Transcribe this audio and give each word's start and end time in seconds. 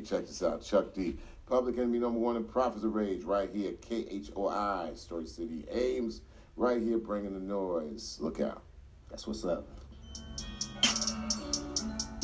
Check 0.00 0.26
this 0.26 0.42
out. 0.42 0.62
Chuck 0.62 0.94
D. 0.94 1.16
Public 1.46 1.78
Enemy 1.78 1.98
number 1.98 2.18
one 2.18 2.36
in 2.36 2.44
Prophets 2.44 2.84
of 2.84 2.94
Rage, 2.94 3.24
right 3.24 3.50
here. 3.52 3.72
KHOI, 3.72 4.96
Story 4.96 5.26
City 5.26 5.64
Ames, 5.72 6.20
right 6.56 6.80
here 6.80 6.98
bringing 6.98 7.34
the 7.34 7.40
noise. 7.40 8.18
Look 8.20 8.40
out. 8.40 8.62
That's 9.10 9.26
what's 9.26 9.44
up. 9.44 9.66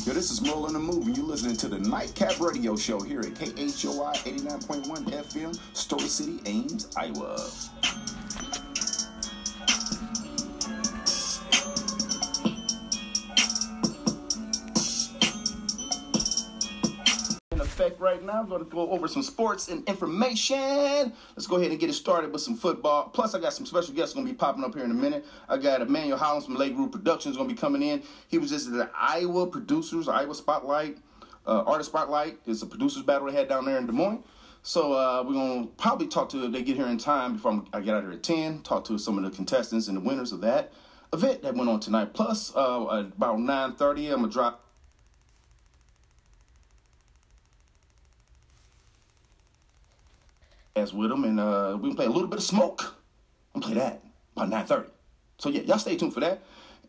Yo, 0.05 0.13
this 0.13 0.31
is 0.31 0.41
Merle 0.41 0.67
on 0.67 0.73
the 0.73 0.79
and 0.79 1.17
you're 1.17 1.25
listening 1.25 1.57
to 1.57 1.67
the 1.67 1.79
Nightcap 1.79 2.39
Radio 2.39 2.77
Show 2.77 3.01
here 3.01 3.19
at 3.19 3.33
KHOI 3.33 4.15
89.1 4.15 5.03
FM, 5.11 5.75
Story 5.75 6.03
City, 6.03 6.39
Ames, 6.45 6.87
Iowa. 6.95 7.35
Effect 17.77 17.99
right 17.99 18.23
now, 18.23 18.39
I'm 18.39 18.49
going 18.49 18.65
to 18.65 18.71
go 18.71 18.89
over 18.89 19.07
some 19.07 19.21
sports 19.21 19.67
and 19.67 19.87
information. 19.87 21.13
Let's 21.35 21.45
go 21.45 21.57
ahead 21.57 21.69
and 21.69 21.79
get 21.79 21.91
it 21.91 21.93
started 21.93 22.31
with 22.31 22.41
some 22.41 22.55
football. 22.55 23.09
Plus, 23.09 23.35
I 23.35 23.39
got 23.39 23.53
some 23.53 23.67
special 23.67 23.93
guests 23.93 24.15
going 24.15 24.25
to 24.25 24.33
be 24.33 24.35
popping 24.35 24.63
up 24.63 24.73
here 24.73 24.83
in 24.83 24.89
a 24.89 24.95
minute. 24.95 25.27
I 25.47 25.57
got 25.57 25.81
Emmanuel 25.81 26.17
Hollins 26.17 26.45
from 26.45 26.57
Legroom 26.57 26.91
Productions 26.91 27.37
going 27.37 27.47
to 27.47 27.53
be 27.53 27.61
coming 27.61 27.83
in. 27.83 28.01
He 28.29 28.39
was 28.39 28.49
just 28.49 28.65
at 28.65 28.73
the 28.73 28.89
Iowa 28.95 29.45
Producers, 29.45 30.07
Iowa 30.07 30.33
Spotlight, 30.33 30.97
uh, 31.45 31.65
Artist 31.67 31.91
Spotlight. 31.91 32.39
It's 32.47 32.63
a 32.63 32.65
producers 32.65 33.03
battle 33.03 33.27
they 33.27 33.33
had 33.33 33.47
down 33.47 33.65
there 33.65 33.77
in 33.77 33.85
Des 33.85 33.91
Moines. 33.91 34.23
So 34.63 34.93
uh, 34.93 35.23
we're 35.23 35.33
going 35.33 35.67
to 35.67 35.73
probably 35.75 36.07
talk 36.07 36.29
to, 36.29 36.45
if 36.45 36.51
they 36.51 36.63
get 36.63 36.77
here 36.77 36.87
in 36.87 36.97
time 36.97 37.33
before 37.33 37.63
I 37.73 37.81
get 37.81 37.93
out 37.93 38.01
here 38.01 38.13
at 38.13 38.23
10, 38.23 38.63
talk 38.63 38.85
to 38.85 38.97
some 38.97 39.19
of 39.19 39.23
the 39.23 39.29
contestants 39.29 39.87
and 39.87 39.97
the 39.97 40.01
winners 40.01 40.31
of 40.31 40.41
that 40.41 40.73
event 41.13 41.43
that 41.43 41.53
went 41.53 41.69
on 41.69 41.79
tonight. 41.79 42.15
Plus, 42.15 42.55
uh, 42.55 43.03
about 43.15 43.37
9.30, 43.37 44.13
I'm 44.13 44.19
going 44.21 44.23
to 44.23 44.29
drop 44.29 44.66
with 50.93 51.09
them, 51.09 51.23
and 51.23 51.39
uh, 51.39 51.77
we 51.79 51.89
can 51.89 51.95
play 51.95 52.05
a 52.05 52.09
little 52.09 52.27
bit 52.27 52.39
of 52.39 52.43
smoke. 52.43 52.95
I'm 53.53 53.61
play 53.61 53.73
that 53.73 54.03
by 54.35 54.45
9:30. 54.45 54.87
So 55.39 55.49
yeah, 55.49 55.61
y'all 55.61 55.79
stay 55.79 55.95
tuned 55.97 56.13
for 56.13 56.19
that. 56.19 56.43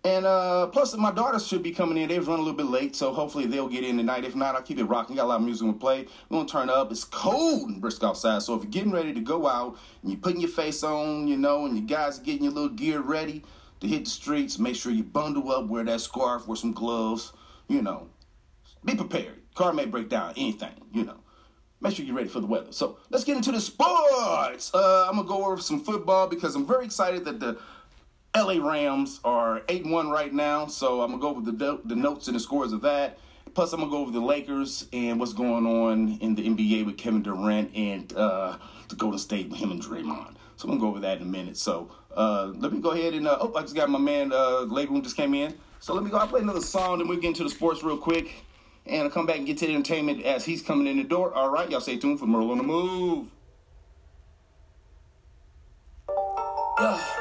And 0.05 0.27
uh, 0.27 0.69
plus, 0.69 0.97
my 0.97 1.11
daughters 1.11 1.47
should 1.47 1.63
be 1.63 1.73
coming 1.73 1.99
in. 1.99 2.09
They've 2.09 2.27
run 2.27 2.39
a 2.39 2.43
little 2.43 2.57
bit 2.57 2.67
late, 2.67 2.95
so 2.95 3.13
hopefully 3.13 3.47
they'll 3.47 3.69
get 3.69 3.83
in 3.83 3.97
tonight. 3.97 4.25
If 4.25 4.37
not, 4.37 4.55
I'll 4.55 4.63
keep 4.63 4.79
it 4.79 4.85
rocking. 4.85 5.17
Got 5.17 5.25
a 5.25 5.27
lot 5.27 5.37
of 5.37 5.43
music 5.43 5.67
to 5.67 5.73
play. 5.73 6.07
We're 6.29 6.39
gonna 6.39 6.49
turn 6.49 6.71
up. 6.71 6.93
It's 6.93 7.05
cold 7.05 7.69
and 7.69 7.81
brisk 7.81 8.05
outside, 8.05 8.43
so 8.43 8.55
if 8.55 8.63
you're 8.63 8.71
getting 8.71 8.93
ready 8.93 9.13
to 9.13 9.21
go 9.21 9.49
out 9.49 9.77
and 10.03 10.13
you're 10.13 10.21
putting 10.21 10.41
your 10.41 10.51
face 10.51 10.85
on, 10.85 11.27
you 11.27 11.37
know, 11.37 11.67
and 11.67 11.77
you 11.77 11.83
guys 11.83 12.21
are 12.21 12.23
getting 12.23 12.45
your 12.45 12.53
little 12.53 12.69
gear 12.69 13.01
ready 13.01 13.43
to 13.81 13.89
hit 13.89 14.05
the 14.05 14.11
streets, 14.11 14.59
make 14.59 14.77
sure 14.77 14.93
you 14.93 15.03
bundle 15.03 15.51
up, 15.51 15.67
wear 15.67 15.85
that 15.85 16.01
scarf, 16.01 16.47
wear 16.47 16.57
some 16.57 16.73
gloves, 16.73 17.33
you 17.67 17.83
know. 17.83 18.09
Be 18.85 18.95
prepared. 18.95 19.43
Car 19.55 19.73
may 19.73 19.87
break 19.87 20.09
down, 20.09 20.35
anything, 20.37 20.75
you 20.93 21.05
know 21.05 21.19
make 21.81 21.95
sure 21.95 22.05
you're 22.05 22.15
ready 22.15 22.29
for 22.29 22.41
the 22.41 22.47
weather. 22.47 22.73
So 22.73 22.99
let's 23.11 23.25
get 23.25 23.37
into 23.37 23.53
the 23.53 23.61
sports. 23.61 24.75
Uh, 24.75 25.07
I'm 25.09 25.17
gonna 25.17 25.29
go 25.29 25.45
over 25.45 25.61
some 25.61 25.81
football 25.81 26.27
because 26.27 26.55
I'm 26.55 26.67
very 26.67 26.85
excited 26.85 27.25
that 27.25 27.41
the 27.41 27.59
LA 28.37 28.65
Rams 28.65 29.21
are 29.25 29.63
eight 29.69 29.87
one 29.87 30.11
right 30.11 30.33
now. 30.33 30.67
So 30.67 31.03
I'm 31.03 31.11
gonna 31.11 31.21
go 31.21 31.29
over 31.31 31.51
the 31.51 31.81
the 31.85 31.97
notes 31.97 32.27
and 32.29 32.37
the 32.37 32.41
scores 32.41 32.73
of 32.73 32.81
that. 32.83 33.19
Plus, 33.55 33.73
I'm 33.73 33.81
gonna 33.81 33.91
go 33.91 33.99
over 33.99 34.13
the 34.13 34.21
Lakers 34.21 34.87
and 34.93 35.19
what's 35.19 35.33
going 35.33 35.67
on 35.67 36.19
in 36.21 36.35
the 36.35 36.49
NBA 36.49 36.85
with 36.85 36.97
Kevin 36.97 37.23
Durant 37.23 37.75
and 37.75 38.13
uh, 38.15 38.59
the 38.89 38.97
Golden 38.97 39.19
State 39.19 39.49
with 39.49 39.59
him 39.59 39.71
and 39.71 39.83
Draymond. 39.83 40.35
So 40.57 40.65
I'm 40.65 40.71
gonna 40.71 40.81
go 40.81 40.89
over 40.89 41.01
that 41.01 41.19
in 41.19 41.23
a 41.23 41.31
minute. 41.31 41.57
So 41.57 41.91
uh, 42.17 42.53
let 42.57 42.73
me 42.73 42.81
go 42.81 42.91
ahead 42.91 43.15
and 43.15 43.27
uh, 43.27 43.39
oh, 43.41 43.55
I 43.55 43.63
just 43.63 43.75
got 43.75 43.89
my 43.89 43.99
man 43.99 44.33
uh, 44.33 44.67
Room 44.67 45.03
just 45.03 45.17
came 45.17 45.35
in. 45.35 45.55
So 45.81 45.95
let 45.95 46.03
me 46.03 46.11
go. 46.11 46.19
I'll 46.19 46.27
play 46.27 46.41
another 46.41 46.61
song, 46.61 46.99
then 46.99 47.07
we'll 47.07 47.21
get 47.21 47.29
into 47.29 47.45
the 47.45 47.51
sports 47.51 47.85
real 47.85 47.97
quick 47.97 48.45
and 48.89 49.03
I'll 49.03 49.11
come 49.11 49.27
back 49.27 49.37
and 49.37 49.47
get 49.47 49.59
to 49.59 49.67
the 49.67 49.75
entertainment 49.75 50.25
as 50.25 50.45
he's 50.45 50.63
coming 50.63 50.87
in 50.87 50.97
the 50.97 51.05
door. 51.05 51.33
All 51.35 51.51
right, 51.51 51.71
y'all 51.71 51.81
stay 51.81 51.99
tuned 51.99 52.19
for 52.19 52.27
Merle 52.27 52.51
on 52.51 52.59
the 52.59 52.65
Move. 52.65 53.29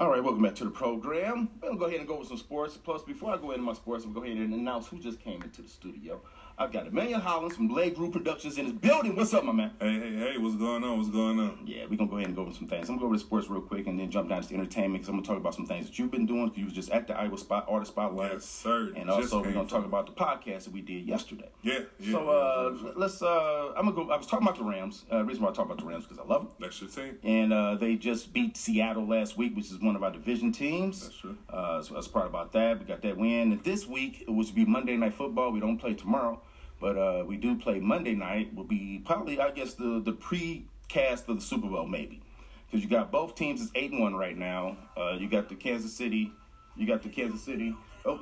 All 0.00 0.10
right, 0.10 0.22
welcome 0.22 0.42
back 0.42 0.54
to 0.56 0.64
the 0.64 0.70
program. 0.70 1.50
We're 1.60 1.68
gonna 1.68 1.78
go 1.78 1.86
ahead 1.86 2.00
and 2.00 2.08
go 2.08 2.18
with 2.18 2.28
some 2.28 2.38
sports. 2.38 2.76
Plus, 2.76 3.02
before 3.02 3.32
I 3.32 3.36
go 3.36 3.50
into 3.52 3.64
my 3.64 3.72
sports, 3.72 4.04
I'm 4.04 4.12
gonna 4.12 4.26
go 4.26 4.32
ahead 4.32 4.44
and 4.44 4.54
announce 4.54 4.86
who 4.88 4.98
just 4.98 5.20
came 5.20 5.42
into 5.42 5.62
the 5.62 5.68
studio. 5.68 6.20
I've 6.60 6.72
got 6.72 6.88
Emmanuel 6.88 7.20
Hollins 7.20 7.54
from 7.54 7.70
Legroom 7.70 8.12
Productions 8.12 8.58
in 8.58 8.64
his 8.64 8.74
building. 8.74 9.14
What's 9.14 9.32
up, 9.32 9.44
my 9.44 9.52
man? 9.52 9.70
Hey, 9.80 9.92
hey, 9.92 10.16
hey, 10.16 10.38
what's 10.38 10.56
going 10.56 10.82
on? 10.82 10.98
What's 10.98 11.08
going 11.08 11.38
on? 11.38 11.60
Yeah, 11.64 11.84
we're 11.88 11.96
gonna 11.96 12.10
go 12.10 12.16
ahead 12.16 12.26
and 12.26 12.34
go 12.34 12.42
over 12.42 12.52
some 12.52 12.66
things. 12.66 12.88
I'm 12.88 12.96
gonna 12.96 13.02
go 13.02 13.06
over 13.06 13.14
the 13.16 13.20
sports 13.20 13.48
real 13.48 13.60
quick 13.60 13.86
and 13.86 13.96
then 13.96 14.10
jump 14.10 14.28
down 14.28 14.42
to 14.42 14.48
the 14.48 14.56
entertainment 14.56 14.94
because 14.94 15.08
I'm 15.08 15.14
gonna 15.14 15.26
talk 15.26 15.36
about 15.36 15.54
some 15.54 15.66
things 15.66 15.86
that 15.86 16.00
you've 16.00 16.10
been 16.10 16.26
doing 16.26 16.46
because 16.46 16.58
you 16.58 16.64
was 16.64 16.74
just 16.74 16.90
at 16.90 17.06
the 17.06 17.16
Iowa 17.16 17.38
Spot 17.38 17.64
Artist 17.68 17.92
Spotlight. 17.92 18.32
Yes, 18.32 18.44
sir. 18.44 18.92
And 18.96 19.06
Just 19.06 19.32
also 19.32 19.40
we're 19.40 19.52
gonna 19.52 19.68
talk 19.68 19.84
about 19.84 20.06
the 20.06 20.12
podcast 20.12 20.64
that 20.64 20.72
we 20.72 20.80
did 20.80 21.06
yesterday. 21.06 21.48
Yeah, 21.62 21.82
yeah. 22.00 22.10
So 22.10 22.28
uh, 22.28 22.92
let's. 22.96 23.22
Uh, 23.22 23.74
I'm 23.76 23.84
gonna 23.84 23.92
go. 23.92 24.10
I 24.10 24.16
was 24.16 24.26
talking 24.26 24.44
about 24.44 24.58
the 24.58 24.64
Rams. 24.64 25.04
Uh, 25.12 25.24
reason 25.24 25.44
why 25.44 25.50
I 25.50 25.52
talk 25.52 25.66
about 25.66 25.78
the 25.78 25.84
Rams 25.84 26.06
because 26.06 26.18
I 26.18 26.24
love 26.26 26.42
them. 26.42 26.50
That's 26.58 26.80
your 26.80 26.90
team. 26.90 27.18
And 27.22 27.52
uh, 27.52 27.76
they 27.76 27.94
just 27.94 28.32
beat 28.32 28.56
Seattle 28.56 29.06
last 29.06 29.36
week, 29.36 29.54
which 29.54 29.66
is 29.66 29.78
one 29.78 29.94
of 29.94 30.02
our 30.02 30.10
division 30.10 30.50
teams. 30.50 31.02
That's 31.02 31.18
true. 31.18 31.38
Uh, 31.48 31.82
so 31.82 31.94
I 31.94 31.98
was 31.98 32.08
proud 32.08 32.26
about 32.26 32.52
that. 32.54 32.80
We 32.80 32.84
got 32.84 33.02
that 33.02 33.16
win. 33.16 33.52
And 33.52 33.62
this 33.62 33.86
week, 33.86 34.24
it 34.26 34.32
was 34.32 34.50
be 34.50 34.64
Monday 34.64 34.96
Night 34.96 35.14
Football. 35.14 35.52
We 35.52 35.60
don't 35.60 35.78
play 35.78 35.94
tomorrow, 35.94 36.40
but 36.80 36.96
uh, 36.96 37.24
we 37.26 37.36
do 37.36 37.56
play 37.56 37.80
Monday 37.80 38.14
night. 38.14 38.54
Will 38.54 38.64
be 38.64 39.02
probably, 39.04 39.40
I 39.40 39.50
guess, 39.50 39.74
the 39.74 40.00
the 40.04 40.12
pre-cast 40.12 41.28
of 41.28 41.36
the 41.36 41.42
Super 41.42 41.68
Bowl, 41.68 41.86
maybe, 41.86 42.20
because 42.66 42.82
you 42.82 42.90
got 42.90 43.10
both 43.10 43.34
teams 43.34 43.60
is 43.60 43.70
eight 43.74 43.90
and 43.92 44.00
one 44.00 44.14
right 44.14 44.36
now. 44.36 44.76
Uh, 44.96 45.16
you 45.18 45.28
got 45.28 45.48
the 45.48 45.54
Kansas 45.54 45.96
City. 45.96 46.32
You 46.76 46.86
got 46.86 47.02
the 47.02 47.08
Kansas 47.08 47.42
City. 47.42 47.74
Oh, 48.04 48.20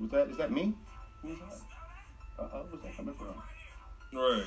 was 0.00 0.10
that? 0.10 0.28
Is 0.28 0.36
that 0.38 0.50
me? 0.50 0.74
Who's 1.22 1.38
that? 1.38 2.42
Uh 2.42 2.48
oh, 2.54 2.66
what's 2.70 2.84
that 2.84 2.96
coming 2.96 3.14
from? 3.14 3.34
Right. 4.12 4.44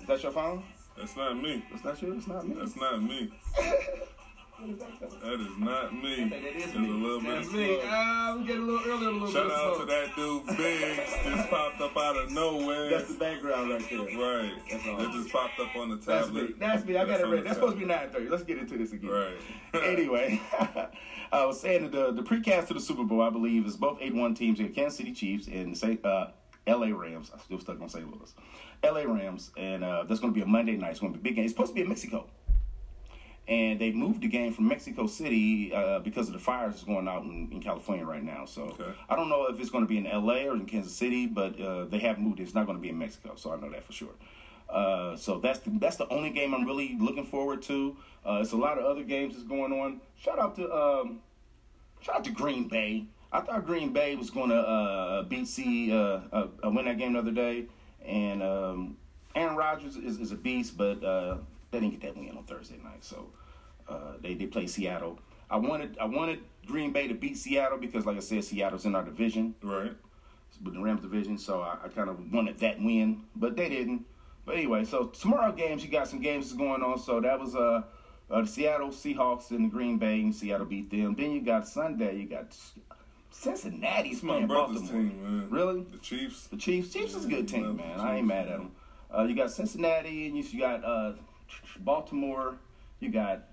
Is 0.00 0.06
that 0.06 0.22
your 0.22 0.32
phone? 0.32 0.62
That's 0.96 1.16
not 1.16 1.40
me. 1.40 1.64
That's 1.70 1.84
not 1.84 2.02
you. 2.02 2.14
It's 2.14 2.26
not 2.26 2.46
me. 2.48 2.56
That's 2.58 2.76
not 2.76 3.02
me. 3.02 3.30
That 4.58 5.40
is 5.40 5.56
not 5.58 5.94
me. 5.94 6.28
That 6.28 6.42
is 6.42 6.74
me. 6.74 6.88
a 6.88 6.92
little 6.92 7.20
That's 7.20 7.52
me. 7.52 7.66
smoke. 7.66 7.80
Ah, 7.84 8.32
I'm 8.32 8.38
a 8.42 8.44
little 8.44 8.80
early, 8.86 9.06
a 9.06 9.10
little 9.10 9.30
Shout 9.30 9.46
bit 9.46 9.52
out 9.56 9.78
to 9.78 9.84
that 9.86 10.16
dude 10.16 10.46
Biggs. 10.58 11.10
just 11.24 11.48
popped 11.50 11.80
up 11.80 11.96
out 11.96 12.16
of 12.16 12.32
nowhere. 12.32 12.90
That's 12.90 13.08
the 13.12 13.18
background 13.18 13.70
right 13.70 13.88
there. 13.88 13.98
right. 14.00 14.52
That's 14.68 14.86
all. 14.88 15.00
It 15.00 15.12
just 15.12 15.30
popped 15.30 15.60
up 15.60 15.76
on 15.76 15.90
the 15.90 15.96
tablet. 15.98 16.06
That's 16.06 16.30
me. 16.32 16.54
That's 16.58 16.84
me. 16.84 16.96
I 16.96 17.04
got 17.04 17.20
it 17.20 17.26
ready. 17.28 17.42
That's 17.42 17.54
supposed 17.54 17.78
to 17.78 17.86
be 17.86 17.92
9:30. 17.92 18.30
Let's 18.30 18.42
get 18.42 18.58
into 18.58 18.76
this 18.76 18.92
again. 18.92 19.10
Right. 19.10 19.36
anyway, 19.84 20.40
I 21.32 21.44
was 21.44 21.60
saying 21.60 21.84
that 21.84 21.92
the 21.92 22.10
the 22.10 22.22
precast 22.22 22.66
to 22.68 22.74
the 22.74 22.80
Super 22.80 23.04
Bowl, 23.04 23.22
I 23.22 23.30
believe, 23.30 23.64
is 23.64 23.76
both 23.76 24.00
8-1 24.00 24.34
teams. 24.36 24.58
You 24.58 24.66
got 24.66 24.74
Kansas 24.74 24.98
City 24.98 25.12
Chiefs 25.12 25.46
and 25.46 25.78
say 25.78 25.98
uh, 26.02 26.28
L.A. 26.66 26.92
Rams. 26.92 27.30
I'm 27.32 27.38
still 27.40 27.60
stuck 27.60 27.80
on 27.80 27.88
St. 27.88 28.04
Louis. 28.10 28.34
L.A. 28.82 29.06
Rams, 29.06 29.50
and 29.56 29.84
uh, 29.84 30.02
that's 30.04 30.20
going 30.20 30.32
to 30.32 30.36
be 30.36 30.42
a 30.42 30.46
Monday 30.46 30.76
night. 30.76 30.90
It's 30.92 31.00
going 31.00 31.12
to 31.12 31.18
be 31.18 31.20
a 31.20 31.30
big 31.30 31.36
game. 31.36 31.44
It's 31.44 31.52
supposed 31.52 31.70
to 31.70 31.74
be 31.74 31.82
in 31.82 31.88
Mexico. 31.88 32.26
And 33.48 33.80
they 33.80 33.92
moved 33.92 34.20
the 34.22 34.28
game 34.28 34.52
from 34.52 34.68
Mexico 34.68 35.06
City 35.06 35.72
uh, 35.74 36.00
because 36.00 36.26
of 36.28 36.34
the 36.34 36.38
fires 36.38 36.74
that's 36.74 36.84
going 36.84 37.08
out 37.08 37.22
in, 37.22 37.48
in 37.50 37.62
California 37.62 38.04
right 38.04 38.22
now. 38.22 38.44
So 38.44 38.64
Okay. 38.78 38.92
I 39.08 39.16
don't 39.16 39.30
know 39.30 39.46
if 39.46 39.58
it's 39.58 39.70
going 39.70 39.84
to 39.84 39.88
be 39.88 39.96
in 39.96 40.04
LA 40.04 40.42
or 40.44 40.54
in 40.54 40.66
Kansas 40.66 40.94
City, 40.94 41.26
but 41.26 41.58
uh, 41.58 41.86
they 41.86 41.98
have 42.00 42.18
moved. 42.18 42.40
it. 42.40 42.42
It's 42.42 42.54
not 42.54 42.66
going 42.66 42.76
to 42.76 42.82
be 42.82 42.90
in 42.90 42.98
Mexico, 42.98 43.32
so 43.36 43.52
I 43.52 43.56
know 43.56 43.70
that 43.70 43.84
for 43.84 43.92
sure. 43.94 44.12
Uh, 44.68 45.16
so 45.16 45.38
that's 45.38 45.60
the, 45.60 45.70
that's 45.78 45.96
the 45.96 46.06
only 46.10 46.28
game 46.28 46.54
I'm 46.54 46.66
really 46.66 46.94
looking 47.00 47.24
forward 47.24 47.62
to. 47.62 47.96
Uh, 48.26 48.40
it's 48.42 48.52
a 48.52 48.56
lot 48.56 48.76
of 48.78 48.84
other 48.84 49.02
games 49.02 49.32
that's 49.34 49.46
going 49.48 49.72
on. 49.72 50.02
Shout 50.20 50.38
out 50.38 50.54
to 50.56 50.70
um, 50.70 51.20
shout 52.00 52.16
out 52.16 52.24
to 52.24 52.30
Green 52.30 52.68
Bay. 52.68 53.06
I 53.32 53.40
thought 53.40 53.64
Green 53.64 53.94
Bay 53.94 54.14
was 54.14 54.28
going 54.28 54.50
to 54.50 54.56
uh, 54.56 55.22
beat 55.22 55.48
C, 55.48 55.90
uh, 55.90 56.20
win 56.64 56.84
that 56.84 56.98
game 56.98 57.14
the 57.14 57.20
other 57.20 57.30
day, 57.30 57.64
and 58.04 58.42
um, 58.42 58.96
Aaron 59.34 59.56
Rodgers 59.56 59.96
is, 59.96 60.18
is 60.18 60.32
a 60.32 60.36
beast, 60.36 60.76
but 60.76 61.02
uh, 61.02 61.38
they 61.70 61.80
didn't 61.80 62.00
get 62.00 62.02
that 62.14 62.16
win 62.20 62.36
on 62.36 62.44
Thursday 62.44 62.76
night. 62.82 63.04
So 63.04 63.26
uh, 63.88 64.14
they 64.22 64.34
they 64.34 64.46
play 64.46 64.66
Seattle. 64.66 65.18
I 65.50 65.56
wanted 65.56 65.96
I 65.98 66.04
wanted 66.06 66.40
Green 66.66 66.92
Bay 66.92 67.08
to 67.08 67.14
beat 67.14 67.36
Seattle 67.36 67.78
because, 67.78 68.04
like 68.06 68.16
I 68.16 68.20
said, 68.20 68.44
Seattle's 68.44 68.84
in 68.84 68.94
our 68.94 69.02
division 69.04 69.54
Right. 69.62 69.92
with 70.62 70.74
the 70.74 70.80
Rams 70.80 71.00
division, 71.00 71.38
so 71.38 71.60
I, 71.62 71.78
I 71.84 71.88
kind 71.88 72.10
of 72.10 72.32
wanted 72.32 72.58
that 72.58 72.78
win, 72.80 73.22
but 73.34 73.56
they 73.56 73.68
didn't. 73.68 74.04
But 74.44 74.56
anyway, 74.56 74.84
so 74.84 75.06
tomorrow 75.06 75.52
games, 75.52 75.84
you 75.84 75.90
got 75.90 76.08
some 76.08 76.20
games 76.20 76.52
going 76.52 76.82
on. 76.82 76.98
So 76.98 77.20
that 77.20 77.38
was 77.40 77.54
uh, 77.54 77.82
uh 78.30 78.40
the 78.42 78.46
Seattle 78.46 78.88
Seahawks 78.90 79.50
and 79.50 79.66
the 79.66 79.68
Green 79.68 79.96
Bay, 79.98 80.20
and 80.20 80.34
Seattle 80.34 80.66
beat 80.66 80.90
them. 80.90 81.14
Then 81.14 81.30
you 81.32 81.40
got 81.40 81.66
Sunday, 81.68 82.16
you 82.16 82.26
got 82.28 82.54
Cincinnati's 83.30 84.22
my 84.22 84.34
playing 84.34 84.46
brother's 84.48 84.80
Baltimore. 84.82 85.02
team, 85.02 85.22
man. 85.40 85.50
Really? 85.50 85.82
The 85.82 85.98
Chiefs. 85.98 86.46
The 86.48 86.56
Chiefs. 86.56 86.92
Chiefs 86.92 87.14
is 87.14 87.24
a 87.24 87.28
good 87.28 87.46
team, 87.48 87.76
man. 87.76 88.00
I 88.00 88.16
ain't 88.18 88.26
mad 88.26 88.48
at 88.48 88.58
them. 88.58 88.72
Uh, 89.16 89.24
you 89.24 89.34
got 89.34 89.50
Cincinnati, 89.50 90.26
and 90.26 90.36
you, 90.36 90.42
you 90.44 90.58
got 90.60 90.84
uh, 90.84 91.12
Baltimore. 91.80 92.56
You 93.00 93.10
got 93.10 93.44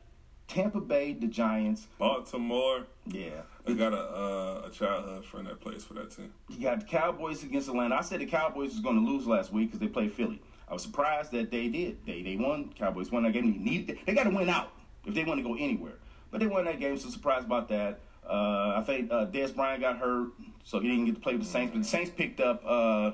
Tampa 0.48 0.80
Bay, 0.80 1.14
the 1.14 1.28
Giants. 1.28 1.88
Baltimore. 1.98 2.86
Yeah. 3.06 3.42
I 3.68 3.74
got 3.74 3.94
a 3.94 3.98
uh, 3.98 4.68
a 4.68 4.70
childhood 4.72 5.26
friend 5.26 5.48
that 5.48 5.60
plays 5.60 5.84
for 5.84 5.94
that 5.96 6.12
team. 6.12 6.32
You 6.50 6.60
got 6.62 6.82
the 6.82 6.86
Cowboys 6.86 7.44
against 7.44 7.68
Atlanta. 7.68 7.96
I 7.96 8.02
said 8.02 8.20
the 8.22 8.26
Cowboys 8.26 8.72
was 8.72 8.80
going 8.80 9.04
to 9.04 9.12
lose 9.12 9.26
last 9.26 9.52
week 9.52 9.70
because 9.70 9.80
they 9.80 9.88
played 9.88 10.14
Philly. 10.14 10.42
I 10.68 10.74
was 10.74 10.84
surprised 10.84 11.32
that 11.32 11.52
they 11.52 11.68
did. 11.70 12.06
They 12.06 12.22
they 12.22 12.36
won. 12.36 12.74
Cowboys 12.78 13.12
won 13.12 13.24
that 13.24 13.34
game. 13.34 13.52
They 13.52 13.58
needed. 13.72 14.00
They 14.06 14.14
got 14.14 14.24
to 14.26 14.30
win 14.32 14.50
out 14.50 14.72
if 15.06 15.14
they 15.14 15.24
want 15.24 15.40
to 15.40 15.44
go 15.44 15.56
anywhere. 15.56 15.94
But 16.32 16.40
they 16.42 16.48
won 16.48 16.66
that 16.66 16.80
game, 16.80 16.98
so 16.98 17.10
surprised 17.10 17.46
about 17.46 17.70
that. 17.70 18.00
Uh, 18.28 18.74
I 18.78 18.84
think 18.86 19.12
uh, 19.12 19.28
Dez 19.28 19.56
Bryant 19.56 19.82
got 19.82 19.98
hurt, 20.00 20.30
so 20.64 20.80
he 20.80 20.88
didn't 20.90 21.06
get 21.06 21.16
to 21.16 21.22
play 21.22 21.34
with 21.34 21.44
the 21.44 21.48
Saints. 21.48 21.72
But 21.74 21.84
the 21.84 21.88
Saints 21.88 22.12
picked 22.16 22.40
up 22.40 22.64
uh, 22.66 23.12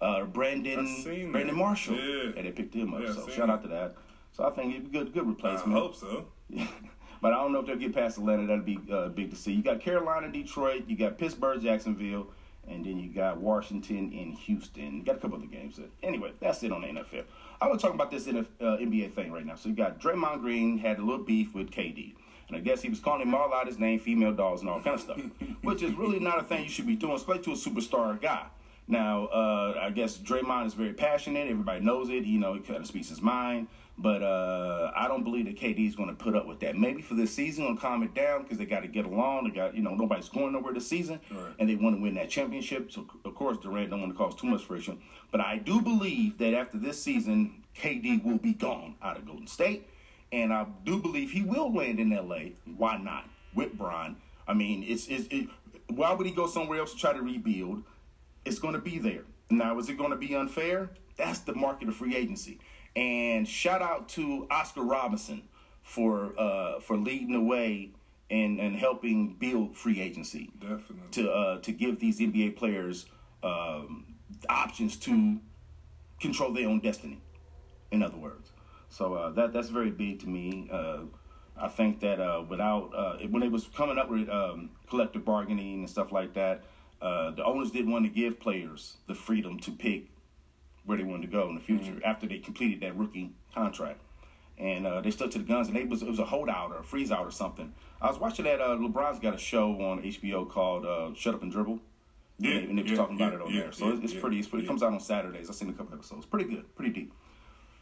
uh, 0.00 0.24
Brandon 0.24 0.86
Brandon. 1.30 1.54
Marshall, 1.54 1.96
Yeah. 1.96 2.32
and 2.36 2.46
they 2.46 2.50
picked 2.52 2.74
him 2.74 2.94
up. 2.94 3.02
Yeah, 3.02 3.12
so 3.12 3.28
shout 3.28 3.50
out 3.50 3.62
to 3.62 3.68
that. 3.68 3.94
So 4.36 4.44
I 4.44 4.50
think 4.50 4.74
it's 4.74 4.86
a 4.86 4.90
good 4.90 5.14
good 5.14 5.26
replacement. 5.26 5.76
I 5.76 5.80
hope 5.80 5.94
so. 5.94 6.26
but 7.22 7.32
I 7.32 7.36
don't 7.36 7.52
know 7.52 7.60
if 7.60 7.66
they'll 7.66 7.76
get 7.76 7.94
past 7.94 8.18
Atlanta. 8.18 8.46
That'd 8.46 8.64
be 8.64 8.78
uh, 8.90 9.08
big 9.08 9.30
to 9.30 9.36
see. 9.36 9.52
You 9.52 9.62
got 9.62 9.80
Carolina, 9.80 10.30
Detroit. 10.30 10.84
You 10.88 10.96
got 10.96 11.18
Pittsburgh, 11.18 11.62
Jacksonville, 11.62 12.26
and 12.68 12.84
then 12.84 12.98
you 12.98 13.10
got 13.10 13.40
Washington 13.40 14.12
and 14.12 14.34
Houston. 14.34 14.98
You 14.98 15.02
got 15.04 15.16
a 15.16 15.18
couple 15.18 15.38
other 15.38 15.46
games. 15.46 15.76
There. 15.76 15.86
Anyway, 16.02 16.32
that's 16.40 16.62
it 16.64 16.72
on 16.72 16.82
the 16.82 16.88
NFL. 16.88 17.24
I 17.60 17.68
want 17.68 17.80
to 17.80 17.86
talk 17.86 17.94
about 17.94 18.10
this 18.10 18.26
NF, 18.26 18.46
uh, 18.60 18.76
NBA 18.76 19.12
thing 19.12 19.30
right 19.30 19.46
now. 19.46 19.54
So 19.54 19.68
you 19.68 19.74
got 19.76 20.00
Draymond 20.00 20.40
Green 20.40 20.78
had 20.78 20.98
a 20.98 21.02
little 21.04 21.24
beef 21.24 21.54
with 21.54 21.70
KD. 21.70 22.14
And 22.48 22.56
I 22.56 22.60
guess 22.60 22.82
he 22.82 22.90
was 22.90 23.00
calling 23.00 23.22
him 23.22 23.34
all 23.34 23.54
out 23.54 23.68
his 23.68 23.78
name, 23.78 24.00
female 24.00 24.32
dolls, 24.32 24.60
and 24.60 24.68
all 24.68 24.82
kind 24.82 24.96
of 24.96 25.00
stuff, 25.00 25.20
which 25.62 25.82
is 25.82 25.94
really 25.94 26.18
not 26.18 26.40
a 26.40 26.42
thing 26.42 26.64
you 26.64 26.68
should 26.68 26.86
be 26.86 26.96
doing, 26.96 27.14
especially 27.14 27.44
to 27.44 27.52
a 27.52 27.54
superstar 27.54 28.20
guy. 28.20 28.46
Now, 28.86 29.26
uh, 29.26 29.78
I 29.80 29.90
guess 29.90 30.18
Draymond 30.18 30.66
is 30.66 30.74
very 30.74 30.92
passionate. 30.92 31.48
Everybody 31.48 31.82
knows 31.82 32.10
it. 32.10 32.24
You 32.24 32.38
know, 32.38 32.54
he 32.54 32.60
kind 32.60 32.80
of 32.80 32.86
speaks 32.86 33.08
his 33.08 33.22
mind. 33.22 33.68
But 33.96 34.22
uh, 34.24 34.90
I 34.96 35.06
don't 35.06 35.22
believe 35.22 35.44
that 35.46 35.56
KD 35.56 35.86
is 35.86 35.94
going 35.94 36.08
to 36.08 36.16
put 36.16 36.34
up 36.34 36.46
with 36.46 36.58
that. 36.60 36.76
Maybe 36.76 37.00
for 37.00 37.14
this 37.14 37.32
season, 37.32 37.64
going 37.64 37.76
to 37.76 37.80
calm 37.80 38.02
it 38.02 38.12
down 38.12 38.42
because 38.42 38.58
they 38.58 38.64
got 38.66 38.80
to 38.80 38.88
get 38.88 39.04
along. 39.04 39.44
They 39.44 39.50
got, 39.50 39.76
you 39.76 39.82
know, 39.82 39.94
nobody's 39.94 40.28
going 40.28 40.52
nowhere 40.52 40.74
this 40.74 40.88
season, 40.88 41.20
Right. 41.30 41.52
and 41.60 41.68
they 41.68 41.76
want 41.76 41.96
to 41.96 42.02
win 42.02 42.14
that 42.14 42.28
championship. 42.28 42.90
So 42.90 43.06
of 43.24 43.34
course, 43.36 43.56
Durant 43.58 43.90
don't 43.90 44.00
want 44.00 44.12
to 44.12 44.18
cause 44.18 44.34
too 44.34 44.48
much 44.48 44.64
friction. 44.64 45.00
But 45.30 45.40
I 45.42 45.58
do 45.58 45.80
believe 45.80 46.38
that 46.38 46.54
after 46.54 46.76
this 46.76 47.00
season, 47.00 47.62
KD 47.76 48.24
will 48.24 48.38
be 48.38 48.52
gone 48.52 48.96
out 49.00 49.16
of 49.16 49.26
Golden 49.26 49.46
State, 49.46 49.88
and 50.32 50.52
I 50.52 50.66
do 50.84 50.98
believe 50.98 51.30
he 51.30 51.42
will 51.42 51.72
land 51.72 52.00
in 52.00 52.10
LA. 52.10 52.50
Why 52.76 52.96
not 52.98 53.28
with 53.54 53.74
Bron? 53.78 54.16
I 54.48 54.54
mean, 54.54 54.84
it's, 54.86 55.06
it's 55.06 55.28
it, 55.30 55.48
why 55.88 56.12
would 56.12 56.26
he 56.26 56.32
go 56.32 56.48
somewhere 56.48 56.80
else 56.80 56.92
to 56.94 56.98
try 56.98 57.12
to 57.12 57.22
rebuild? 57.22 57.84
it's 58.44 58.58
going 58.58 58.74
to 58.74 58.80
be 58.80 58.98
there. 58.98 59.22
Now, 59.48 59.78
is 59.78 59.88
it 59.88 59.96
going 59.96 60.10
to 60.10 60.16
be 60.16 60.34
unfair? 60.36 60.90
That's 61.16 61.38
the 61.38 61.54
market 61.54 61.88
of 61.88 61.96
free 61.96 62.14
agency. 62.14 62.58
And 62.96 63.46
shout 63.48 63.82
out 63.82 64.08
to 64.10 64.46
Oscar 64.50 64.82
Robertson 64.82 65.42
for 65.82 66.32
uh, 66.38 66.80
for 66.80 66.96
leading 66.96 67.32
the 67.32 67.40
way 67.40 67.90
and, 68.30 68.58
and 68.58 68.76
helping 68.76 69.34
build 69.34 69.76
free 69.76 70.00
agency 70.00 70.50
Definitely. 70.60 70.96
to 71.12 71.30
uh, 71.30 71.58
to 71.60 71.72
give 71.72 72.00
these 72.00 72.20
NBA 72.20 72.56
players 72.56 73.06
um, 73.42 74.14
options 74.48 74.96
to 74.96 75.40
control 76.20 76.52
their 76.52 76.68
own 76.68 76.80
destiny. 76.80 77.20
In 77.90 78.02
other 78.02 78.16
words, 78.16 78.50
so 78.88 79.14
uh, 79.14 79.30
that 79.30 79.52
that's 79.52 79.68
very 79.68 79.90
big 79.90 80.20
to 80.20 80.28
me. 80.28 80.68
Uh, 80.72 81.00
I 81.56 81.68
think 81.68 82.00
that 82.00 82.20
uh, 82.20 82.44
without 82.48 82.90
uh, 82.94 83.16
when 83.28 83.42
it 83.42 83.52
was 83.52 83.66
coming 83.66 83.98
up 83.98 84.10
with 84.10 84.28
um, 84.28 84.70
collective 84.88 85.24
bargaining 85.24 85.80
and 85.80 85.90
stuff 85.90 86.10
like 86.10 86.34
that, 86.34 86.64
uh, 87.00 87.30
the 87.32 87.44
owners 87.44 87.70
didn't 87.70 87.92
want 87.92 88.04
to 88.04 88.10
give 88.10 88.40
players 88.40 88.96
the 89.06 89.14
freedom 89.14 89.58
to 89.60 89.70
pick 89.70 90.06
where 90.84 90.98
they 90.98 91.04
wanted 91.04 91.22
to 91.22 91.28
go 91.28 91.48
in 91.48 91.54
the 91.54 91.60
future 91.60 92.00
after 92.04 92.26
they 92.26 92.38
completed 92.38 92.80
that 92.80 92.96
rookie 92.96 93.32
contract. 93.54 94.00
And 94.56 94.86
uh, 94.86 95.00
they 95.00 95.10
stuck 95.10 95.30
to 95.32 95.38
the 95.38 95.44
guns, 95.44 95.66
and 95.66 95.76
they 95.76 95.84
was 95.84 96.02
it 96.02 96.08
was 96.08 96.20
a 96.20 96.24
holdout 96.24 96.70
or 96.70 96.78
a 96.78 96.84
freeze 96.84 97.10
out 97.10 97.26
or 97.26 97.32
something. 97.32 97.74
I 98.00 98.08
was 98.08 98.20
watching 98.20 98.44
that. 98.44 98.60
Uh, 98.60 98.76
LeBron's 98.76 99.18
got 99.18 99.34
a 99.34 99.38
show 99.38 99.72
on 99.80 100.02
HBO 100.02 100.48
called 100.48 100.86
uh, 100.86 101.12
"Shut 101.14 101.34
Up 101.34 101.42
and 101.42 101.50
Dribble." 101.50 101.80
Yeah, 102.38 102.50
and 102.50 102.58
they, 102.58 102.68
and 102.68 102.78
they 102.78 102.82
was 102.82 102.90
yeah, 102.92 102.96
talking 102.96 103.16
about 103.16 103.32
yeah, 103.32 103.38
it 103.38 103.42
on 103.42 103.52
yeah, 103.52 103.60
there. 103.62 103.72
So 103.72 103.86
yeah, 103.86 103.94
it's, 103.94 104.04
it's 104.04 104.12
yeah, 104.14 104.20
pretty. 104.20 104.38
It's 104.38 104.46
pretty. 104.46 104.64
It 104.64 104.68
comes 104.68 104.84
out 104.84 104.92
on 104.92 105.00
Saturdays. 105.00 105.50
I've 105.50 105.56
seen 105.56 105.70
a 105.70 105.72
couple 105.72 105.94
episodes. 105.94 106.24
Pretty 106.26 106.48
good. 106.48 106.72
Pretty 106.76 106.92
deep. 106.92 107.12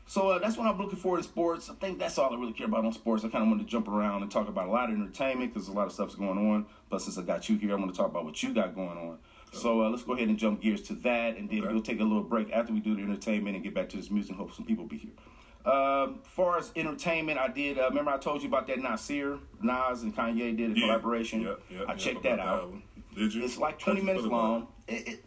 So 0.07 0.31
uh, 0.31 0.39
that's 0.39 0.57
what 0.57 0.67
I'm 0.67 0.79
looking 0.79 0.99
forward 0.99 1.19
to 1.19 1.23
sports. 1.25 1.71
I 1.71 1.75
think 1.75 1.99
that's 1.99 2.19
all 2.19 2.35
I 2.35 2.39
really 2.39 2.53
care 2.53 2.67
about 2.67 2.85
on 2.85 2.93
sports. 2.93 3.25
I 3.25 3.29
kind 3.29 3.45
of 3.45 3.49
want 3.49 3.61
to 3.61 3.67
jump 3.67 3.89
around 3.89 4.23
and 4.23 4.31
talk 4.31 4.49
about 4.49 4.67
a 4.67 4.71
lot 4.71 4.91
of 4.91 4.97
entertainment 4.97 5.55
because 5.55 5.69
a 5.69 5.73
lot 5.73 5.87
of 5.87 5.93
stuff's 5.93 6.15
going 6.15 6.39
on. 6.39 6.67
But 6.91 7.03
since 7.03 7.19
I 7.19 7.23
got 7.23 7.49
you 7.49 7.57
here, 7.57 7.73
I 7.73 7.75
want 7.77 7.93
to 7.93 7.97
talk 7.97 8.11
about 8.11 8.25
what 8.25 8.43
you 8.43 8.53
got 8.53 8.75
going 8.75 8.99
on. 8.99 9.19
So 9.53 9.83
uh, 9.83 9.91
let's 9.91 10.03
go 10.03 10.15
ahead 10.15 10.29
and 10.29 10.39
jump 10.39 10.63
gears 10.63 10.81
to 10.83 10.95
that, 10.95 11.37
and 11.37 11.49
then 11.49 11.63
Okay. 11.65 11.73
we'll 11.73 11.83
take 11.83 12.01
a 12.01 12.05
little 12.05 12.23
break 12.23 12.51
after 12.53 12.73
we 12.73 12.81
do 12.81 12.97
the 12.97 13.03
entertainment 13.03 13.55
and 13.55 13.63
get 13.63 13.75
back 13.75 13.89
to 13.91 13.97
this 13.99 14.11
music. 14.11 14.35
Hope 14.37 14.53
some 14.55 14.65
people 14.65 14.87
be 14.87 14.97
here. 14.99 15.71
Um, 15.71 16.21
far 16.25 16.59
as 16.59 16.73
entertainment, 16.75 17.39
I 17.39 17.49
did. 17.49 17.79
Uh, 17.79 17.87
remember 17.91 18.11
I 18.11 18.19
told 18.19 18.43
you 18.43 18.49
about 18.49 18.67
that 18.67 18.79
Nasir, 18.81 19.39
Nas 19.63 20.03
and 20.03 20.17
Kanye 20.17 20.57
did 20.57 20.73
a 20.73 20.75
Yeah. 20.75 20.87
collaboration. 20.87 21.43
Yep, 21.43 21.61
yep, 21.71 21.85
I 21.87 21.93
yep, 21.93 21.99
checked 21.99 22.23
that 22.25 22.41
out. 22.41 22.71
one. 22.71 22.83
Did 23.15 23.35
you? 23.35 23.45
It's 23.45 23.59
like 23.59 23.79
20 23.79 24.01
you 24.01 24.07
minutes 24.07 24.25
long. 24.27 24.69
It, 24.89 25.07
it, 25.09 25.25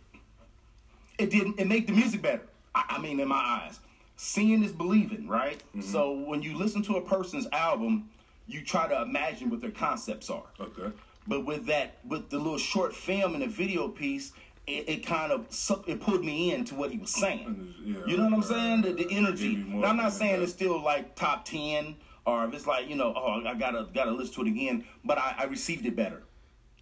it 1.19 1.29
didn't. 1.29 1.59
It 1.59 1.67
made 1.67 1.87
the 1.87 1.93
music 1.93 2.21
better. 2.23 2.41
I, 2.73 2.83
I 2.89 2.97
mean, 3.01 3.19
in 3.19 3.27
my 3.27 3.35
eyes, 3.37 3.79
seeing 4.17 4.63
is 4.63 4.71
believing, 4.73 5.27
right? 5.27 5.59
Mm-hmm. 5.69 5.81
So 5.81 6.11
when 6.11 6.41
you 6.41 6.57
listen 6.57 6.81
to 6.83 6.97
a 6.97 7.01
person's 7.01 7.47
album, 7.53 8.09
you 8.47 8.61
try 8.65 8.87
to 8.89 9.03
imagine 9.03 9.49
what 9.51 9.61
their 9.61 9.71
concepts 9.71 10.29
are. 10.31 10.43
Okay. 10.59 10.91
But 11.27 11.45
with 11.45 11.65
that, 11.67 11.97
with 12.07 12.29
the 12.29 12.37
little 12.37 12.57
short 12.57 12.95
film 12.95 13.33
and 13.33 13.43
the 13.43 13.47
video 13.47 13.87
piece, 13.89 14.33
it, 14.67 14.89
it 14.89 15.05
kind 15.05 15.31
of 15.31 15.47
it 15.87 15.99
pulled 15.99 16.23
me 16.23 16.53
into 16.53 16.75
what 16.75 16.91
he 16.91 16.97
was 16.97 17.11
saying. 17.11 17.73
Yeah, 17.83 17.99
you 18.05 18.17
know 18.17 18.25
what 18.25 18.33
I'm 18.33 18.43
saying? 18.43 18.81
The, 18.81 18.93
the 18.93 19.07
energy. 19.11 19.55
Give 19.55 19.59
you 19.59 19.65
more 19.65 19.81
Now, 19.81 19.89
I'm 19.89 19.97
not 19.97 20.13
saying 20.13 20.41
it's 20.41 20.51
still 20.51 20.83
like 20.83 21.15
top 21.15 21.45
ten, 21.45 21.95
or 22.25 22.45
if 22.45 22.53
it's 22.53 22.67
like 22.67 22.89
you 22.89 22.95
know, 22.95 23.13
oh, 23.15 23.43
I 23.45 23.53
gotta 23.55 23.87
gotta 23.93 24.11
listen 24.11 24.35
to 24.35 24.41
it 24.41 24.47
again. 24.47 24.85
But 25.03 25.17
I, 25.17 25.35
I 25.39 25.43
received 25.45 25.85
it 25.85 25.95
better. 25.95 26.23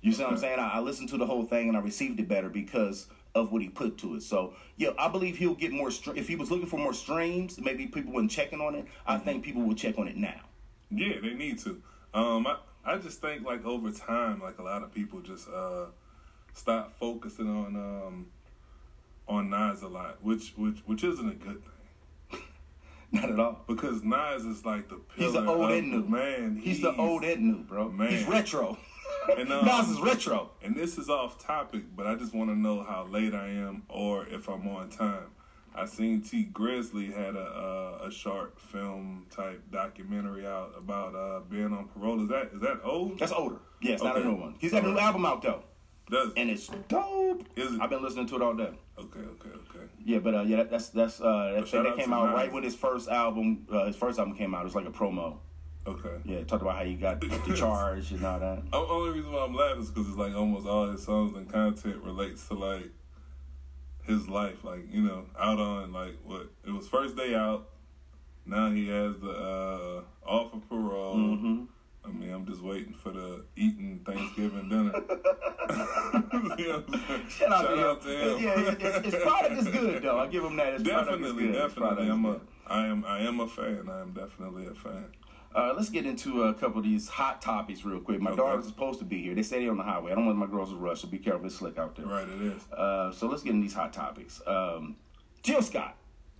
You 0.01 0.11
see 0.11 0.23
what 0.23 0.33
I'm 0.33 0.37
saying? 0.37 0.59
I, 0.59 0.69
I 0.69 0.79
listened 0.79 1.09
to 1.09 1.17
the 1.17 1.25
whole 1.25 1.45
thing 1.45 1.69
and 1.69 1.77
I 1.77 1.79
received 1.79 2.19
it 2.19 2.27
better 2.27 2.49
because 2.49 3.07
of 3.35 3.51
what 3.51 3.61
he 3.61 3.69
put 3.69 3.97
to 3.99 4.15
it. 4.15 4.23
So 4.23 4.53
yeah, 4.77 4.89
I 4.99 5.07
believe 5.07 5.37
he'll 5.37 5.55
get 5.55 5.71
more. 5.71 5.91
Str- 5.91 6.15
if 6.15 6.27
he 6.27 6.35
was 6.35 6.51
looking 6.51 6.67
for 6.67 6.77
more 6.77 6.93
streams, 6.93 7.59
maybe 7.59 7.87
people 7.87 8.13
weren't 8.13 8.31
checking 8.31 8.59
on 8.59 8.75
it. 8.75 8.85
I 9.07 9.17
think 9.17 9.43
people 9.43 9.61
will 9.61 9.75
check 9.75 9.97
on 9.97 10.07
it 10.07 10.17
now. 10.17 10.41
Yeah, 10.91 11.19
they 11.21 11.33
need 11.33 11.59
to. 11.59 11.81
Um, 12.13 12.45
I, 12.45 12.57
I 12.85 12.97
just 12.97 13.21
think 13.21 13.45
like 13.45 13.65
over 13.65 13.91
time, 13.91 14.41
like 14.41 14.59
a 14.59 14.63
lot 14.63 14.83
of 14.83 14.93
people 14.93 15.21
just 15.21 15.47
uh 15.49 15.85
stop 16.53 16.97
focusing 16.99 17.47
on 17.49 17.75
um 17.75 18.27
on 19.27 19.49
Nas 19.49 19.81
a 19.81 19.87
lot, 19.87 20.23
which 20.23 20.53
which 20.57 20.79
which 20.85 21.03
isn't 21.03 21.29
a 21.29 21.35
good 21.35 21.61
thing 22.31 22.41
Not 23.11 23.29
at 23.29 23.39
all. 23.39 23.61
because 23.67 24.03
Nas 24.03 24.43
is 24.43 24.65
like 24.65 24.89
the 24.89 24.95
pillar 24.95 25.31
He's 25.31 25.33
the 25.33 25.45
old 25.45 25.71
and 25.71 25.91
new. 25.91 26.03
man. 26.07 26.57
He's, 26.61 26.81
the 26.81 26.95
old 26.95 27.23
and 27.23 27.41
new, 27.41 27.63
bro. 27.63 27.89
Man. 27.89 28.09
He's 28.09 28.27
retro. 28.27 28.77
And, 29.37 29.53
um, 29.53 29.63
Nas 29.65 29.87
is 29.87 30.01
retro. 30.01 30.49
And 30.61 30.75
this 30.75 30.97
is 30.97 31.09
off 31.09 31.39
topic, 31.41 31.83
but 31.95 32.05
I 32.05 32.15
just 32.15 32.33
want 32.33 32.49
to 32.49 32.57
know 32.57 32.83
how 32.83 33.05
late 33.09 33.33
I 33.33 33.47
am 33.47 33.83
or 33.87 34.25
if 34.25 34.49
I'm 34.49 34.67
on 34.67 34.89
time. 34.89 35.27
I 35.75 35.85
seen 35.85 36.21
Tee 36.21 36.49
Grizzley 36.51 37.13
had 37.13 37.35
a 37.35 37.39
uh, 38.01 38.07
a 38.07 38.11
short 38.11 38.59
film 38.59 39.25
type 39.29 39.61
documentary 39.71 40.45
out 40.45 40.73
about 40.77 41.15
uh, 41.15 41.39
being 41.49 41.73
on 41.73 41.87
parole. 41.87 42.21
Is 42.21 42.29
that 42.29 42.51
is 42.53 42.61
that 42.61 42.81
old? 42.83 43.19
That's 43.19 43.31
older. 43.31 43.57
Yeah, 43.81 43.93
it's 43.93 44.03
not 44.03 44.17
a 44.17 44.23
new 44.23 44.35
one. 44.35 44.55
He's 44.59 44.71
got 44.71 44.83
a 44.83 44.87
new 44.87 44.99
album 44.99 45.25
out 45.25 45.41
though, 45.41 45.63
Does 46.09 46.31
and 46.37 46.49
it's 46.49 46.67
dope. 46.87 47.45
Is 47.55 47.73
it? 47.73 47.81
I've 47.81 47.89
been 47.89 48.03
listening 48.03 48.27
to 48.27 48.35
it 48.35 48.41
all 48.41 48.53
day. 48.53 48.71
okay, 48.97 49.19
okay, 49.19 49.49
okay. 49.49 49.85
Yeah, 50.05 50.19
but 50.19 50.35
uh, 50.35 50.41
yeah, 50.43 50.57
that, 50.57 50.71
that's 50.71 50.89
that's 50.89 51.19
uh, 51.19 51.53
that, 51.55 51.83
that 51.83 51.97
came 51.97 52.13
out 52.13 52.33
right 52.33 52.51
when 52.51 52.63
his 52.63 52.75
first 52.75 53.09
album. 53.09 53.65
Uh, 53.71 53.85
his 53.85 53.95
first 53.95 54.19
album 54.19 54.35
came 54.35 54.53
out. 54.53 54.61
It 54.61 54.65
was 54.65 54.75
like 54.75 54.87
a 54.87 54.91
promo. 54.91 55.37
Okay. 55.85 56.15
Yeah, 56.23 56.37
it 56.37 56.47
talked 56.47 56.61
about 56.61 56.77
how 56.77 56.85
he 56.85 56.93
got 56.93 57.19
the 57.19 57.55
charge 57.57 58.11
and 58.11 58.25
all 58.25 58.39
that. 58.39 58.63
O- 58.73 58.87
only 58.87 59.17
reason 59.17 59.33
why 59.33 59.43
I'm 59.43 59.53
laughing 59.53 59.81
is 59.81 59.89
because 59.89 60.07
it's 60.07 60.17
like 60.17 60.33
almost 60.33 60.65
all 60.65 60.89
his 60.89 61.03
songs 61.03 61.35
and 61.35 61.49
content 61.51 62.01
relates 62.03 62.47
to 62.47 62.53
like 62.53 62.89
his 64.05 64.27
life, 64.27 64.63
like 64.63 64.81
you 64.91 65.01
know, 65.01 65.25
out 65.39 65.59
on 65.59 65.91
like 65.93 66.17
what 66.23 66.49
it 66.65 66.71
was 66.71 66.87
first 66.87 67.15
day 67.15 67.35
out. 67.35 67.69
Now 68.45 68.69
he 68.71 68.89
has 68.89 69.17
the 69.19 69.29
uh, 69.31 70.01
off 70.29 70.53
of 70.53 70.67
parole. 70.69 71.15
Mhm. 71.15 71.67
I 72.05 72.09
mean, 72.09 72.31
I'm 72.31 72.45
just 72.45 72.61
waiting 72.61 72.93
for 72.93 73.11
the 73.11 73.45
eating 73.55 74.01
Thanksgiving 74.05 74.67
dinner. 74.69 74.91
You 76.57 76.67
know 76.67 76.83
what 76.85 76.99
I'm? 77.09 77.29
Shout 77.29 77.51
out 77.51 77.63
to 77.65 77.73
him. 77.73 77.79
out 77.79 78.01
to 78.03 78.09
him. 78.37 78.43
Yeah, 78.43 78.75
his, 78.75 79.13
his 79.13 79.23
product 79.23 79.57
is 79.59 79.67
good 79.69 80.03
though. 80.03 80.19
I 80.19 80.27
give 80.27 80.43
him 80.43 80.55
that. 80.57 80.73
His 80.73 80.83
product 80.83 81.11
is 81.11 81.17
definitely. 81.31 81.51
Definitely. 81.51 82.09
I'm 82.09 82.23
good. 82.23 82.41
I 82.67 82.85
am, 82.87 83.05
I 83.05 83.19
am 83.21 83.39
a 83.39 83.47
fan. 83.47 83.89
I 83.89 84.01
am 84.01 84.11
definitely 84.13 84.67
a 84.67 84.73
fan. 84.73 85.05
Uh, 85.55 85.73
let's 85.75 85.89
get 85.89 86.05
into 86.05 86.43
a 86.43 86.53
couple 86.53 86.79
of 86.79 86.83
these 86.83 87.07
hot 87.07 87.41
topics 87.41 87.85
real 87.85 87.99
quick. 87.99 88.19
My 88.21 88.31
Okay. 88.31 88.37
daughter's 88.37 88.65
supposed 88.67 88.99
to 88.99 89.05
be 89.05 89.21
here. 89.21 89.35
They 89.35 89.43
say 89.43 89.61
they're 89.61 89.71
on 89.71 89.77
the 89.77 89.83
highway. 89.83 90.11
I 90.11 90.15
don't 90.15 90.25
want 90.25 90.37
my 90.37 90.47
girls 90.47 90.69
to 90.71 90.75
rush, 90.75 91.01
so 91.01 91.07
be 91.07 91.19
careful. 91.19 91.45
It's 91.45 91.55
slick 91.55 91.77
out 91.77 91.95
there. 91.95 92.05
Right, 92.07 92.27
it 92.27 92.41
is. 92.41 92.67
Uh, 92.71 93.11
so 93.11 93.27
let's 93.27 93.43
get 93.43 93.51
into 93.51 93.63
these 93.63 93.73
hot 93.75 93.93
topics. 93.93 94.41
Um, 94.47 94.95
Jill 95.43 95.61
Scott. 95.61 95.95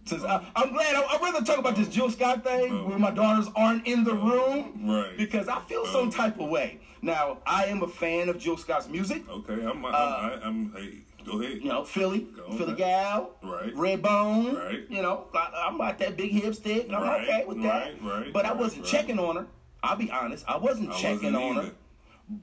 Since 0.06 0.24
I, 0.24 0.44
I'm 0.56 0.74
glad, 0.74 0.96
I, 0.96 1.02
I'd 1.14 1.22
rather 1.22 1.46
talk 1.46 1.60
about 1.60 1.76
this 1.78 1.88
Jill 1.88 2.10
Scott 2.10 2.44
thing 2.44 2.74
Oh. 2.74 2.90
where 2.90 3.00
my 3.00 3.12
daughters 3.12 3.48
aren't 3.56 3.88
in 3.88 4.04
the 4.04 4.14
room. 4.14 4.82
Right. 4.86 5.16
Because 5.18 5.48
I 5.48 5.60
feel 5.62 5.84
Oh. 5.86 5.92
some 5.94 6.10
type 6.10 6.40
of 6.40 6.50
way. 6.50 6.80
Now, 7.02 7.38
I 7.46 7.66
am 7.66 7.84
a 7.84 7.88
fan 7.88 8.28
of 8.30 8.38
Jill 8.40 8.58
Scott's 8.58 8.88
music. 8.90 9.28
Okay, 9.30 9.54
I'm, 9.66 9.86
I'm, 9.86 9.86
Uh, 9.86 9.90
I, 9.98 10.40
I'm. 10.44 10.74
Hey, 10.74 11.00
go 11.26 11.42
ahead. 11.42 11.58
You 11.62 11.70
know, 11.70 11.84
Philly, 11.84 12.28
Go 12.36 12.52
Philly 12.58 12.76
gal, 12.76 13.36
Right. 13.44 13.72
Red 13.76 14.02
Bone. 14.02 14.56
Right. 14.56 14.82
You 14.90 15.02
know, 15.02 15.28
I, 15.34 15.66
I'm 15.68 15.76
about 15.76 15.98
that 16.00 16.18
big 16.18 16.32
hip 16.32 16.56
stick. 16.56 16.88
I'm 16.92 17.02
Right, 17.04 17.22
okay 17.28 17.46
with 17.46 17.62
that. 17.64 18.02
right, 18.02 18.22
right, 18.24 18.34
but 18.34 18.46
I 18.46 18.54
wasn't 18.54 18.86
checking 18.86 19.20
on 19.20 19.36
her. 19.38 19.48
I'll 19.82 19.98
be 19.98 20.10
honest, 20.12 20.46
I 20.48 20.58
wasn't 20.58 20.92
I 20.92 21.00
checking 21.02 21.34
wasn't 21.34 21.58
on 21.58 21.66
her. 21.66 21.72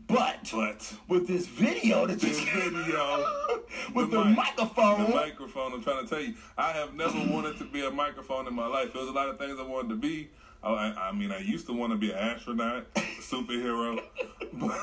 But, 0.07 0.51
But 0.53 0.93
with 1.09 1.27
this 1.27 1.47
video 1.47 2.07
that 2.07 2.21
this 2.21 2.39
you 2.39 2.47
video, 2.71 3.27
with 3.95 4.11
the, 4.11 4.25
mic- 4.25 4.37
microphone, 4.37 5.05
the 5.05 5.17
microphone. 5.17 5.73
I'm 5.73 5.83
trying 5.83 6.05
to 6.05 6.09
tell 6.11 6.21
you, 6.23 6.35
I 6.59 6.73
have 6.73 6.95
never 6.95 7.17
wanted 7.33 7.57
to 7.59 7.65
be 7.65 7.85
a 7.85 7.91
microphone 7.91 8.47
in 8.47 8.55
my 8.55 8.67
life. 8.67 8.93
There 8.93 9.01
was 9.01 9.11
a 9.11 9.15
lot 9.15 9.29
of 9.31 9.39
things 9.39 9.59
I 9.59 9.63
wanted 9.67 9.89
to 9.89 9.97
be. 9.97 10.31
I, 10.63 10.69
I, 10.71 11.09
I 11.09 11.13
mean, 11.13 11.33
I 11.33 11.39
used 11.39 11.67
to 11.69 11.73
want 11.73 11.93
to 11.93 11.97
be 11.97 12.11
an 12.11 12.19
astronaut, 12.19 12.93
superhero, 12.95 14.03
but, 14.53 14.79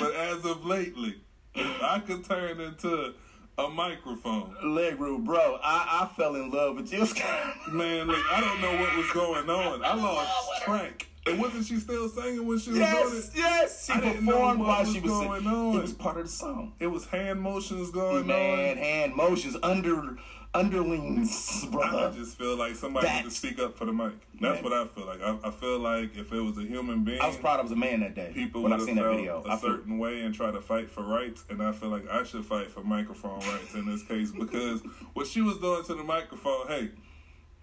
but 0.00 0.14
as 0.14 0.38
as 0.38 0.44
of 0.46 0.64
lately, 0.64 1.20
I 1.54 2.00
could 2.04 2.24
turn 2.24 2.58
into 2.60 3.12
a 3.58 3.68
microphone, 3.68 4.54
Leg 4.62 5.00
room, 5.00 5.24
bro. 5.24 5.58
I, 5.62 6.02
I 6.02 6.14
fell 6.16 6.36
in 6.36 6.50
love 6.50 6.76
with 6.76 6.88
Scott. 7.08 7.56
man, 7.72 8.06
like 8.06 8.22
I 8.30 8.40
don't 8.40 8.60
know 8.60 8.80
what 8.80 8.96
was 8.96 9.10
going 9.10 9.50
on. 9.50 9.84
I 9.84 9.94
lost 9.94 10.62
track. 10.62 11.06
And 11.26 11.38
wasn't 11.38 11.66
she 11.66 11.76
still 11.76 12.08
singing 12.08 12.46
when 12.46 12.58
she 12.58 12.70
was 12.70 12.78
doing 12.78 12.80
yes, 12.80 13.28
it? 13.28 13.32
yes. 13.36 13.86
She 13.86 13.92
I 13.92 14.00
performed 14.00 14.60
while 14.60 14.80
was 14.80 14.92
she 14.94 15.00
was 15.00 15.10
going 15.10 15.42
singing. 15.42 15.58
on. 15.58 15.76
It 15.76 15.82
was 15.82 15.92
part 15.92 16.16
of 16.16 16.22
the 16.24 16.30
song. 16.30 16.72
It 16.78 16.86
was 16.86 17.04
hand 17.06 17.40
motions 17.40 17.90
going 17.90 18.26
Man, 18.26 18.50
on. 18.52 18.56
Man, 18.56 18.76
hand 18.78 19.14
motions, 19.14 19.56
under 19.62 20.16
underlings, 20.58 21.66
I 21.72 22.10
just 22.14 22.36
feel 22.36 22.56
like 22.56 22.74
somebody 22.74 23.08
needs 23.08 23.24
to 23.24 23.30
speak 23.30 23.58
up 23.58 23.76
for 23.76 23.84
the 23.84 23.92
mic. 23.92 24.12
That's 24.40 24.62
Man. 24.62 24.64
what 24.64 24.72
I 24.72 24.86
feel 24.86 25.06
like. 25.06 25.20
I, 25.22 25.38
I 25.44 25.50
feel 25.50 25.78
like 25.78 26.16
if 26.16 26.32
it 26.32 26.40
was 26.40 26.58
a 26.58 26.62
human 26.62 27.04
being, 27.04 27.20
I 27.20 27.26
was 27.26 27.36
proud 27.36 27.60
I 27.60 27.62
was 27.62 27.72
a 27.72 27.76
man 27.76 28.00
that 28.00 28.14
day 28.14 28.30
people 28.34 28.62
when 28.62 28.72
I 28.72 28.78
seen 28.78 28.96
that 28.96 29.02
felt 29.02 29.16
video. 29.16 29.42
a 29.44 29.52
I 29.52 29.56
feel, 29.56 29.70
certain 29.70 29.98
way 29.98 30.20
and 30.22 30.34
try 30.34 30.50
to 30.50 30.60
fight 30.60 30.90
for 30.90 31.02
rights. 31.02 31.44
And 31.50 31.62
I 31.62 31.72
feel 31.72 31.88
like 31.88 32.08
I 32.08 32.24
should 32.24 32.44
fight 32.44 32.70
for 32.70 32.82
microphone 32.82 33.40
rights 33.40 33.74
in 33.74 33.86
this 33.86 34.02
case 34.02 34.30
because 34.32 34.82
what 35.14 35.26
she 35.26 35.40
was 35.40 35.58
doing 35.58 35.84
to 35.84 35.94
the 35.94 36.04
microphone, 36.04 36.66
hey, 36.68 36.90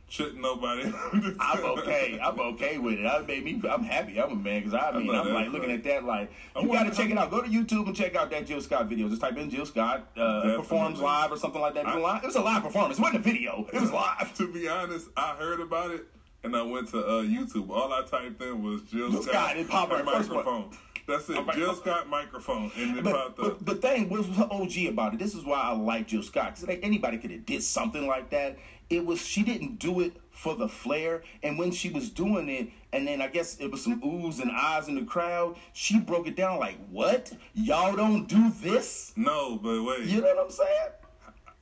shouldn't 0.08 0.42
nobody. 0.42 0.84
I'm 1.40 1.64
okay. 1.64 2.20
I'm 2.22 2.40
okay 2.40 2.78
with 2.78 3.00
it. 3.00 3.06
I 3.06 3.22
made 3.22 3.44
me. 3.44 3.62
I'm 3.70 3.84
happy. 3.84 4.20
I'm 4.20 4.32
a 4.32 4.36
man 4.36 4.64
because 4.64 4.74
I 4.74 4.98
mean 4.98 5.10
I'm 5.10 5.16
that's 5.16 5.30
like 5.30 5.52
looking 5.52 5.72
at 5.72 5.84
that 5.84 6.04
like 6.04 6.32
you 6.60 6.68
got 6.68 6.84
to 6.84 6.92
check 6.92 7.10
it 7.10 7.18
out. 7.18 7.32
Go 7.32 7.42
to 7.42 7.50
YouTube 7.50 7.88
and 7.88 7.96
check 7.96 8.16
out 8.16 8.30
that 8.32 8.46
Jill 8.46 8.62
Scott 8.62 8.88
video. 8.88 9.10
Just 9.10 9.22
type 9.22 9.38
in 9.38 9.50
Jill 9.50 9.66
Scott 9.66 10.08
uh, 10.18 10.56
performs 10.58 11.00
live 11.00 11.32
or 11.32 11.38
something 11.38 11.62
like 11.62 11.74
that. 11.76 11.86
It 11.86 11.88
was, 11.88 11.96
a 11.96 12.00
I- 12.00 12.14
live, 12.14 12.24
it 12.24 12.28
was 12.28 12.36
a 12.36 12.42
live 12.42 12.64
performance. 12.64 13.00
It 13.00 13.02
wasn't 13.02 13.20
a 13.20 13.24
video. 13.24 13.68
It 13.74 13.82
was 13.82 13.92
live. 13.92 14.34
to 14.38 14.52
be 14.52 14.68
honest, 14.68 15.10
I 15.18 15.36
heard 15.36 15.60
about 15.60 15.92
it 15.92 16.06
and 16.46 16.56
I 16.56 16.62
went 16.62 16.90
to 16.90 17.00
uh, 17.00 17.24
YouTube. 17.24 17.70
All 17.70 17.92
I 17.92 18.04
typed 18.04 18.42
in 18.42 18.64
was 18.64 18.84
Jill, 18.84 19.10
Jill 19.10 19.24
Scott, 19.24 19.34
Scott, 19.34 19.58
it 19.58 19.68
popped 19.68 19.92
right 19.92 20.06
first 20.06 20.30
one. 20.30 20.70
That's 21.08 21.30
it. 21.30 21.38
Jill 21.54 21.76
Scott 21.76 22.10
microphone, 22.10 22.72
and 22.78 23.04
But, 23.04 23.36
but 23.36 23.66
the 23.66 23.76
thing 23.76 24.10
was 24.10 24.28
OG 24.40 24.88
about 24.90 25.14
it. 25.14 25.20
This 25.20 25.36
is 25.36 25.44
why 25.46 25.60
I 25.60 25.74
like 25.74 26.08
Jill 26.08 26.24
Scott. 26.24 26.56
Because 26.56 26.68
like 26.68 26.80
anybody 26.84 27.18
could 27.18 27.32
have 27.32 27.46
did 27.46 27.62
something 27.64 28.08
like 28.08 28.30
that. 28.32 28.58
It 28.90 29.06
was 29.06 29.20
she 29.26 29.44
didn't 29.44 29.80
do 29.80 30.02
it 30.02 30.14
for 30.32 30.56
the 30.56 30.68
flair, 30.68 31.24
and 31.42 31.58
when 31.58 31.72
she 31.72 31.90
was 31.90 32.10
doing 32.10 32.50
it, 32.50 32.70
and 32.94 33.08
then 33.08 33.22
I 33.22 33.28
guess 33.28 33.58
it 33.60 33.72
was 33.72 33.84
some 33.84 34.00
oohs 34.02 34.40
and 34.42 34.52
ahs 34.52 34.88
in 34.88 34.96
the 34.96 35.04
crowd. 35.06 35.56
She 35.74 36.00
broke 36.00 36.28
it 36.28 36.36
down 36.36 36.60
like, 36.60 36.78
"What? 36.90 37.34
Y'all 37.54 37.96
don't 37.96 38.28
do 38.28 38.52
this? 38.62 39.14
no, 39.16 39.58
but 39.58 39.82
wait, 39.84 40.06
You 40.06 40.22
know 40.22 40.36
what 40.36 40.46
I'm 40.46 40.52
saying? 40.52 40.90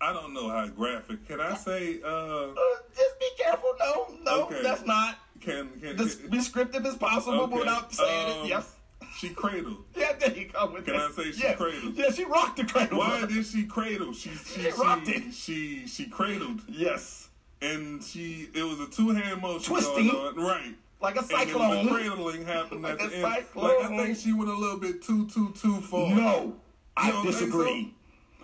I 0.01 0.12
don't 0.12 0.33
know 0.33 0.50
how 0.50 0.67
graphic. 0.67 1.25
Can 1.27 1.39
I 1.39 1.55
say? 1.55 2.01
Uh, 2.03 2.07
Uh, 2.07 2.53
just 2.93 3.19
be 3.19 3.29
careful. 3.38 3.73
No, 3.79 4.07
no, 4.23 4.43
Okay. 4.45 4.62
that's 4.62 4.85
not. 4.85 5.15
can 5.39 5.69
can 5.81 5.95
Just 5.97 6.23
be 6.23 6.38
descriptive 6.38 6.85
as 6.85 6.95
possible 6.97 7.41
Okay. 7.43 7.59
without 7.59 7.93
saying 7.93 8.31
Um, 8.39 8.45
it. 8.45 8.50
Yes. 8.50 8.75
She 9.24 9.30
cradled. 9.34 9.77
Yeah, 9.96 10.12
there 10.20 10.34
you 10.36 10.50
go 10.50 10.70
with 10.70 10.84
Can 10.84 10.98
that. 10.98 11.12
I 11.12 11.12
say 11.12 11.32
she 11.32 11.44
yes. 11.44 11.58
cradled? 11.58 11.96
Yeah, 11.96 12.10
she 12.12 12.25
rocked 12.25 12.58
the 12.58 12.65
cradle. 12.65 12.98
Why 13.00 13.25
did 13.25 13.46
she 13.46 13.65
cradle? 13.65 14.12
She 14.12 14.30
she 14.46 14.62
She 14.63 14.70
rocked 14.72 15.08
she, 15.08 15.13
it. 15.13 15.34
she 15.34 15.88
she 15.88 16.06
cradled, 16.08 16.60
Yes. 16.68 17.30
and 17.62 18.03
she 18.03 18.50
it 18.53 18.63
was 18.63 18.82
a 18.82 18.88
two 18.88 19.12
hand 19.12 19.42
motion 19.42 19.62
Twisting. 19.74 20.10
right? 20.36 20.75
Like 21.01 21.15
a 21.15 21.24
cyclone. 21.24 21.38
And 21.38 21.50
cyclone. 21.51 21.86
the 21.86 21.92
cradling 21.92 22.46
happened 22.46 22.82
Like 22.82 23.01
at 23.01 23.12
the 23.12 23.22
a 23.24 23.25
end. 23.25 23.36
cyclone. 23.46 23.82
Like 23.82 23.92
I 23.92 24.06
think 24.06 24.18
she 24.18 24.34
went 24.34 24.50
a 24.50 24.53
little 24.58 24.77
bit 24.80 25.01
too 25.01 25.25
too 25.30 25.53
too 25.58 25.80
far. 25.80 26.13
No, 26.13 26.56
I 26.98 27.24
disagree. 27.25 27.94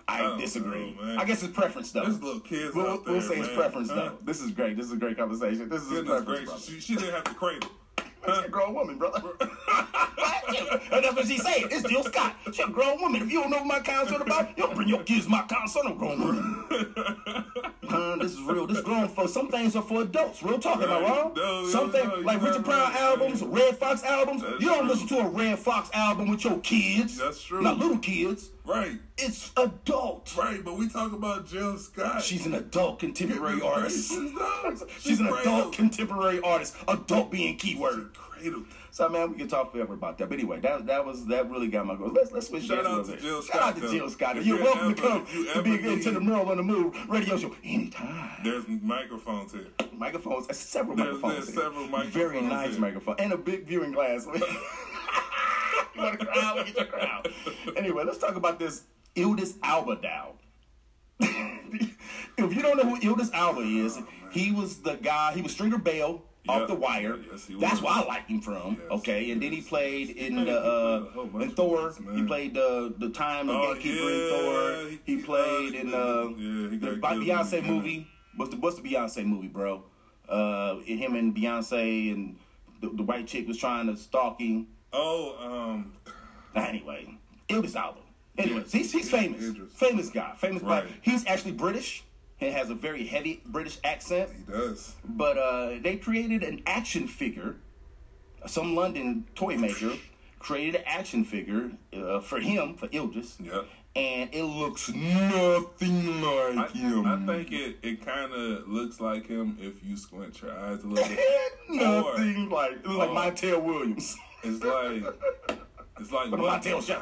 I 0.08 0.22
don't 0.22 0.40
disagree. 0.40 0.96
Oh, 0.98 1.04
know. 1.04 1.16
I 1.20 1.24
guess 1.26 1.42
it's 1.42 1.52
preference 1.52 1.92
though. 1.92 2.02
There's 2.04 2.20
little 2.22 2.40
kids 2.40 2.74
We'll, 2.74 2.86
out 2.88 3.04
there. 3.04 3.12
we'll 3.14 3.22
say 3.22 3.36
it's 3.36 3.48
man. 3.48 3.56
preference 3.56 3.90
Huh? 3.90 3.94
though. 3.96 4.18
This 4.24 4.40
is 4.40 4.50
great. 4.50 4.76
This 4.78 4.86
is 4.86 4.92
a 4.92 4.96
great 4.96 5.18
conversation. 5.18 5.68
This 5.68 5.82
is 5.82 5.88
Goodness 5.90 6.24
preference, 6.24 6.64
she, 6.66 6.80
she 6.80 6.96
didn't 6.96 7.12
have 7.14 7.24
to 7.24 7.34
cradle. 7.34 7.70
She's 8.26 8.38
a 8.44 8.48
grown 8.48 8.74
woman, 8.74 8.98
brother. 8.98 9.22
and 9.40 11.04
that's 11.04 11.14
what 11.16 11.26
she 11.26 11.38
said. 11.38 11.64
It's 11.70 11.88
Jill 11.88 12.04
Scott. 12.04 12.34
She's 12.46 12.58
a 12.60 12.68
grown 12.68 13.00
woman. 13.00 13.22
If 13.22 13.32
you 13.32 13.40
don't 13.40 13.50
know 13.50 13.58
what 13.58 13.66
my 13.66 13.80
concert 13.80 14.20
about, 14.20 14.56
you 14.56 14.64
don't 14.64 14.74
bring 14.74 14.88
your 14.88 15.02
kids 15.02 15.24
to 15.24 15.30
my 15.30 15.42
concert. 15.42 15.82
I'm 15.84 15.92
a 15.92 15.94
grown 15.94 16.20
woman. 16.20 16.64
grown 18.90 19.08
for 19.08 19.28
some 19.28 19.48
things 19.48 19.76
are 19.76 19.82
for 19.82 20.02
adults. 20.02 20.42
Real 20.42 20.58
talk, 20.58 20.82
am 20.82 20.90
I 20.90 21.00
Right. 21.00 21.02
wrong? 21.08 21.32
No, 21.36 21.62
no, 21.64 21.86
no, 21.86 22.14
like 22.22 22.42
Richard 22.42 22.64
Pryor 22.64 22.84
right. 22.90 22.96
albums, 22.96 23.40
Redd 23.42 23.78
Foxx 23.78 24.02
albums. 24.02 24.42
That's 24.42 24.60
you 24.60 24.68
don't 24.68 24.80
true. 24.80 24.88
listen 24.88 25.06
to 25.08 25.18
a 25.20 25.28
Redd 25.28 25.58
Foxx 25.60 25.90
album 25.94 26.28
with 26.28 26.44
your 26.44 26.58
kids. 26.58 27.16
That's 27.18 27.40
true. 27.42 27.62
Not 27.62 27.78
little 27.78 27.98
kids. 27.98 28.50
Right, 28.64 28.98
It's 29.18 29.50
adult. 29.56 30.32
right. 30.36 30.64
But 30.64 30.76
we 30.76 30.88
talk 30.88 31.12
about 31.12 31.46
Jill 31.48 31.76
Scott. 31.78 32.22
She's 32.22 32.46
an 32.46 32.54
adult 32.54 32.98
contemporary 33.00 33.60
artist. 33.62 34.12
no. 34.12 34.76
She's 35.00 35.18
an 35.20 35.26
adult 35.28 35.72
contemporary 35.72 36.40
artist. 36.40 36.74
Adult 36.88 37.30
being 37.30 37.56
keyword. 37.56 38.10
Cradled. 38.40 38.64
So 38.90 39.08
man, 39.08 39.30
we 39.30 39.36
can 39.38 39.48
talk 39.48 39.72
forever 39.72 39.94
about 39.94 40.18
that. 40.18 40.28
But 40.28 40.38
anyway, 40.38 40.60
that 40.60 40.86
that 40.86 41.04
was 41.04 41.26
that 41.26 41.50
really 41.50 41.68
got 41.68 41.86
my 41.86 41.94
goal. 41.96 42.10
Let's 42.12 42.32
let's 42.32 42.48
switch 42.48 42.64
Shout 42.64 42.84
out 42.86 43.04
to. 43.06 43.16
Jill 43.16 43.42
Shout 43.42 43.62
out 43.62 43.76
to. 43.76 43.88
Jill 43.90 44.10
Scott. 44.10 44.36
You're 44.36 44.58
you 44.58 44.64
welcome 44.64 44.94
to 44.94 45.02
come 45.02 45.26
to 45.26 45.62
be 45.62 45.74
ever 45.74 45.88
into 45.90 46.10
the 46.10 46.20
Merle 46.20 46.48
on 46.50 46.56
the 46.56 46.62
Move 46.62 46.94
radio 47.08 47.36
show 47.36 47.54
anytime. 47.64 48.40
There's 48.44 48.66
microphones 48.68 49.52
here. 49.52 49.68
Microphones, 49.92 50.48
uh, 50.48 50.52
several 50.54 50.96
There's- 50.96 51.14
microphones. 51.14 51.44
there's 51.46 51.54
here. 51.54 51.64
several 51.64 51.86
microphones 51.88 52.14
Very 52.14 52.40
nice 52.42 52.70
here. 52.72 52.80
microphone 52.80 53.16
and 53.18 53.32
a 53.32 53.36
big 53.36 53.66
viewing 53.66 53.92
glass. 53.92 54.26
you 54.34 54.40
want 55.96 56.14
a 56.20 56.24
crowd? 56.24 56.66
Get 56.66 56.76
your 56.76 56.86
crowd. 56.86 57.28
Anyway, 57.76 58.04
let's 58.04 58.18
talk 58.18 58.34
about 58.36 58.58
this 58.58 58.84
Idris 59.16 59.56
Elba 59.62 59.96
Dow. 59.96 60.32
if 61.20 62.54
you 62.54 62.62
don't 62.62 62.76
know 62.76 62.94
who 62.94 62.96
Idris 63.12 63.30
Elba 63.34 63.60
is, 63.60 63.98
he 64.30 64.52
was 64.52 64.78
the 64.80 64.94
guy. 64.94 65.32
He 65.34 65.42
was 65.42 65.52
Stringer 65.52 65.78
Bell 65.78 66.22
off 66.50 66.68
the 66.68 66.74
wire. 66.74 67.16
Yes, 67.30 67.48
That's 67.58 67.82
where 67.82 67.92
I 67.92 68.04
like 68.04 68.26
him 68.26 68.40
from. 68.40 68.76
Yes, 68.80 68.90
okay, 68.98 69.30
and 69.30 69.42
then 69.42 69.52
he 69.52 69.60
played 69.60 70.10
in 70.10 70.38
He 70.38 70.44
the 70.44 70.44
played 70.44 70.64
a 70.64 71.36
uh, 71.36 71.38
in 71.40 71.50
Thor. 71.52 71.94
He 72.14 72.22
played 72.24 72.54
the 72.54 72.94
the 72.98 73.10
time 73.10 73.46
the 73.48 73.52
Oh, 73.54 73.74
gatekeeper 73.74 74.10
yeah, 74.10 74.22
in 74.24 74.28
Thor. 74.30 74.98
He, 75.04 75.16
he- 75.16 75.22
played 75.22 75.74
uh, 75.74 75.78
in 75.78 75.94
uh, 75.94 76.78
the 76.78 76.96
got 77.00 77.12
killed 77.12 77.22
in 77.22 77.28
Beyonce 77.28 77.50
the 77.50 77.62
movie. 77.62 78.06
What's 78.36 78.50
the 78.52 78.56
what's 78.58 78.76
the 78.80 78.82
Beyonce 78.88 79.24
movie, 79.24 79.48
bro? 79.48 79.82
Uh, 80.28 80.78
him 80.80 81.16
and 81.16 81.34
Beyonce 81.34 82.12
and 82.12 82.36
the, 82.80 82.88
the 82.90 83.02
white 83.02 83.26
chick 83.26 83.48
was 83.48 83.58
trying 83.58 83.86
to 83.88 83.96
stalk 83.96 84.40
him. 84.40 84.68
Oh, 84.92 85.36
um, 85.40 85.92
Anyway, 86.54 87.06
it 87.48 87.60
was 87.60 87.76
Elba. 87.76 88.00
Anyways, 88.38 88.72
he's, 88.72 88.90
he's 88.92 89.10
famous. 89.10 89.44
Famous 89.74 90.08
guy. 90.10 90.32
Famous 90.36 90.62
Right. 90.62 90.84
guy. 90.84 90.90
He's 91.02 91.26
actually 91.26 91.52
British. 91.52 92.04
He 92.40 92.50
has 92.50 92.70
a 92.70 92.74
very 92.74 93.06
heavy 93.06 93.42
British 93.44 93.78
accent. 93.84 94.30
he 94.34 94.50
does. 94.50 94.94
But 95.04 95.36
uh, 95.36 95.78
they 95.82 95.96
created 95.96 96.42
an 96.42 96.62
action 96.66 97.06
figure. 97.06 97.56
Some 98.46 98.74
London 98.74 99.26
toy 99.34 99.58
maker 99.58 99.92
created 100.38 100.76
an 100.76 100.82
action 100.86 101.24
figure 101.26 101.70
uh, 101.92 102.20
for 102.20 102.40
him, 102.40 102.76
for 102.76 102.86
Idris. 102.86 103.36
Yep. 103.40 103.66
And 103.94 104.30
it 104.32 104.44
looks 104.44 104.88
nothing 104.88 106.24
I, 106.24 106.52
like 106.54 106.70
him. 106.70 107.04
I 107.06 107.26
think 107.26 107.52
it, 107.52 107.76
it 107.82 108.06
kind 108.06 108.32
of 108.32 108.66
looks 108.68 109.00
like 109.00 109.26
him 109.26 109.58
if 109.60 109.84
you 109.84 109.96
squint 109.96 110.40
your 110.40 110.52
eyes 110.56 110.82
a 110.82 110.86
little 110.86 111.08
bit. 111.08 111.18
nothing 111.68 112.48
like 112.48 112.72
it 112.72 112.86
was 112.86 112.96
like 112.96 113.10
or- 113.10 113.14
Montel 113.14 113.62
Williams. 113.62 114.16
It's 114.42 114.64
like 114.64 115.04
it's 116.02 116.12
like 116.12 116.30
The 116.30 116.36
what? 116.36 116.62
Montel 116.62 116.82
show. 116.82 117.00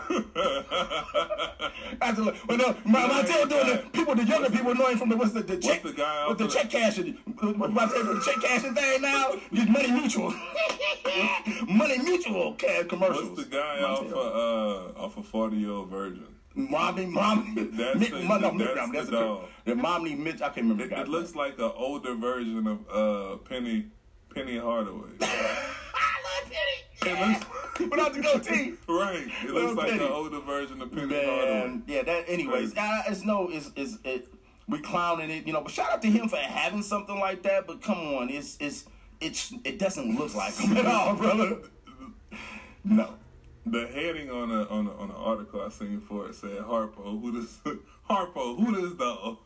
After, 2.01 2.23
well, 2.23 2.59
no, 2.59 2.77
my, 2.85 3.01
Montel 3.09 3.49
doing 3.49 3.67
the 3.67 3.85
people, 3.93 4.15
the 4.15 4.25
younger 4.25 4.51
people 4.51 4.75
know 4.75 4.87
him 4.89 4.99
from 4.99 5.09
the 5.09 5.17
what's 5.17 5.33
the, 5.33 5.43
the 5.43 5.57
check, 5.57 5.83
the 5.83 5.93
guy 5.93 6.29
with 6.29 6.39
the 6.39 6.45
off 6.45 6.51
check 6.53 6.71
cashing, 6.71 7.15
what 7.41 7.71
Montel 7.71 8.03
doing 8.05 8.19
the 8.19 8.25
check 8.25 8.43
cashing 8.43 8.75
thing 8.75 9.03
now? 9.03 9.33
This 9.53 9.69
Money 9.69 9.91
Mutual, 9.93 10.35
Money 11.69 11.99
Mutual 11.99 12.55
cash 12.55 12.87
commercials. 12.87 13.31
What's 13.31 13.45
the 13.45 13.57
guy 13.57 13.81
off 13.83 14.05
of 14.07 14.13
uh 14.13 15.01
off 15.01 15.17
of 15.17 15.27
forty 15.27 15.57
year 15.57 15.71
old 15.71 15.89
virgin? 15.91 16.27
Mommy, 16.55 17.07
mommy, 17.07 17.65
That's 17.73 17.99
Mick, 17.99 18.11
the- 18.11 18.23
no, 18.25 18.37
no, 18.51 18.75
that's 18.75 18.89
Mick, 18.89 18.93
that's 18.93 19.05
the 19.07 19.11
the, 19.13 19.21
dog. 19.23 19.45
the 19.65 19.75
mommy 19.77 20.15
Mitch. 20.17 20.37
I 20.43 20.47
can't 20.49 20.57
remember 20.69 20.85
It, 20.85 20.91
the 20.91 21.01
it 21.03 21.09
looks 21.09 21.35
like 21.37 21.59
an 21.59 21.71
older 21.77 22.15
version 22.15 22.67
of 22.67 22.79
uh 22.91 23.37
Penny 23.49 23.87
Penny 24.35 24.59
Hardaway. 24.59 25.09
I 25.21 26.17
love 26.25 26.51
looks 27.01 27.41
Without 27.79 28.13
the 28.15 28.21
goatee. 28.21 28.75
right. 28.89 29.29
It 29.45 29.51
looks 29.51 29.75
like 29.75 29.93
an 29.93 30.01
older 30.03 30.41
version 30.41 30.83
of 30.83 30.93
Penny 30.93 31.15
Hardaway. 31.15 31.81
Yeah. 31.87 32.03
That, 32.03 32.25
anyways, 32.29 32.77
uh, 32.77 33.03
it's 33.07 33.25
no, 33.25 33.49
it's 33.51 33.71
it's 33.77 33.99
it. 34.05 34.29
We 34.69 34.81
clowning 34.81 35.31
it, 35.31 35.47
you 35.47 35.53
know. 35.53 35.63
But 35.63 35.73
shout 35.73 35.91
out 35.93 36.03
to 36.03 36.11
him 36.11 36.29
for 36.29 36.37
having 36.37 36.83
something 36.83 37.19
like 37.19 37.43
that. 37.45 37.67
But 37.67 37.83
come 37.83 37.99
on, 37.99 38.29
it's 38.31 38.57
it's 38.61 38.85
it's 39.21 39.53
it 39.65 39.79
doesn't 39.79 40.17
look 40.19 40.35
like 40.35 40.55
him 40.55 40.77
at 40.77 40.87
all, 40.87 41.15
brother. 41.15 41.59
No. 42.85 43.15
The 43.71 43.87
heading 43.87 44.31
on 44.31 44.51
a 44.51 44.65
on 44.65 44.87
a, 44.87 44.93
on 44.95 45.11
an 45.11 45.17
article 45.17 45.61
I 45.61 45.69
seen 45.69 46.01
for 46.01 46.29
it 46.29 46.35
said 46.35 46.59
Harpo, 46.59 47.21
who 47.21 47.33
this 47.33 47.59
Harpo, 48.11 48.57
who 48.57 48.81
this 48.81 48.93
dog? 48.99 49.37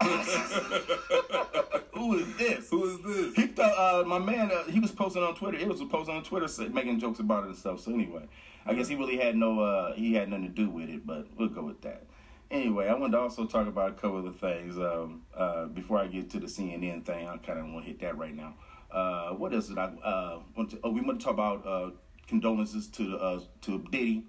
Who 1.93 2.19
is 2.19 2.37
this? 2.37 2.71
who 2.71 2.85
is 2.85 3.01
this? 3.01 3.35
He 3.35 3.49
thought 3.49 3.77
uh, 3.77 4.07
my 4.07 4.21
man. 4.21 4.53
Uh, 4.53 4.63
he 4.65 4.79
was 4.79 4.93
posting 4.93 5.25
on 5.25 5.35
Twitter. 5.35 5.59
It 5.59 5.67
was 5.67 5.83
posting 5.85 6.15
on 6.15 6.23
Twitter, 6.23 6.47
say, 6.47 6.69
making 6.69 7.01
jokes 7.01 7.19
about 7.19 7.45
it 7.45 7.49
and 7.49 7.57
stuff. 7.57 7.81
So 7.81 7.93
anyway, 7.93 8.23
I 8.65 8.75
guess 8.75 8.87
he 8.87 8.95
really 8.95 9.17
had 9.17 9.35
no. 9.35 9.59
Uh, 9.59 9.95
he 9.95 10.15
had 10.15 10.29
nothing 10.29 10.47
to 10.47 10.53
do 10.53 10.71
with 10.71 10.89
it, 10.89 11.05
but 11.05 11.27
we'll 11.37 11.49
go 11.49 11.65
with 11.65 11.81
that. 11.83 12.05
Anyway, 12.51 12.87
I 12.87 12.95
wanted 12.95 13.13
to 13.13 13.19
also 13.19 13.47
talk 13.47 13.67
about 13.67 13.91
a 13.91 13.95
couple 13.95 14.19
of 14.19 14.25
the 14.25 14.33
things 14.33 14.79
um, 14.79 15.23
uh, 15.37 15.67
before 15.67 15.99
I 15.99 16.07
get 16.07 16.31
to 16.31 16.39
the 16.39 16.47
CNN 16.47 17.05
thing. 17.05 17.27
I 17.27 17.39
kind 17.39 17.59
of 17.59 17.67
want 17.67 17.87
to 17.87 17.91
hit 17.91 18.01
that 18.01 18.17
right 18.17 18.35
now. 18.37 18.55
Uh, 18.91 19.31
what 19.31 19.53
is 19.53 19.71
it? 19.71 19.79
I 19.79 19.85
uh, 19.85 20.41
want 20.57 20.71
to. 20.71 20.79
Oh, 20.85 20.91
we 20.91 21.01
want 21.01 21.19
to 21.19 21.25
talk 21.25 21.35
about 21.35 21.67
uh, 21.67 21.91
condolences 22.37 22.89
to 22.89 23.11
the, 23.11 23.17
uh, 23.19 23.41
to 23.63 23.79
Diddy. 23.91 24.25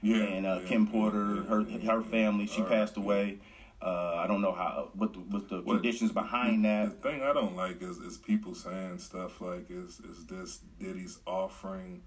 Yeah, 0.00 0.18
and 0.18 0.46
uh, 0.46 0.60
yeah, 0.62 0.68
Kim 0.68 0.86
Porter, 0.86 1.34
yeah, 1.36 1.42
her 1.42 1.64
her 1.96 2.02
family, 2.02 2.46
she 2.46 2.62
All 2.62 2.68
passed 2.68 2.96
right, 2.96 3.04
away. 3.04 3.38
Uh, 3.82 4.14
I 4.24 4.26
don't 4.28 4.40
know 4.40 4.52
how 4.52 4.90
what 4.94 5.12
the, 5.12 5.18
what 5.20 5.48
the 5.48 5.56
What- 5.60 5.74
conditions 5.74 6.12
behind 6.12 6.64
The 6.64 6.68
that. 6.68 7.02
thing 7.02 7.22
I 7.22 7.32
don't 7.32 7.56
like 7.56 7.82
is, 7.82 7.98
is 7.98 8.16
people 8.16 8.54
saying 8.54 8.98
stuff 8.98 9.40
like, 9.40 9.66
"Is 9.70 10.00
is 10.00 10.24
this 10.26 10.60
Diddy's 10.80 11.18
offering?" 11.26 12.02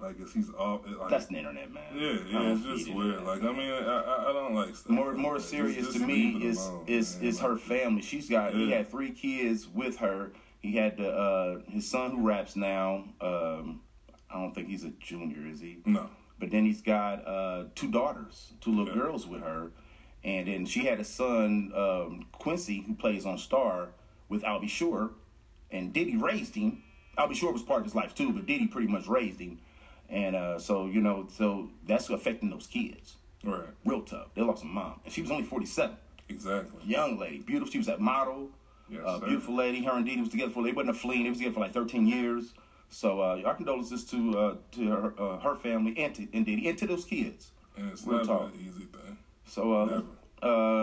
Like, 0.00 0.18
is 0.18 0.32
he's 0.32 0.50
off? 0.50 0.80
Like, 0.86 1.08
That's 1.10 1.26
the 1.26 1.36
internet, 1.36 1.72
man. 1.72 1.84
yeah, 1.94 2.16
yeah, 2.28 2.52
it's 2.54 2.64
just 2.64 2.92
weird. 2.92 3.22
Like, 3.22 3.42
I 3.42 3.52
mean, 3.52 3.70
I, 3.72 4.24
I, 4.28 4.32
don't 4.32 4.54
like 4.54 4.74
stuff. 4.74 4.90
more 4.90 5.08
like 5.12 5.16
more 5.18 5.38
that. 5.38 5.44
Serious 5.44 5.92
to 5.92 5.98
me 6.00 6.42
is 6.42 6.58
alone, 6.66 6.84
is 6.88 7.16
man. 7.16 7.24
is 7.28 7.40
her 7.40 7.56
family. 7.56 8.02
She's 8.02 8.28
got 8.28 8.54
he 8.54 8.70
had 8.72 8.90
three 8.90 9.12
kids 9.12 9.68
with 9.68 9.98
her. 9.98 10.32
He 10.60 10.72
had 10.76 10.96
the 10.96 11.10
uh, 11.10 11.60
his 11.70 11.88
son 11.88 12.12
who 12.16 12.26
raps 12.26 12.56
now. 12.56 13.04
Um, 13.20 13.80
I 14.34 14.38
don't 14.40 14.52
think 14.54 14.68
he's 14.68 14.84
a 14.84 14.90
junior, 15.00 15.46
is 15.46 15.60
he? 15.60 15.78
No, 15.86 16.08
But 16.40 16.50
then 16.50 16.64
he's 16.64 16.82
got 16.82 17.26
uh, 17.26 17.64
two 17.76 17.88
daughters, 17.90 18.52
two 18.60 18.74
little 18.76 18.92
girls 18.92 19.26
with 19.28 19.42
her, 19.42 19.70
and 20.24 20.48
then 20.48 20.66
she 20.66 20.86
had 20.86 20.98
a 20.98 21.04
son, 21.04 21.70
um, 21.74 22.26
Quincy, 22.32 22.82
who 22.86 22.94
plays 22.94 23.24
on 23.26 23.38
Star 23.38 23.90
with 24.28 24.42
Al 24.42 24.60
B. 24.60 24.66
Sure, 24.66 25.10
and 25.70 25.92
Diddy 25.92 26.16
raised 26.16 26.54
him. 26.56 26.82
Al 27.16 27.28
B. 27.28 27.34
Sure 27.34 27.52
was 27.52 27.62
part 27.62 27.80
of 27.80 27.84
his 27.84 27.94
life 27.94 28.12
too, 28.14 28.32
but 28.32 28.44
Diddy 28.44 28.66
pretty 28.66 28.88
much 28.88 29.06
raised 29.06 29.38
him, 29.40 29.60
and 30.08 30.34
uh, 30.34 30.58
so 30.58 30.86
you 30.86 31.00
know, 31.00 31.28
so 31.30 31.70
that's 31.86 32.10
affecting 32.10 32.50
those 32.50 32.66
kids 32.66 33.16
right, 33.44 33.62
real 33.84 34.02
tough. 34.02 34.34
They 34.34 34.42
lost 34.42 34.64
a 34.64 34.66
mom, 34.66 34.98
and 35.04 35.12
she 35.12 35.22
was 35.22 35.30
only 35.30 35.44
forty 35.44 35.66
seven, 35.66 35.96
exactly. 36.28 36.80
young 36.84 37.18
lady, 37.20 37.38
beautiful. 37.38 37.70
She 37.70 37.78
was 37.78 37.86
that 37.86 38.00
model, 38.00 38.48
Yes, 38.88 39.02
uh, 39.06 39.20
sir. 39.20 39.26
beautiful 39.26 39.54
lady. 39.54 39.84
Her 39.84 39.92
and 39.92 40.04
Diddy 40.04 40.20
was 40.20 40.30
together 40.30 40.50
for 40.50 40.64
they 40.64 40.72
wasn't 40.72 40.96
a 40.96 40.98
fleeing. 40.98 41.22
They 41.22 41.28
was 41.30 41.38
together 41.38 41.54
for 41.54 41.60
like 41.60 41.72
thirteen 41.72 42.06
years. 42.08 42.52
So 42.94 43.20
uh, 43.20 43.42
our 43.44 43.54
condolences 43.54 44.04
to 44.06 44.38
uh, 44.38 44.54
to 44.72 44.86
her 44.90 45.14
uh, 45.20 45.38
her 45.40 45.56
family 45.56 45.94
and 45.98 46.14
to 46.14 46.28
and 46.32 46.46
Diddy 46.46 46.68
and 46.68 46.78
to 46.78 46.86
those 46.86 47.04
kids. 47.04 47.50
And 47.76 47.90
it's 47.90 48.06
Real 48.06 48.18
not 48.18 48.26
talk. 48.26 48.54
an 48.54 48.60
easy 48.60 48.84
thing. 48.84 49.18
So, 49.46 49.72
uh, 49.74 49.84
Never. 49.86 50.04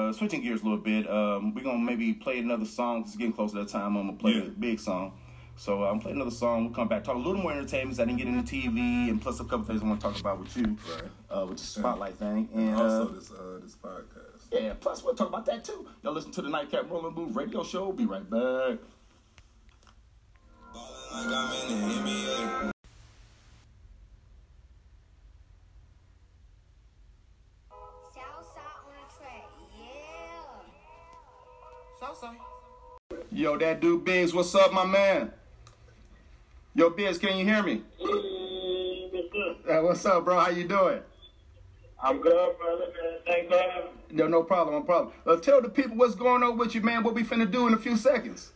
uh, 0.10 0.12
switching 0.14 0.42
gears 0.42 0.60
a 0.62 0.64
little 0.66 0.78
bit, 0.78 1.10
um, 1.10 1.54
we're 1.56 1.64
gonna 1.64 1.80
maybe 1.80 2.14
play 2.14 2.40
another 2.40 2.66
song. 2.66 3.04
It's 3.04 3.16
getting 3.16 3.32
close 3.32 3.54
to 3.54 3.60
that 3.60 3.70
time. 3.70 3.96
I'm 3.96 4.08
gonna 4.08 4.18
play 4.18 4.34
Yeah. 4.34 4.42
a 4.44 4.50
big 4.50 4.80
song. 4.82 5.14
So 5.56 5.84
I'm 5.84 6.00
playing 6.02 6.18
another 6.18 6.32
song. 6.36 6.66
We'll 6.66 6.74
come 6.74 6.90
back, 6.90 7.04
talk 7.06 7.16
a 7.16 7.18
little 7.18 7.42
more 7.42 7.54
entertainment. 7.54 7.98
I 8.00 8.06
didn't 8.06 8.18
get 8.18 8.28
into 8.28 8.44
TV, 8.44 9.10
and 9.10 9.22
plus 9.22 9.40
a 9.40 9.44
couple 9.46 9.64
things 9.66 9.82
I 9.82 9.86
want 9.88 10.02
to 10.02 10.08
talk 10.08 10.20
about 10.20 10.40
with 10.40 10.58
you, 10.58 10.76
Right. 10.94 11.04
uh, 11.30 11.46
with 11.46 11.60
the 11.60 11.64
spotlight 11.64 12.16
thing, 12.16 12.50
and 12.54 12.76
Also, 12.76 13.08
uh, 13.08 13.12
this 13.14 13.32
uh, 13.32 13.60
this 13.62 13.76
podcast. 13.76 14.48
yeah. 14.52 14.74
Plus 14.82 15.02
we'll 15.04 15.16
talk 15.16 15.30
about 15.30 15.46
that 15.46 15.64
too. 15.64 15.88
Y'all 16.04 16.12
listen 16.14 16.32
to 16.32 16.42
the 16.42 16.50
Nightcap 16.50 16.90
Rolling 16.92 17.14
Move 17.16 17.36
Radio 17.38 17.64
Show. 17.64 17.94
Be 17.94 18.06
right 18.06 18.28
back. 18.30 18.80
Yo, 33.34 33.58
that 33.58 33.82
dude 33.82 34.06
Biggs, 34.06 34.34
what's 34.34 34.54
up, 34.56 34.72
my 34.72 34.86
man? 34.86 35.32
Yo, 36.76 36.90
Biggs, 36.90 37.18
can 37.18 37.38
you 37.38 37.46
hear 37.46 37.64
me? 37.64 37.82
Uh, 39.70 39.82
what's 39.82 40.06
up, 40.06 40.24
bro? 40.24 40.40
How 40.40 40.50
you 40.50 40.68
doing? 40.68 41.02
I'm 42.02 42.22
good, 42.22 42.58
brother. 42.58 42.86
Man. 42.86 43.20
Thanks 43.26 43.54
for 43.54 43.60
having 43.60 43.84
me. 43.86 44.02
No, 44.12 44.28
no 44.28 44.44
problem, 44.44 44.76
no 44.76 44.82
problem. 44.84 45.14
Uh, 45.26 45.36
tell 45.38 45.62
the 45.62 45.70
people 45.70 45.98
what's 45.98 46.16
going 46.16 46.44
on 46.44 46.58
with 46.58 46.74
you, 46.74 46.82
man. 46.82 47.04
What 47.04 47.16
we 47.16 47.24
finna 47.24 47.50
do 47.50 47.68
in 47.68 47.74
a 47.74 47.78
few 47.78 47.98
seconds. 47.98 48.52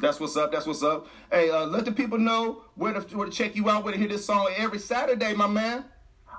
That's 0.00 0.18
what's 0.18 0.36
up. 0.36 0.50
That's 0.50 0.66
what's 0.66 0.82
up. 0.82 1.06
Hey, 1.30 1.50
uh, 1.50 1.66
let 1.66 1.84
the 1.84 1.92
people 1.92 2.18
know 2.18 2.62
where 2.74 2.94
to, 2.94 3.16
where 3.16 3.26
to 3.26 3.32
check 3.32 3.54
you 3.54 3.68
out, 3.68 3.84
where 3.84 3.92
to 3.92 3.98
hear 3.98 4.08
this 4.08 4.24
song 4.24 4.50
every 4.56 4.78
Saturday, 4.78 5.34
my 5.34 5.46
man. 5.46 5.84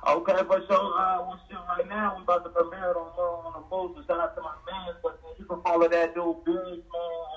Okay, 0.08 0.34
for 0.48 0.66
sure. 0.68 1.00
Uh, 1.00 1.30
we're 1.30 1.38
still 1.46 1.62
right 1.78 1.88
now. 1.88 2.16
We 2.18 2.24
about 2.24 2.44
to 2.44 2.50
premiere 2.50 2.90
it 2.90 2.98
on 2.98 3.12
uh, 3.16 3.22
on 3.22 3.94
the. 3.94 4.02
So 4.02 4.04
shout 4.08 4.20
out 4.20 4.36
to 4.36 4.42
my 4.42 4.56
man. 4.66 4.96
But 5.04 5.22
man, 5.22 5.34
you 5.38 5.46
can 5.46 5.62
follow 5.62 5.88
that 5.88 6.16
dude 6.16 6.44
Big 6.44 6.84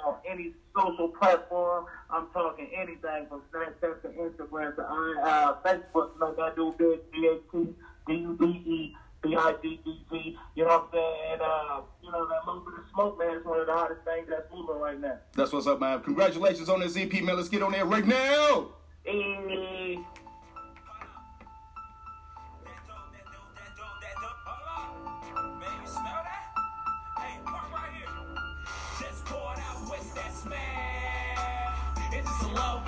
on 0.07 0.17
any 0.27 0.55
social 0.75 1.09
platform. 1.09 1.85
I'm 2.09 2.29
talking 2.33 2.71
anything 2.75 3.27
from 3.29 3.43
Snapchat 3.53 4.01
to 4.01 4.09
Instagram 4.09 4.77
to 4.77 4.83
uh, 4.83 5.57
Facebook. 5.63 6.19
Like 6.19 6.37
that 6.37 6.57
dude 6.57 6.79
Big 6.79 7.01
B 7.13 7.29
A 7.29 7.37
T 7.53 7.69
D 8.07 8.13
U 8.15 8.37
D 8.41 8.47
E 8.47 8.97
B 9.23 9.37
I 9.37 9.55
D 9.63 9.81
D 9.85 10.01
G. 10.11 10.39
You 10.55 10.65
know 10.65 10.71
what 10.71 10.85
I'm 10.85 10.89
saying? 10.91 11.33
And 11.33 11.43
uh, 11.43 11.81
you 12.03 12.11
know 12.11 12.27
that 12.27 12.47
little 12.47 12.63
bit 12.63 12.81
of 12.81 12.85
smoke, 12.95 13.19
man, 13.19 13.37
is 13.37 13.45
one 13.45 13.61
of 13.61 13.64
the 13.75 13.81
hottest 13.81 14.05
things 14.05 14.27
that's 14.29 14.51
moving 14.53 14.77
right 14.77 15.01
now. 15.01 15.19
That's 15.35 15.53
what's 15.53 15.67
up, 15.67 15.81
man. 15.81 16.01
Congratulations 16.01 16.69
on 16.69 16.81
this 16.81 16.97
EP, 16.97 17.13
man. 17.23 17.37
Let's 17.37 17.49
get 17.49 17.63
on 17.63 17.73
there 17.73 17.85
right 17.85 18.07
now. 18.07 18.69
Hey. 19.03 19.99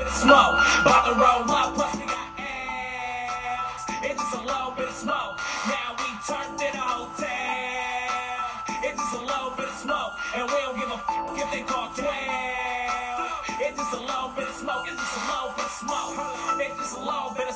Smoke, 0.08 0.54
about 0.80 1.04
to 1.04 1.12
roll 1.20 1.56
up, 1.56 2.05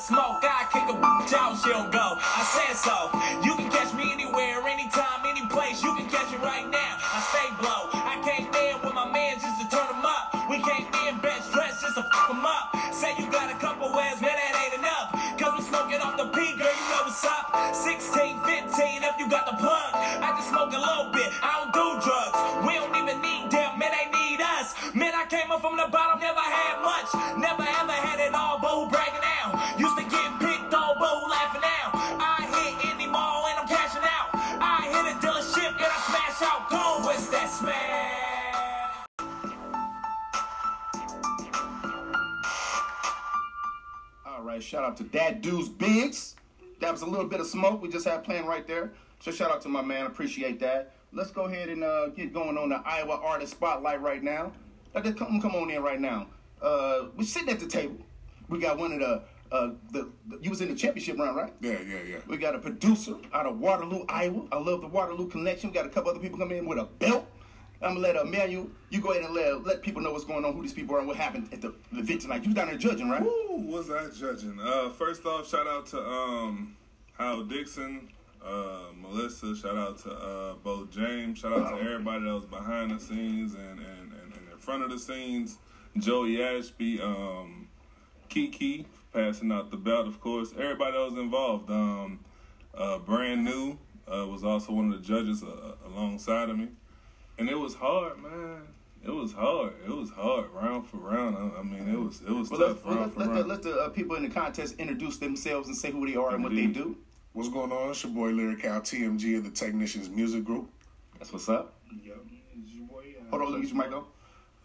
smoke. 0.01 0.41
I 0.41 0.65
kick 0.73 0.89
a 0.89 0.97
bitch 0.97 1.33
out, 1.33 1.57
she'll 1.61 1.87
go. 1.89 2.17
I 2.17 2.43
said 2.43 2.75
so. 2.75 3.11
You 3.45 3.55
can 3.55 3.69
catch 3.69 3.93
me 3.93 4.11
anywhere, 4.11 4.67
anytime, 4.67 5.25
any 5.25 5.45
place. 5.45 5.83
You 5.83 5.95
can 5.95 6.07
catch 6.09 6.31
me 6.31 6.37
right 6.37 6.67
now. 6.69 6.90
Little 47.21 47.29
bit 47.29 47.39
of 47.39 47.47
smoke 47.47 47.81
we 47.81 47.89
just 47.89 48.07
had 48.07 48.23
playing 48.23 48.45
right 48.45 48.67
there. 48.67 48.91
So 49.19 49.31
shout 49.31 49.51
out 49.51 49.61
to 49.61 49.69
my 49.69 49.81
man, 49.81 50.07
appreciate 50.07 50.59
that. 50.61 50.95
Let's 51.13 51.29
go 51.29 51.43
ahead 51.43 51.69
and 51.69 51.83
uh, 51.83 52.07
get 52.07 52.33
going 52.33 52.57
on 52.57 52.69
the 52.69 52.81
Iowa 52.83 53.19
Artist 53.23 53.53
Spotlight 53.53 54.01
right 54.01 54.23
now. 54.23 54.53
Let 54.95 55.05
us 55.05 55.13
come, 55.15 55.39
come 55.39 55.55
on 55.55 55.69
in 55.69 55.83
right 55.83 55.99
now. 55.99 56.27
Uh, 56.61 57.05
we're 57.15 57.25
sitting 57.25 57.49
at 57.49 57.59
the 57.59 57.67
table. 57.67 57.97
We 58.49 58.59
got 58.59 58.77
one 58.77 58.93
of 58.93 58.99
the, 58.99 59.23
uh, 59.51 59.71
the, 59.91 60.11
the 60.27 60.39
you 60.41 60.49
was 60.49 60.61
in 60.61 60.69
the 60.69 60.75
championship 60.75 61.19
round, 61.19 61.35
right? 61.37 61.53
Yeah, 61.61 61.77
yeah, 61.87 61.99
yeah. 62.07 62.17
We 62.27 62.37
got 62.37 62.55
a 62.55 62.59
producer 62.59 63.15
out 63.33 63.45
of 63.45 63.59
Waterloo, 63.59 64.05
Iowa. 64.09 64.47
I 64.51 64.57
love 64.57 64.81
the 64.81 64.87
Waterloo 64.87 65.27
connection. 65.27 65.69
We 65.69 65.75
got 65.75 65.85
a 65.85 65.89
couple 65.89 66.09
other 66.09 66.19
people 66.19 66.39
coming 66.39 66.57
in 66.57 66.65
with 66.65 66.79
a 66.79 66.85
belt. 66.85 67.27
I'm 67.83 67.95
gonna 67.95 67.99
let 67.99 68.15
Emmanuel, 68.15 68.69
you 68.91 69.01
go 69.01 69.11
ahead 69.11 69.25
and 69.25 69.33
let, 69.33 69.65
let 69.65 69.81
people 69.81 70.01
know 70.01 70.11
what's 70.11 70.23
going 70.25 70.45
on, 70.45 70.53
who 70.53 70.61
these 70.61 70.73
people 70.73 70.95
are, 70.95 70.99
and 70.99 71.07
what 71.07 71.17
happened 71.17 71.49
at 71.51 71.61
the 71.61 71.73
event 71.93 72.21
tonight. 72.21 72.45
You 72.45 72.53
down 72.53 72.67
there 72.67 72.77
judging, 72.77 73.09
right? 73.09 73.23
Woo, 73.23 73.57
was 73.57 73.89
I 73.89 74.07
judging? 74.09 74.59
Uh, 74.61 74.89
first 74.89 75.25
off, 75.25 75.49
shout 75.49 75.65
out 75.67 75.87
to 75.87 76.07
um, 76.07 76.77
Hal 77.21 77.43
Dixon, 77.43 78.09
uh, 78.43 78.85
Melissa. 78.99 79.55
Shout 79.55 79.77
out 79.77 79.99
to 79.99 80.11
uh, 80.11 80.55
Bo 80.55 80.87
James. 80.89 81.37
Shout 81.37 81.53
out 81.53 81.77
to 81.77 81.79
everybody 81.79 82.25
that 82.25 82.33
was 82.33 82.45
behind 82.45 82.89
the 82.89 82.99
scenes 82.99 83.53
and, 83.53 83.77
and, 83.77 84.11
and, 84.11 84.33
and 84.33 84.51
in 84.51 84.57
front 84.57 84.81
of 84.81 84.89
the 84.89 84.97
scenes. 84.97 85.57
Joey 85.99 86.41
Ashby, 86.41 86.99
um, 86.99 87.67
Kiki 88.27 88.87
passing 89.13 89.51
out 89.51 89.69
the 89.69 89.77
belt, 89.77 90.07
of 90.07 90.19
course. 90.19 90.51
Everybody 90.57 90.93
that 90.93 91.11
was 91.11 91.13
involved. 91.13 91.69
Um, 91.69 92.21
uh, 92.73 92.97
brand 92.97 93.45
new 93.45 93.77
uh, 94.11 94.25
was 94.25 94.43
also 94.43 94.71
one 94.73 94.91
of 94.91 94.99
the 94.99 95.07
judges 95.07 95.43
uh, 95.43 95.73
alongside 95.85 96.49
of 96.49 96.57
me, 96.57 96.69
and 97.37 97.49
it 97.49 97.59
was 97.59 97.75
hard, 97.75 98.17
man. 98.17 98.61
It 99.05 99.11
was 99.11 99.31
hard. 99.33 99.73
It 99.85 99.91
was 99.91 100.09
hard, 100.09 100.49
round 100.51 100.87
for 100.87 100.97
round. 100.97 101.35
I, 101.37 101.59
I 101.59 101.63
mean, 101.63 101.87
it 101.87 101.99
was 101.99 102.21
it 102.21 102.31
was 102.31 102.49
Well, 102.49 102.61
tough 102.61 102.83
let's, 102.83 102.85
round 102.85 102.99
let's, 102.99 103.13
for 103.13 103.19
let, 103.19 103.27
the, 103.27 103.33
round. 103.33 103.47
let 103.49 103.61
the 103.61 103.75
uh, 103.75 103.89
people 103.89 104.15
in 104.15 104.23
the 104.23 104.29
contest 104.29 104.75
introduce 104.79 105.17
themselves 105.17 105.67
and 105.67 105.77
say 105.77 105.91
who 105.91 106.07
they 106.07 106.15
are 106.15 106.33
and 106.33 106.43
what 106.43 106.55
they 106.55 106.65
do. 106.65 106.97
What's 107.33 107.49
going 107.49 107.71
on? 107.71 107.91
It's 107.91 108.03
your 108.03 108.11
boy 108.11 108.29
Lyrical 108.29 108.71
TMG 108.81 109.37
of 109.37 109.43
the 109.45 109.51
Technicians 109.51 110.09
Music 110.09 110.43
Group. 110.43 110.69
That's 111.17 111.31
what's 111.31 111.47
up. 111.49 111.73
Hold 113.29 113.41
on, 113.43 113.51
let 113.51 113.55
me 113.61 113.61
use 113.67 113.71
your 113.73 113.81
mic 113.81 113.91
though. 113.91 114.07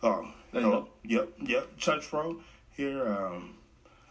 Oh, 0.02 0.28
There 0.52 0.62
you 0.62 0.66
oh, 0.68 0.70
go. 0.82 0.88
yep, 1.04 1.28
yep. 1.44 1.76
Church 1.76 2.08
Pro 2.10 2.40
here. 2.76 3.06
Um, 3.06 3.54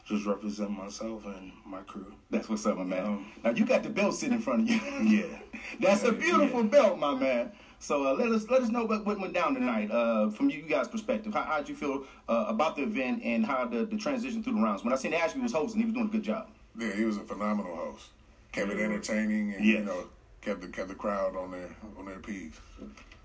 just 0.05 0.25
represent 0.25 0.69
myself 0.69 1.25
and 1.25 1.51
my 1.65 1.79
crew. 1.81 2.13
That's 2.29 2.47
what's 2.47 2.65
up, 2.65 2.77
my 2.77 2.83
man. 2.83 3.05
Um, 3.05 3.31
now 3.43 3.49
you 3.49 3.65
got 3.65 3.81
the 3.83 3.89
belt 3.89 4.13
sitting 4.15 4.35
in 4.35 4.41
front 4.41 4.61
of 4.61 4.69
you. 4.69 4.79
Yeah. 5.03 5.39
That's 5.79 6.03
a 6.03 6.11
beautiful 6.11 6.61
Yeah. 6.63 6.69
belt, 6.69 6.99
my 6.99 7.15
man. 7.15 7.51
So 7.79 8.07
uh, 8.07 8.13
let 8.13 8.29
us 8.29 8.47
let 8.49 8.61
us 8.61 8.69
know 8.69 8.85
what, 8.85 9.05
what 9.05 9.19
went 9.19 9.33
down 9.33 9.53
tonight 9.55 9.91
uh, 9.91 10.29
from 10.29 10.49
you 10.49 10.61
guys' 10.61 10.87
perspective. 10.87 11.33
How 11.33 11.43
how'd 11.43 11.67
you 11.67 11.75
feel 11.75 12.05
uh, 12.29 12.45
about 12.47 12.75
the 12.77 12.83
event 12.83 13.21
and 13.23 13.45
how 13.45 13.65
the, 13.65 13.85
the 13.85 13.97
transition 13.97 14.41
through 14.43 14.53
the 14.53 14.61
rounds? 14.61 14.83
When 14.83 14.93
I 14.93 14.95
seen 14.95 15.13
Ashby 15.13 15.41
was 15.41 15.51
hosting, 15.51 15.81
he 15.81 15.85
was 15.85 15.93
doing 15.93 16.07
a 16.07 16.09
good 16.11 16.23
job. 16.23 16.49
Yeah, 16.79 16.93
he 16.93 17.03
was 17.03 17.17
a 17.17 17.21
phenomenal 17.21 17.75
host. 17.75 18.07
Kept 18.55 18.71
it 18.71 18.79
entertaining 18.79 19.53
and 19.53 19.65
you 19.65 19.81
know 19.81 20.05
kept 20.39 20.61
the 20.61 20.69
kept 20.69 20.87
the 20.87 20.95
crowd 20.95 21.35
on 21.35 21.51
their 21.51 21.75
on 21.99 22.05
their 22.05 22.19
P's. 22.19 22.53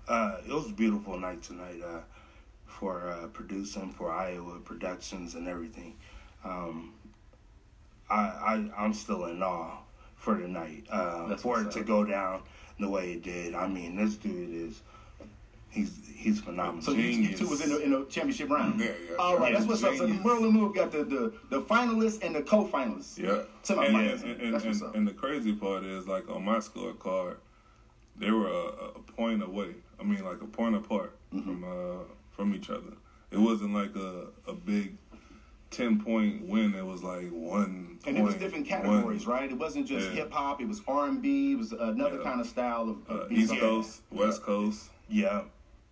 Uh, 0.05 0.39
it 0.45 0.53
was 0.53 0.67
a 0.67 0.73
beautiful 0.73 1.17
night 1.17 1.41
tonight 1.41 1.81
uh, 1.81 2.01
for 2.65 3.07
uh, 3.07 3.27
producing 3.27 3.93
for 3.93 4.11
Iowa 4.11 4.59
Productions 4.59 5.35
and 5.35 5.47
everything. 5.47 5.95
Um, 6.43 6.95
I, 8.09 8.15
I 8.19 8.71
I'm 8.77 8.93
still 8.93 9.27
in 9.27 9.41
awe 9.41 9.77
for 10.17 10.35
the 10.35 10.49
night 10.49 10.83
uh, 10.91 11.37
for 11.37 11.61
it 11.61 11.71
to 11.71 11.83
go 11.85 12.03
down 12.03 12.41
the 12.81 12.89
way 12.89 13.13
it 13.13 13.23
did. 13.23 13.55
I 13.55 13.69
mean, 13.69 13.95
this 13.95 14.15
dude 14.15 14.53
is 14.53 14.81
he's 15.71 15.99
he's 16.15 16.39
phenomenal. 16.39 16.81
So 16.83 16.91
you 16.91 17.35
two 17.35 17.47
was 17.47 17.61
in 17.61 17.69
the, 17.69 17.79
in 17.81 17.91
the 17.91 18.05
championship 18.05 18.49
round. 18.49 18.79
Yeah, 18.79 18.91
yeah. 19.09 19.15
All 19.17 19.37
right, 19.39 19.53
that's 19.53 19.65
what's 19.65 19.83
up. 19.83 19.95
So 19.95 20.05
the 20.05 20.13
Merlin 20.13 20.51
Move 20.53 20.75
got 20.75 20.91
the, 20.91 21.03
the 21.03 21.33
the 21.49 21.61
finalists 21.63 22.23
and 22.23 22.35
the 22.35 22.43
co-finalists. 22.43 23.17
Yeah. 23.17 23.43
To 23.63 23.75
my 23.75 23.85
and, 23.85 23.95
finalists. 23.95 24.23
and, 24.23 24.41
and, 24.41 24.53
that's 24.53 24.65
what's 24.65 24.81
and, 24.81 24.89
up. 24.89 24.95
and 24.95 25.07
the 25.07 25.13
crazy 25.13 25.53
part 25.53 25.83
is, 25.83 26.07
like, 26.07 26.29
on 26.29 26.43
my 26.45 26.57
scorecard, 26.57 27.37
they 28.17 28.29
were 28.31 28.47
a, 28.47 28.65
a 28.97 28.99
point 29.15 29.41
away. 29.43 29.75
I 29.99 30.03
mean, 30.03 30.23
like, 30.23 30.41
a 30.41 30.47
point 30.47 30.75
apart 30.75 31.15
Mm-hmm. 31.33 31.61
from 31.61 31.63
uh, 31.63 32.03
from 32.31 32.53
each 32.53 32.69
other. 32.69 32.91
It 33.31 33.37
wasn't 33.39 33.73
like 33.73 33.95
a, 33.95 34.25
a 34.45 34.53
big 34.53 34.97
10 35.69 36.01
point 36.03 36.45
win. 36.45 36.75
It 36.75 36.85
was 36.85 37.01
like 37.03 37.29
one. 37.29 37.97
And 38.05 38.17
it 38.17 38.21
was 38.21 38.35
different 38.35 38.69
one- 38.69 38.81
categories, 38.81 39.25
right? 39.25 39.49
It 39.49 39.57
wasn't 39.57 39.87
just 39.87 40.09
Yeah. 40.09 40.15
hip 40.23 40.31
hop. 40.33 40.59
It 40.61 40.67
was 40.67 40.81
R 40.89 41.07
and 41.07 41.21
B. 41.21 41.53
It 41.53 41.57
was 41.57 41.71
another 41.71 42.17
Yeah. 42.17 42.23
kind 42.23 42.41
of 42.41 42.47
style 42.47 42.89
of, 42.89 42.97
Uh, 43.09 43.21
of 43.21 43.29
beats 43.29 43.51
East 43.53 43.61
Coast, 43.61 44.01
West 44.11 44.43
Coast. 44.43 44.89
Yeah, 45.07 45.43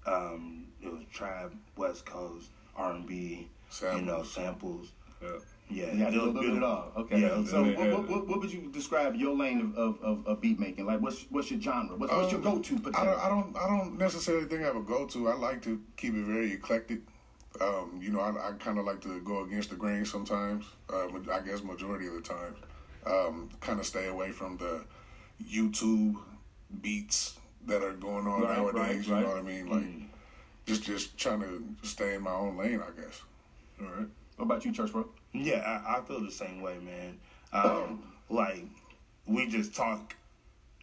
um, 0.05 0.67
it 0.81 0.91
was 0.91 1.03
trap, 1.11 1.51
West 1.75 2.05
Coast, 2.05 2.47
R 2.75 2.93
and 2.93 3.05
B, 3.07 3.47
you 3.93 4.01
know, 4.01 4.23
Samples. 4.23 4.33
samples. 4.33 4.91
Yeah. 5.21 5.29
Yeah, 5.71 5.93
You 5.93 6.03
had 6.03 6.13
it 6.13 6.17
to 6.17 6.25
was 6.25 6.33
look 6.33 6.45
it 6.45 6.63
all. 6.63 6.91
Okay. 6.97 7.19
Yeah, 7.21 7.43
so 7.45 7.63
and- 7.63 7.77
what, 7.77 7.91
what, 7.91 8.09
what, 8.09 8.27
what 8.27 8.39
would 8.39 8.51
you 8.51 8.71
describe 8.71 9.15
your 9.15 9.35
lane 9.35 9.59
of, 9.61 9.75
of, 9.77 10.01
of, 10.01 10.25
of 10.27 10.41
beat 10.41 10.59
making? 10.59 10.87
Like 10.87 10.99
what's 10.99 11.25
what's 11.29 11.51
your 11.51 11.61
genre? 11.61 11.95
What's, 11.95 12.11
what's 12.11 12.31
your 12.31 12.41
Um, 12.41 12.55
go 12.55 12.59
to? 12.59 12.91
I 12.95 13.05
don't, 13.05 13.19
I 13.19 13.29
don't 13.29 13.55
I 13.57 13.67
don't 13.67 13.97
necessarily 13.99 14.45
think 14.47 14.61
I 14.61 14.65
have 14.65 14.75
a 14.77 14.81
go 14.81 15.05
to. 15.05 15.29
I 15.29 15.35
like 15.35 15.61
to 15.63 15.79
keep 15.95 16.15
it 16.15 16.25
very 16.25 16.53
eclectic. 16.53 17.01
Um, 17.61 17.99
you 18.01 18.09
know, 18.11 18.19
I, 18.21 18.29
I 18.49 18.51
kind 18.53 18.79
of 18.79 18.85
like 18.85 19.01
to 19.01 19.19
go 19.21 19.43
against 19.43 19.69
the 19.69 19.75
grain 19.75 20.05
sometimes. 20.05 20.65
Uh, 20.91 21.07
I 21.31 21.39
guess 21.41 21.61
majority 21.61 22.07
of 22.07 22.13
the 22.13 22.21
times, 22.21 22.57
um, 23.05 23.49
kind 23.59 23.79
of 23.79 23.85
stay 23.85 24.07
away 24.07 24.31
from 24.31 24.57
the 24.57 24.83
YouTube 25.43 26.15
beats 26.81 27.37
that 27.69 27.83
are 27.83 27.93
going 27.93 28.27
on 28.27 28.41
Right, 28.41 28.57
nowadays. 28.57 29.07
right, 29.07 29.07
you 29.07 29.13
right. 29.13 29.21
know 29.23 29.29
what 29.29 29.37
I 29.37 29.41
mean? 29.41 29.69
Like, 29.69 30.09
just 30.65 30.83
just 30.83 31.17
trying 31.17 31.41
to 31.41 31.63
stay 31.83 32.15
in 32.15 32.21
my 32.23 32.31
own 32.33 32.57
lane, 32.57 32.81
I 32.81 32.99
guess. 33.01 33.21
All 33.81 33.87
right. 33.87 34.07
What 34.35 34.45
about 34.45 34.65
you, 34.65 34.71
Church 34.71 34.91
Bro? 34.91 35.07
Yeah, 35.33 35.59
I, 35.87 35.97
I 35.97 36.01
feel 36.01 36.21
the 36.21 36.31
same 36.31 36.61
way, 36.61 36.77
man. 36.79 37.17
Um, 37.53 38.03
like 38.29 38.65
we 39.25 39.47
just 39.47 39.75
talked 39.75 40.15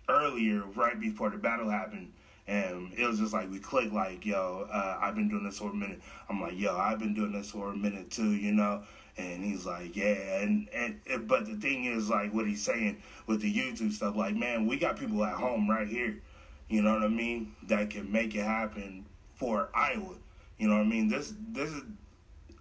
earlier, 0.08 0.62
right 0.74 0.98
before 0.98 1.30
the 1.30 1.36
battle 1.36 1.68
happened, 1.68 2.12
and 2.46 2.92
it 2.96 3.06
was 3.06 3.18
just 3.18 3.32
like 3.32 3.50
we 3.50 3.58
clicked. 3.58 3.92
Like, 3.92 4.24
yo, 4.26 4.66
uh, 4.72 4.98
I've 5.00 5.14
been 5.14 5.28
doing 5.28 5.44
this 5.44 5.58
for 5.58 5.70
a 5.70 5.74
minute. 5.74 6.00
I'm 6.28 6.40
like, 6.40 6.58
yo, 6.58 6.76
I've 6.76 6.98
been 6.98 7.14
doing 7.14 7.32
this 7.32 7.50
for 7.50 7.72
a 7.72 7.76
minute 7.76 8.10
too, 8.10 8.30
you 8.32 8.52
know. 8.52 8.82
And 9.18 9.42
he's 9.42 9.64
like, 9.64 9.96
yeah, 9.96 10.40
and, 10.42 10.68
and 10.74 11.00
and- 11.10 11.26
but 11.26 11.46
the 11.46 11.54
thing 11.56 11.86
is, 11.86 12.10
like, 12.10 12.34
what 12.34 12.46
he's 12.46 12.62
saying 12.62 12.98
with 13.26 13.40
the 13.40 13.52
YouTube 13.52 13.92
stuff, 13.92 14.14
like, 14.14 14.34
man, 14.36 14.66
we 14.66 14.76
got 14.76 14.98
people 14.98 15.24
at 15.24 15.34
home 15.34 15.70
right 15.70 15.88
here, 15.88 16.20
you 16.68 16.82
know 16.82 16.94
what 16.94 17.02
I 17.02 17.08
mean, 17.08 17.54
that 17.68 17.90
can 17.90 18.10
make 18.10 18.34
it 18.34 18.42
happen 18.44 19.06
for 19.36 19.68
Iowa. 19.74 20.14
You 20.58 20.68
know 20.68 20.76
what 20.76 20.86
I 20.86 20.88
mean? 20.88 21.08
This 21.08 21.34
this 21.52 21.70
is 21.70 21.82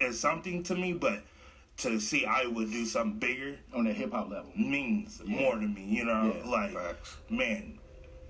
is 0.02 0.20
something 0.20 0.62
to 0.64 0.76
me, 0.76 0.94
but 0.94 1.24
to 1.78 2.00
see 2.00 2.26
Iowa 2.26 2.66
do 2.66 2.86
something 2.86 3.20
bigger 3.20 3.58
On 3.74 3.86
that 3.86 3.96
hip 3.96 4.12
hop 4.12 4.30
level. 4.30 4.52
means 4.56 5.22
more 5.26 5.56
to 5.56 5.68
me. 5.68 5.84
You 5.86 6.06
know, 6.06 6.34
Yeah. 6.44 6.50
like 6.50 6.74
Facts. 6.74 7.18
man, 7.30 7.80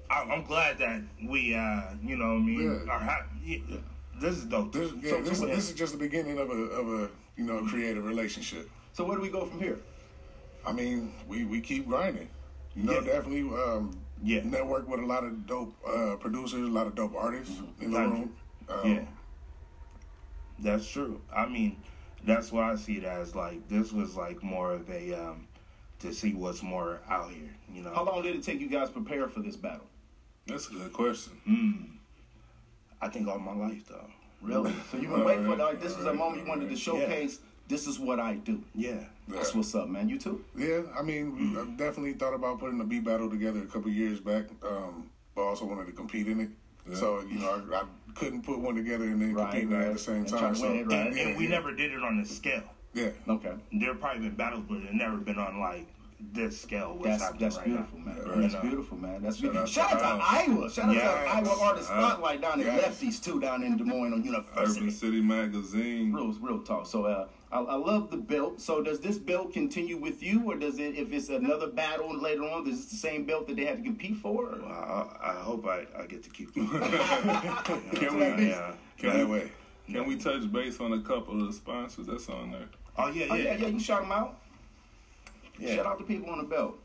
I, 0.10 0.22
I'm 0.22 0.44
glad 0.44 0.78
that 0.80 1.02
we, 1.28 1.54
uh, 1.56 1.82
you 2.04 2.16
know, 2.18 2.26
what 2.34 2.42
I 2.42 2.46
mean, 2.46 2.62
Yeah. 2.86 2.92
are 2.94 3.00
ha- 3.00 3.26
yeah, 3.44 3.58
This 4.20 4.38
is 4.38 4.46
dope. 4.46 4.72
This, 4.72 4.92
yeah, 5.02 5.10
So- 5.12 5.22
this, 5.22 5.40
so- 5.40 5.46
this 5.48 5.70
is 5.70 5.76
just 5.76 5.92
the 5.94 6.00
beginning 6.00 6.38
of 6.40 6.50
a 6.50 6.54
of 6.54 6.88
a 6.88 7.10
you 7.36 7.44
know 7.46 7.66
creative 7.66 8.06
relationship. 8.06 8.70
So 8.94 9.04
where 9.04 9.18
do 9.18 9.22
we 9.24 9.30
go 9.30 9.46
from 9.46 9.60
here? 9.60 9.80
I 10.66 10.72
mean, 10.72 11.12
we, 11.28 11.44
we 11.46 11.60
keep 11.62 11.86
grinding. 11.88 12.30
You 12.76 12.84
know, 12.84 12.94
Yeah. 12.94 13.02
definitely 13.14 13.42
um, 13.50 14.00
Yeah. 14.24 14.42
network 14.44 14.88
with 14.88 15.00
a 15.00 15.06
lot 15.06 15.24
of 15.24 15.46
dope 15.46 15.76
uh, 15.88 16.16
producers, 16.16 16.68
a 16.68 16.72
lot 16.72 16.88
of 16.88 16.96
dope 16.96 17.16
artists 17.16 17.62
in 17.82 17.92
the 17.92 18.00
room. 18.00 18.36
Um, 18.70 18.92
yeah, 18.92 19.06
that's 20.60 20.88
true. 20.88 21.22
I 21.34 21.46
mean, 21.46 21.78
that's 22.24 22.52
why 22.52 22.72
I 22.72 22.76
see 22.76 22.98
it 22.98 23.04
as 23.04 23.36
like 23.36 23.68
this 23.68 23.92
was 23.92 24.16
like 24.16 24.42
more 24.42 24.74
of 24.74 24.90
a 24.90 25.14
um, 25.14 25.48
to 26.00 26.14
see 26.14 26.34
what's 26.34 26.64
more 26.64 27.02
out 27.10 27.32
here. 27.32 27.56
You 27.74 27.82
know, 27.82 27.94
How 27.94 28.04
long 28.04 28.24
did 28.24 28.36
it 28.36 28.44
take 28.44 28.60
you 28.60 28.70
guys 28.70 28.90
prepare 28.90 29.28
for 29.28 29.42
this 29.42 29.56
battle? 29.56 29.86
That's 30.48 30.68
a 30.70 30.74
good 30.74 30.94
question. 30.94 31.34
Mm. 31.48 31.88
I 33.02 33.10
think 33.10 33.28
all 33.28 33.40
my 33.40 33.54
life 33.54 33.88
though. 33.88 34.08
Really? 34.42 34.74
So 34.92 34.98
you've 34.98 35.12
been 35.12 35.24
waiting 35.24 35.46
for 35.46 35.56
like 35.56 35.82
this 35.82 35.98
was 35.98 36.06
a 36.06 36.14
moment 36.14 36.44
you 36.44 36.50
wanted 36.50 36.70
to 36.70 36.76
showcase. 36.76 37.40
This 37.68 37.88
is 37.88 38.00
what 38.00 38.20
I 38.20 38.36
do. 38.36 38.64
Yeah. 38.76 39.04
That's 39.28 39.56
what's 39.56 39.74
up, 39.76 39.88
man. 39.90 40.08
You 40.10 40.20
too. 40.20 40.44
Yeah, 40.56 40.82
I 40.98 41.02
mean, 41.02 41.54
we, 41.54 41.60
I 41.60 41.66
definitely 41.76 42.14
thought 42.14 42.34
about 42.34 42.60
putting 42.60 42.80
a 42.82 42.84
beat 42.84 43.04
battle 43.04 43.30
together 43.30 43.60
a 43.62 43.66
couple 43.66 43.90
years 43.90 44.20
back, 44.20 44.46
um, 44.64 45.10
but 45.36 45.42
also 45.42 45.66
wanted 45.66 45.88
to 45.88 45.94
compete 45.94 46.28
in 46.28 46.40
it. 46.40 46.50
So 46.94 47.22
you 47.22 47.40
know, 47.40 47.64
I, 47.74 47.78
I 47.78 47.84
couldn't 48.14 48.44
put 48.44 48.60
one 48.60 48.76
together 48.76 49.06
and 49.06 49.20
then 49.20 49.34
Right, 49.34 49.52
compete 49.52 49.70
right. 49.76 49.88
at 49.88 49.94
the 49.94 50.00
same 50.00 50.18
And 50.18 50.28
time. 50.30 50.56
So 50.56 50.72
it, 50.72 50.86
right. 50.86 51.08
And, 51.08 51.18
and 51.18 51.38
we 51.38 51.46
yeah, 51.46 51.50
never 51.50 51.74
did 51.74 51.92
it 51.92 52.04
on 52.04 52.20
this 52.22 52.36
scale. 52.36 52.64
Yeah, 52.94 53.10
Okay. 53.28 53.54
There 53.74 53.90
have 53.92 54.00
probably 54.00 54.22
been 54.30 54.36
battles, 54.36 54.64
but 54.70 54.78
it 54.78 54.94
never 54.94 55.18
been 55.18 55.38
on 55.40 55.60
like 55.60 55.88
this 56.32 56.62
scale. 56.62 56.98
That's 57.04 57.28
that's 57.32 57.58
right 57.58 57.66
beautiful, 57.66 58.00
now. 58.00 58.06
man. 58.06 58.18
You 58.36 58.42
That's 58.48 58.56
beautiful, 58.62 58.98
man. 58.98 59.22
That's 59.24 59.36
Shout 59.38 59.42
beautiful. 59.42 59.62
out 59.64 59.70
Shout 59.70 59.94
out 59.94 60.00
to 60.00 60.18
to 60.46 60.52
Iowa. 60.54 60.72
Shout 60.72 60.86
out 60.86 60.94
to 60.94 61.32
Iowa 61.52 61.58
Artist 61.64 61.88
Spotlight 61.88 62.42
down 62.42 62.62
in 62.62 62.68
yes. 62.68 63.02
Lefties 63.02 63.22
too, 63.24 63.40
down 63.42 63.64
in 63.64 63.76
Des 63.78 63.84
Moines 63.84 64.14
on 64.14 64.24
University. 64.24 64.80
Urban 64.80 64.92
City 64.92 65.22
Magazine. 65.22 66.14
Real, 66.14 66.32
real 66.40 66.60
talk. 66.64 66.86
So 66.86 67.06
uh, 67.06 67.28
I, 67.52 67.60
I 67.60 67.76
love 67.76 68.10
the 68.12 68.18
belt. 68.18 68.60
So 68.60 68.82
does 68.84 69.00
this 69.00 69.18
belt 69.18 69.54
continue 69.54 69.98
with 69.98 70.22
you, 70.24 70.44
or 70.52 70.56
does 70.56 70.80
it, 70.80 70.96
if 70.96 71.14
it's 71.14 71.30
another 71.30 71.68
battle 71.68 72.20
later 72.20 72.44
on, 72.44 72.68
is 72.68 72.86
it 72.86 72.90
the 72.90 72.96
same 72.98 73.26
belt 73.26 73.48
that 73.48 73.56
they 73.56 73.66
had 73.66 73.78
to 73.78 73.84
compete 73.84 74.18
for? 74.18 74.46
or- 74.50 74.66
I, 74.66 75.08
I 75.22 75.34
hope 75.42 75.66
I, 75.68 75.86
I 75.98 76.06
get 76.08 76.24
to 76.24 76.30
keep 76.30 76.50
it. 76.56 76.56
Can 77.96 78.16
we, 78.18 78.48
yeah. 78.50 78.74
can, 78.98 79.18
we, 79.20 79.26
way. 79.26 79.52
can 79.92 80.08
we 80.08 80.16
touch 80.18 80.52
base 80.52 80.80
on 80.80 80.94
a 80.94 81.00
couple 81.02 81.40
of 81.42 81.48
the 81.48 81.54
sponsors 81.54 82.08
that's 82.08 82.28
on 82.30 82.52
there? 82.52 82.68
Oh 82.98 83.10
yeah, 83.10 83.28
Oh 83.30 83.36
yeah. 83.36 83.44
yeah, 83.44 83.58
yeah. 83.58 83.68
You 83.68 83.80
shout 83.80 84.02
them 84.02 84.12
out. 84.12 84.38
Yeah. 85.60 85.76
Shout 85.76 85.86
out 85.86 85.98
the 86.00 86.04
people 86.06 86.30
on 86.32 86.40
the 86.40 86.44
belt. 86.46 86.78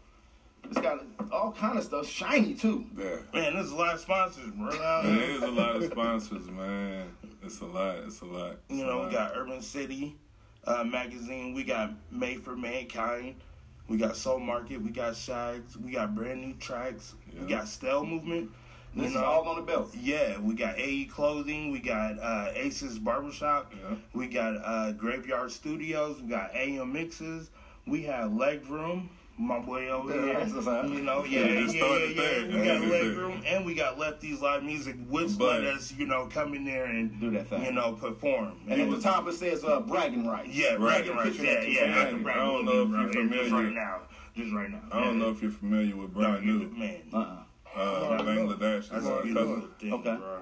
It's 0.64 0.78
got 0.80 1.02
all 1.32 1.52
kind 1.52 1.78
of 1.78 1.84
stuff, 1.84 2.06
shiny 2.06 2.54
too. 2.54 2.84
Yeah, 2.96 3.16
Man, 3.32 3.54
there's 3.54 3.70
a 3.70 3.74
lot 3.74 3.94
of 3.94 4.00
sponsors, 4.00 4.50
bro. 4.52 4.68
There 5.04 5.30
is 5.30 5.42
a 5.42 5.50
lot 5.50 5.76
of 5.76 5.84
sponsors, 5.84 6.48
man. 6.50 7.06
It's 7.42 7.60
a 7.60 7.66
lot. 7.66 7.96
It's 8.06 8.20
a 8.20 8.24
lot. 8.26 8.52
It's 8.68 8.78
You 8.78 8.84
know, 8.86 8.98
lot. 8.98 9.08
we 9.08 9.14
got 9.14 9.32
Urban 9.34 9.62
City 9.62 10.16
uh, 10.66 10.84
magazine. 10.84 11.54
We 11.54 11.64
got 11.64 11.92
Made 12.10 12.42
for 12.42 12.56
Mankind. 12.56 13.36
We 13.88 13.96
got 13.96 14.16
Soul 14.16 14.38
Market. 14.38 14.80
We 14.82 14.90
got 14.90 15.16
Shags. 15.16 15.76
We 15.76 15.92
got 15.92 16.14
brand 16.14 16.40
new 16.40 16.54
tracks. 16.54 17.14
We 17.38 17.46
got 17.48 17.66
Stell 17.68 18.04
Movement. 18.04 18.50
You 18.94 19.02
This 19.02 19.10
is 19.12 19.16
all 19.16 19.46
on 19.48 19.56
the 19.56 19.62
belt. 19.62 19.94
yeah, 20.00 20.38
we 20.40 20.54
got 20.54 20.76
AE 20.78 21.04
Clothing. 21.06 21.70
We 21.70 21.78
got 21.78 22.18
uh, 22.20 22.50
Aces 22.54 22.98
Barbershop. 22.98 23.72
Yeah. 23.72 23.96
We 24.14 24.26
got 24.26 24.56
uh, 24.64 24.92
Graveyard 24.92 25.50
Studios. 25.52 26.20
We 26.20 26.28
got 26.28 26.54
AM 26.54 26.92
Mixes. 26.92 27.50
We 27.86 28.02
have 28.04 28.32
Leg 28.34 28.64
Room. 28.68 29.10
My 29.38 29.58
boy 29.58 29.88
over 29.88 30.14
Yeah, 30.14 30.22
here. 30.44 30.44
that's. 30.44 30.90
You 30.90 31.00
know, 31.00 31.24
yeah, 31.24 31.40
Yeah, 31.40 31.46
yeah, 31.46 31.60
just 31.62 31.74
yeah, 31.74 31.82
started 31.84 32.10
yeah. 32.16 32.22
there. 32.22 32.46
We 32.46 32.52
got 32.52 32.80
just 32.80 32.92
Leg. 32.92 33.16
Room 33.16 33.42
and 33.46 33.64
we 33.64 33.74
got 33.74 33.96
Lefties 33.98 34.40
Live 34.42 34.62
Music, 34.62 34.96
which 35.08 35.38
But- 35.38 35.62
let 35.62 35.74
us, 35.76 35.92
you 35.96 36.06
know, 36.06 36.26
come 36.26 36.52
in 36.54 36.64
there 36.66 36.84
and 36.84 37.18
Do 37.20 37.30
that 37.30 37.46
thing. 37.48 37.64
you 37.64 37.72
know, 37.72 37.92
perform. 37.94 38.60
And 38.68 38.80
It 38.80 38.84
at 38.84 38.90
the 38.90 39.00
top 39.00 39.26
it 39.28 39.32
says 39.34 39.64
uh, 39.64 39.80
bragging 39.80 40.26
rights. 40.26 40.50
yeah, 40.54 40.76
bragging 40.76 41.16
rights. 41.16 41.36
Picture 41.38 41.44
Yeah, 41.44 41.86
that 41.86 42.20
yeah. 42.20 42.28
I 42.28 42.32
I 42.32 42.34
don't 42.36 42.64
know 42.66 42.82
if 42.82 42.90
you're 42.90 43.02
Just 43.06 43.16
familiar. 43.48 43.50
right 43.64 43.72
now. 43.72 44.00
Just 44.36 44.52
right 44.52 44.70
now. 44.70 44.82
I 44.92 45.04
don't 45.04 45.18
know 45.18 45.30
if 45.30 45.40
you're 45.40 45.50
familiar 45.50 45.96
with 45.96 46.12
Brian 46.12 46.46
no, 46.46 46.52
New, 46.52 46.68
man. 46.76 47.00
Uh-uh. 47.12 47.80
uh, 47.80 48.18
Bangladesh. 48.22 48.94
Is 48.94 49.06
our 49.06 49.22
cousin. 49.22 49.68
thing, 49.78 49.92
Okay. 49.94 50.16
bro. 50.16 50.40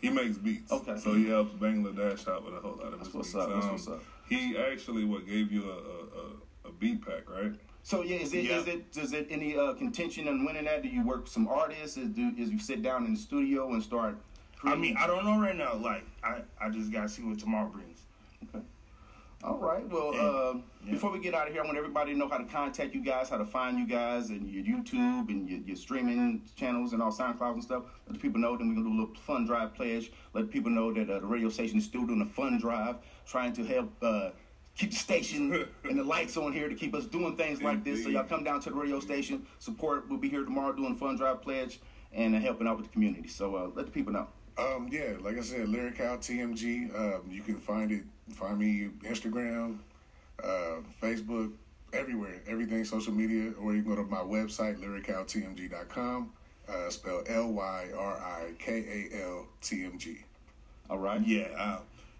He 0.00 0.08
makes 0.10 0.38
beats. 0.38 0.72
Okay. 0.72 0.96
So 0.98 1.12
he 1.14 1.28
helps 1.28 1.52
Bangladesh 1.54 2.26
out 2.28 2.44
with 2.46 2.54
a 2.54 2.60
whole 2.60 2.76
lot 2.76 2.92
of 2.94 3.00
That's 3.00 3.06
his 3.08 3.14
what's 3.14 3.32
beats. 3.34 3.44
up, 3.44 3.52
that's 3.52 3.66
Um, 3.66 3.72
what's 3.72 3.88
up. 3.88 4.02
He 4.28 4.56
actually 4.56 5.04
what 5.04 5.26
gave 5.26 5.52
you 5.52 5.64
a 5.70 5.74
a, 5.74 6.68
a, 6.68 6.68
a 6.70 6.72
beat 6.72 7.04
pack, 7.04 7.28
right? 7.28 7.52
So 7.88 8.02
yeah, 8.02 8.16
is 8.18 8.34
it 8.34 8.44
Yeah. 8.44 8.58
is 8.58 8.66
it 8.66 8.92
does 8.92 9.12
it 9.14 9.28
any 9.30 9.56
uh, 9.56 9.72
contention 9.72 10.28
on 10.28 10.44
winning 10.44 10.64
that? 10.66 10.82
Do 10.82 10.88
you 10.90 11.02
work 11.02 11.22
with 11.22 11.32
some 11.32 11.48
artists? 11.48 11.96
Is, 11.96 12.10
do, 12.10 12.30
is 12.36 12.50
you 12.50 12.58
sit 12.58 12.82
down 12.82 13.06
in 13.06 13.14
the 13.14 13.18
studio 13.18 13.72
and 13.72 13.82
start 13.82 14.18
I 14.62 14.74
mean, 14.74 14.94
I 14.98 15.06
don't 15.06 15.24
know 15.24 15.40
right 15.40 15.56
now. 15.56 15.74
Like, 15.76 16.04
I, 16.22 16.42
I 16.60 16.68
just 16.68 16.92
gotta 16.92 17.08
see 17.08 17.22
what 17.22 17.38
tomorrow 17.38 17.68
brings. 17.70 18.00
Okay. 18.44 18.62
All 19.42 19.56
right. 19.56 19.88
Well, 19.88 20.12
Yeah. 20.12 20.20
uh, 20.20 20.54
Yeah. 20.84 20.92
before 20.92 21.12
we 21.12 21.18
get 21.20 21.32
out 21.32 21.46
of 21.46 21.54
here, 21.54 21.62
I 21.62 21.64
want 21.64 21.78
everybody 21.78 22.12
to 22.12 22.18
know 22.18 22.28
how 22.28 22.36
to 22.36 22.44
contact 22.44 22.92
you 22.94 23.00
guys, 23.02 23.30
how 23.30 23.38
to 23.38 23.44
find 23.46 23.78
you 23.78 23.86
guys, 23.86 24.28
and 24.28 24.50
your 24.50 24.64
YouTube 24.64 25.30
and 25.30 25.48
your, 25.48 25.60
your 25.60 25.76
streaming 25.76 26.42
channels 26.56 26.92
and 26.92 27.00
all 27.02 27.10
SoundCloud 27.12 27.54
and 27.54 27.62
stuff. 27.64 27.84
Let 28.06 28.14
the 28.16 28.20
people 28.20 28.38
know. 28.38 28.54
Then 28.58 28.68
we're 28.68 28.74
gonna 28.74 28.88
do 28.90 28.94
a 28.96 29.00
little 29.00 29.14
fun 29.14 29.46
drive 29.46 29.74
pledge. 29.74 30.12
Let 30.34 30.50
people 30.50 30.70
know 30.70 30.92
that 30.92 31.08
uh, 31.08 31.20
the 31.20 31.26
radio 31.26 31.48
station 31.48 31.78
is 31.78 31.84
still 31.84 32.04
doing 32.04 32.20
a 32.20 32.26
fun 32.26 32.58
drive, 32.58 32.96
trying 33.26 33.54
to 33.54 33.64
help 33.64 33.90
uh, 34.02 34.30
keep 34.78 34.90
the 34.92 34.96
station 34.96 35.66
and 35.84 35.98
the 35.98 36.04
lights 36.04 36.36
on 36.36 36.52
here 36.52 36.68
to 36.68 36.74
keep 36.74 36.94
us 36.94 37.04
doing 37.04 37.36
things 37.36 37.60
like 37.60 37.84
this. 37.84 38.04
So 38.04 38.08
y'all 38.08 38.24
come 38.24 38.44
down 38.44 38.60
to 38.60 38.70
the 38.70 38.76
radio 38.76 39.00
station, 39.00 39.44
support. 39.58 40.08
We'll 40.08 40.18
be 40.18 40.28
here 40.28 40.44
tomorrow 40.44 40.72
doing 40.72 40.92
a 40.92 40.96
fun 40.96 41.16
drive 41.16 41.42
pledge 41.42 41.80
and 42.12 42.34
uh, 42.34 42.38
helping 42.38 42.66
out 42.66 42.76
with 42.76 42.86
the 42.86 42.92
community. 42.92 43.28
So 43.28 43.56
uh, 43.56 43.70
let 43.74 43.86
the 43.86 43.92
people 43.92 44.12
know. 44.12 44.28
Um, 44.56 44.88
yeah, 44.90 45.14
like 45.20 45.36
I 45.36 45.42
said, 45.42 45.68
Lyrical 45.68 46.16
TMG. 46.18 46.94
Um, 46.94 47.30
you 47.30 47.42
can 47.42 47.58
find 47.58 47.92
it. 47.92 48.02
Find 48.30 48.58
me 48.58 48.90
Instagram, 49.04 49.78
uh, 50.42 50.76
Facebook, 51.00 51.52
everywhere. 51.92 52.42
Everything 52.46 52.84
social 52.84 53.12
media, 53.12 53.52
or 53.60 53.74
you 53.74 53.82
can 53.82 53.94
go 53.94 54.02
to 54.02 54.08
my 54.08 54.18
website 54.18 54.78
lyricaltmg.com. 54.80 56.32
Uh, 56.68 56.90
spell 56.90 57.22
L 57.28 57.52
Y 57.52 57.86
R 57.96 58.16
I 58.20 58.52
K 58.58 59.08
A 59.12 59.24
L 59.24 59.46
T 59.62 59.84
M 59.84 59.96
G. 59.96 60.18
All 60.90 60.98
right. 60.98 61.24
Yeah, 61.24 61.48
uh, 61.56 61.78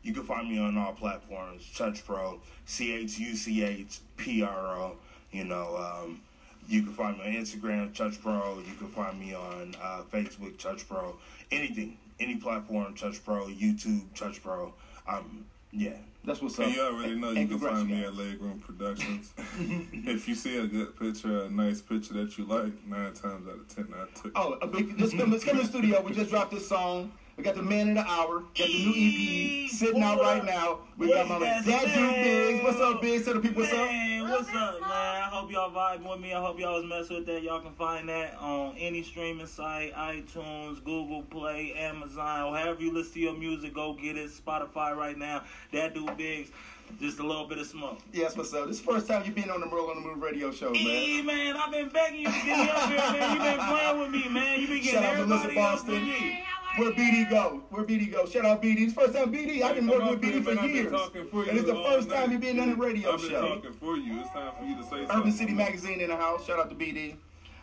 you 0.09 0.15
can 0.15 0.23
find 0.23 0.49
me 0.49 0.59
on 0.59 0.79
all 0.79 0.93
platforms. 0.93 1.71
Touch 1.77 2.05
Pro, 2.05 2.41
C 2.65 2.95
H 2.95 3.19
U 3.19 3.37
C 3.37 3.63
H 3.63 4.01
P 4.17 4.43
R 4.43 4.79
O. 4.79 4.97
You 5.33 5.45
know, 5.45 5.77
um, 5.77 6.23
you 6.67 6.83
can 6.83 6.95
find 6.95 7.19
me 7.19 7.25
on 7.27 7.33
Instagram, 7.35 7.95
Touch 7.95 8.21
Pro. 8.23 8.59
You 8.67 8.75
can 8.79 8.89
find 8.89 9.21
me 9.21 9.35
on 9.35 9.77
uh, 9.83 10.01
Facebook, 10.11 10.57
Touch 10.59 10.89
Pro. 10.89 11.17
Anything, 11.53 11.99
any 12.19 12.37
platform, 12.37 12.95
Touch 12.95 13.23
Pro. 13.23 13.49
YouTube, 13.49 14.03
Touch 14.15 14.43
Pro. 14.43 14.73
Um, 15.07 15.45
yeah. 15.73 15.97
That's 16.25 16.41
what's 16.41 16.59
up. 16.59 16.67
And 16.67 16.75
you 16.75 16.81
already 16.81 17.15
know 17.15 17.29
And 17.29 17.39
you 17.39 17.47
can 17.47 17.59
find 17.59 17.89
me 17.89 18.05
at 18.05 18.13
Legroom 18.15 18.63
Productions. 18.63 19.33
if 19.39 20.27
you 20.27 20.35
see 20.35 20.57
a 20.57 20.67
good 20.67 20.99
picture, 20.99 21.43
a 21.43 21.51
nice 21.51 21.83
picture 21.83 22.15
that 22.15 22.39
you 22.39 22.47
like, 22.47 22.73
nine 22.87 23.13
times 23.13 23.47
out 23.47 23.57
of 23.57 23.69
ten, 23.69 23.89
I 23.95 24.07
took. 24.19 24.33
Oh, 24.35 24.53
a 24.63 24.67
big, 24.67 24.99
let's 24.99 25.15
come, 25.15 25.31
let's 25.31 25.45
come 25.45 25.57
to 25.57 25.63
the 25.63 25.69
studio. 25.69 26.01
We 26.01 26.13
just 26.13 26.31
dropped 26.31 26.51
this 26.51 26.67
song. 26.67 27.13
We 27.39 27.45
got 27.45 27.55
the 27.55 27.63
man 27.63 27.89
in 27.91 27.95
the 27.95 28.05
hour. 28.05 28.41
Got 28.41 28.67
the 28.67 28.87
new 28.87 28.91
EP 28.91 29.38
sitting 29.79 30.03
out 30.03 30.21
right 30.21 30.45
now. 30.45 30.81
We 30.97 31.09
got 31.09 31.29
my 31.29 31.39
man, 31.39 31.65
That 31.65 31.95
Dude 31.95 32.15
Biggs. 32.15 32.65
What's 32.65 32.81
up, 32.81 33.01
Biggs? 33.01 33.25
Tell 33.25 33.35
the 33.35 33.41
people 33.41 33.63
what's 33.63 33.73
up. 33.73 33.87
Man, 33.87 34.29
what's 34.29 34.49
up, 34.49 34.81
man? 34.81 34.91
I 34.91 35.29
hope 35.31 35.53
y'all 35.53 35.71
vibe 35.71 36.09
with 36.09 36.21
me. 36.21 36.35
I 36.35 36.41
hope 36.41 36.59
y'all 36.59 36.81
was 36.81 36.85
messing 36.85 37.17
with 37.17 37.27
that. 37.27 37.43
Y'all 37.45 37.61
can 37.61 37.73
find 37.75 38.09
that 38.09 38.37
on 38.41 38.77
any 38.77 39.05
streaming 39.05 39.47
site, 39.47 39.95
iTunes, 39.95 40.83
Google 40.85 41.23
Play, 41.23 41.75
Amazon, 41.75 42.43
or 42.47 42.57
however 42.57 42.83
you 42.83 42.93
listen 42.93 43.15
to 43.15 43.21
your 43.21 43.35
music. 43.35 43.75
Go 43.75 43.95
get 43.95 44.17
it. 44.17 44.31
Spotify 44.31 44.97
right 44.97 45.17
now. 45.17 45.45
That 45.73 45.95
dude 45.95 46.17
Biggs. 46.17 46.51
Just 46.99 47.19
a 47.19 47.23
little 47.23 47.47
bit 47.47 47.59
of 47.59 47.67
smoke. 47.67 47.99
Yes, 48.15 48.35
what's 48.35 48.53
up? 48.55 48.67
This 48.67 48.77
is 48.77 48.83
the 48.83 48.93
first 48.93 49.07
time 49.07 49.23
you've 49.27 49.35
been 49.35 49.51
on 49.51 49.61
the 49.61 49.67
Merle 49.67 49.91
on 49.91 50.03
the 50.03 50.09
Move 50.09 50.23
radio 50.23 50.51
show, 50.51 50.71
man. 50.71 50.83
Hey, 50.83 51.21
man, 51.21 51.55
I've 51.55 51.71
been 51.71 51.91
begging 51.91 52.21
you 52.21 52.27
to 52.27 52.33
get 52.33 52.47
me 52.47 52.71
up 52.71 52.89
here, 52.89 52.97
man. 52.97 53.35
You've 53.35 53.43
been 53.43 53.67
playing 53.67 54.01
with 54.01 54.11
me, 54.11 54.29
man. 54.31 54.61
You've 54.61 54.71
been 54.71 54.83
getting 54.83 55.03
Shout 55.03 55.05
out 55.05 55.17
to 55.19 55.27
Melissa 55.27 55.49
everybody 55.49 55.61
up 55.61 55.85
Boston. 55.85 56.39
Where 56.79 56.93
BD 56.93 57.29
go? 57.31 57.63
Where 57.71 57.85
BD 57.85 58.13
go? 58.13 58.27
Shout 58.27 58.45
out 58.45 58.63
BD. 58.63 58.83
It's 58.83 58.95
the 58.95 59.01
first 59.01 59.15
time 59.15 59.33
BD. 59.33 59.63
I've 59.63 59.75
been 59.75 59.87
working 59.89 60.09
with 60.09 60.21
BD 60.21 60.45
for 60.45 60.55
man. 60.55 60.59
I've 60.59 60.65
been 60.65 60.75
years. 60.75 61.31
for 61.31 61.43
And 61.45 61.59
it's 61.59 61.67
the 61.67 61.75
first 61.75 62.09
time 62.11 62.31
you've 62.33 62.41
been 62.41 62.61
on 62.61 62.71
the 62.71 62.77
radio 62.77 63.13
I've 63.15 63.21
been 63.21 63.31
show. 63.31 63.49
talking 63.57 63.73
for 63.73 63.97
you. 63.97 64.21
It's 64.21 64.31
time 64.31 64.53
for 64.59 64.65
you 64.65 64.77
to 64.77 64.83
say 64.85 64.91
something. 65.07 65.17
Urban 65.19 65.33
City 65.33 65.53
Magazine 65.55 66.01
in 66.01 66.09
the 66.11 66.17
house. 66.17 66.47
Shout 66.47 66.59
out 66.61 66.71
to 66.71 66.77
BD. 66.77 67.17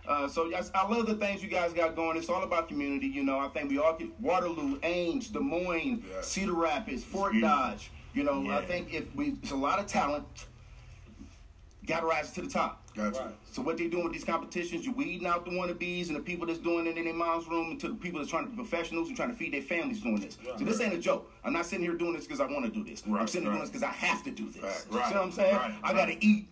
Uh, 0.08 0.28
so 0.28 0.46
yes, 0.46 0.70
I 0.76 0.88
love 0.88 1.08
the 1.08 1.16
things 1.16 1.42
you 1.42 1.50
guys 1.50 1.74
got 1.74 1.96
going. 1.96 2.18
It's 2.18 2.30
all 2.30 2.44
about 2.44 2.68
community. 2.68 3.08
You 3.08 3.24
know, 3.24 3.40
I 3.40 3.48
think 3.48 3.70
we 3.72 3.80
all 3.80 3.96
get 3.98 4.10
Waterloo, 4.20 4.80
Ames, 4.84 5.30
Des 5.30 5.40
Moines, 5.40 6.04
Yeah. 6.08 6.22
Cedar 6.22 6.54
Rapids, 6.54 7.04
Fort 7.04 7.34
Dodge. 7.40 7.92
You 8.14 8.24
know, 8.24 8.50
I 8.52 8.64
think 8.66 8.94
if 8.94 9.14
we, 9.16 9.36
it's 9.42 9.52
a 9.52 9.56
lot 9.56 9.80
of 9.80 9.88
talent. 9.88 10.26
Got 11.86 12.02
to 12.02 12.06
rise 12.08 12.32
to 12.34 12.42
the 12.42 12.50
top. 12.50 12.85
Gotcha. 12.96 13.34
So 13.52 13.62
what 13.62 13.78
they 13.78 13.88
doing 13.88 14.06
with 14.06 14.14
these 14.14 14.24
competitions, 14.24 14.86
you 14.86 14.94
weeding 14.94 15.28
out 15.28 15.44
the 15.44 15.52
wannabes 15.52 16.08
and 16.08 16.16
the 16.16 16.22
people 16.22 16.48
that's 16.48 16.60
doing 16.60 16.88
it 16.88 16.98
in 16.98 17.06
their 17.06 17.14
mom's 17.14 17.48
room 17.48 17.72
and 17.72 17.80
to 17.82 17.90
the 17.90 17.96
people 17.96 18.20
that's 18.20 18.32
trying 18.32 18.46
to 18.46 18.50
be 18.52 18.56
professionals 18.56 19.08
and 19.10 19.18
trying 19.18 19.30
to 19.32 19.36
feed 19.36 19.54
their 19.54 19.62
families 19.62 20.02
doing 20.02 20.20
this. 20.20 20.38
So 20.58 20.64
this 20.64 20.80
ain't 20.80 20.94
a 20.94 20.98
joke. 20.98 21.30
I'm 21.44 21.54
not 21.54 21.66
sitting 21.66 21.86
here 21.86 21.96
doing 21.96 22.14
this 22.14 22.26
because 22.26 22.40
I 22.40 22.46
want 22.46 22.66
to 22.66 22.72
do 22.72 22.84
this. 22.84 23.04
I'm 23.06 23.28
sitting 23.28 23.44
here 23.44 23.52
doing 23.52 23.62
this 23.62 23.70
because 23.70 23.84
I 23.84 23.92
have 23.92 24.24
to 24.24 24.32
do 24.32 24.50
this. 24.50 24.64
Right, 24.64 24.86
You 24.92 24.98
right, 24.98 25.08
see 25.10 25.14
what 25.16 25.24
I'm 25.24 25.32
saying? 25.32 25.56
right, 25.56 25.76
I 25.84 25.94
got 25.94 26.06
to 26.06 26.26
eat. 26.26 26.48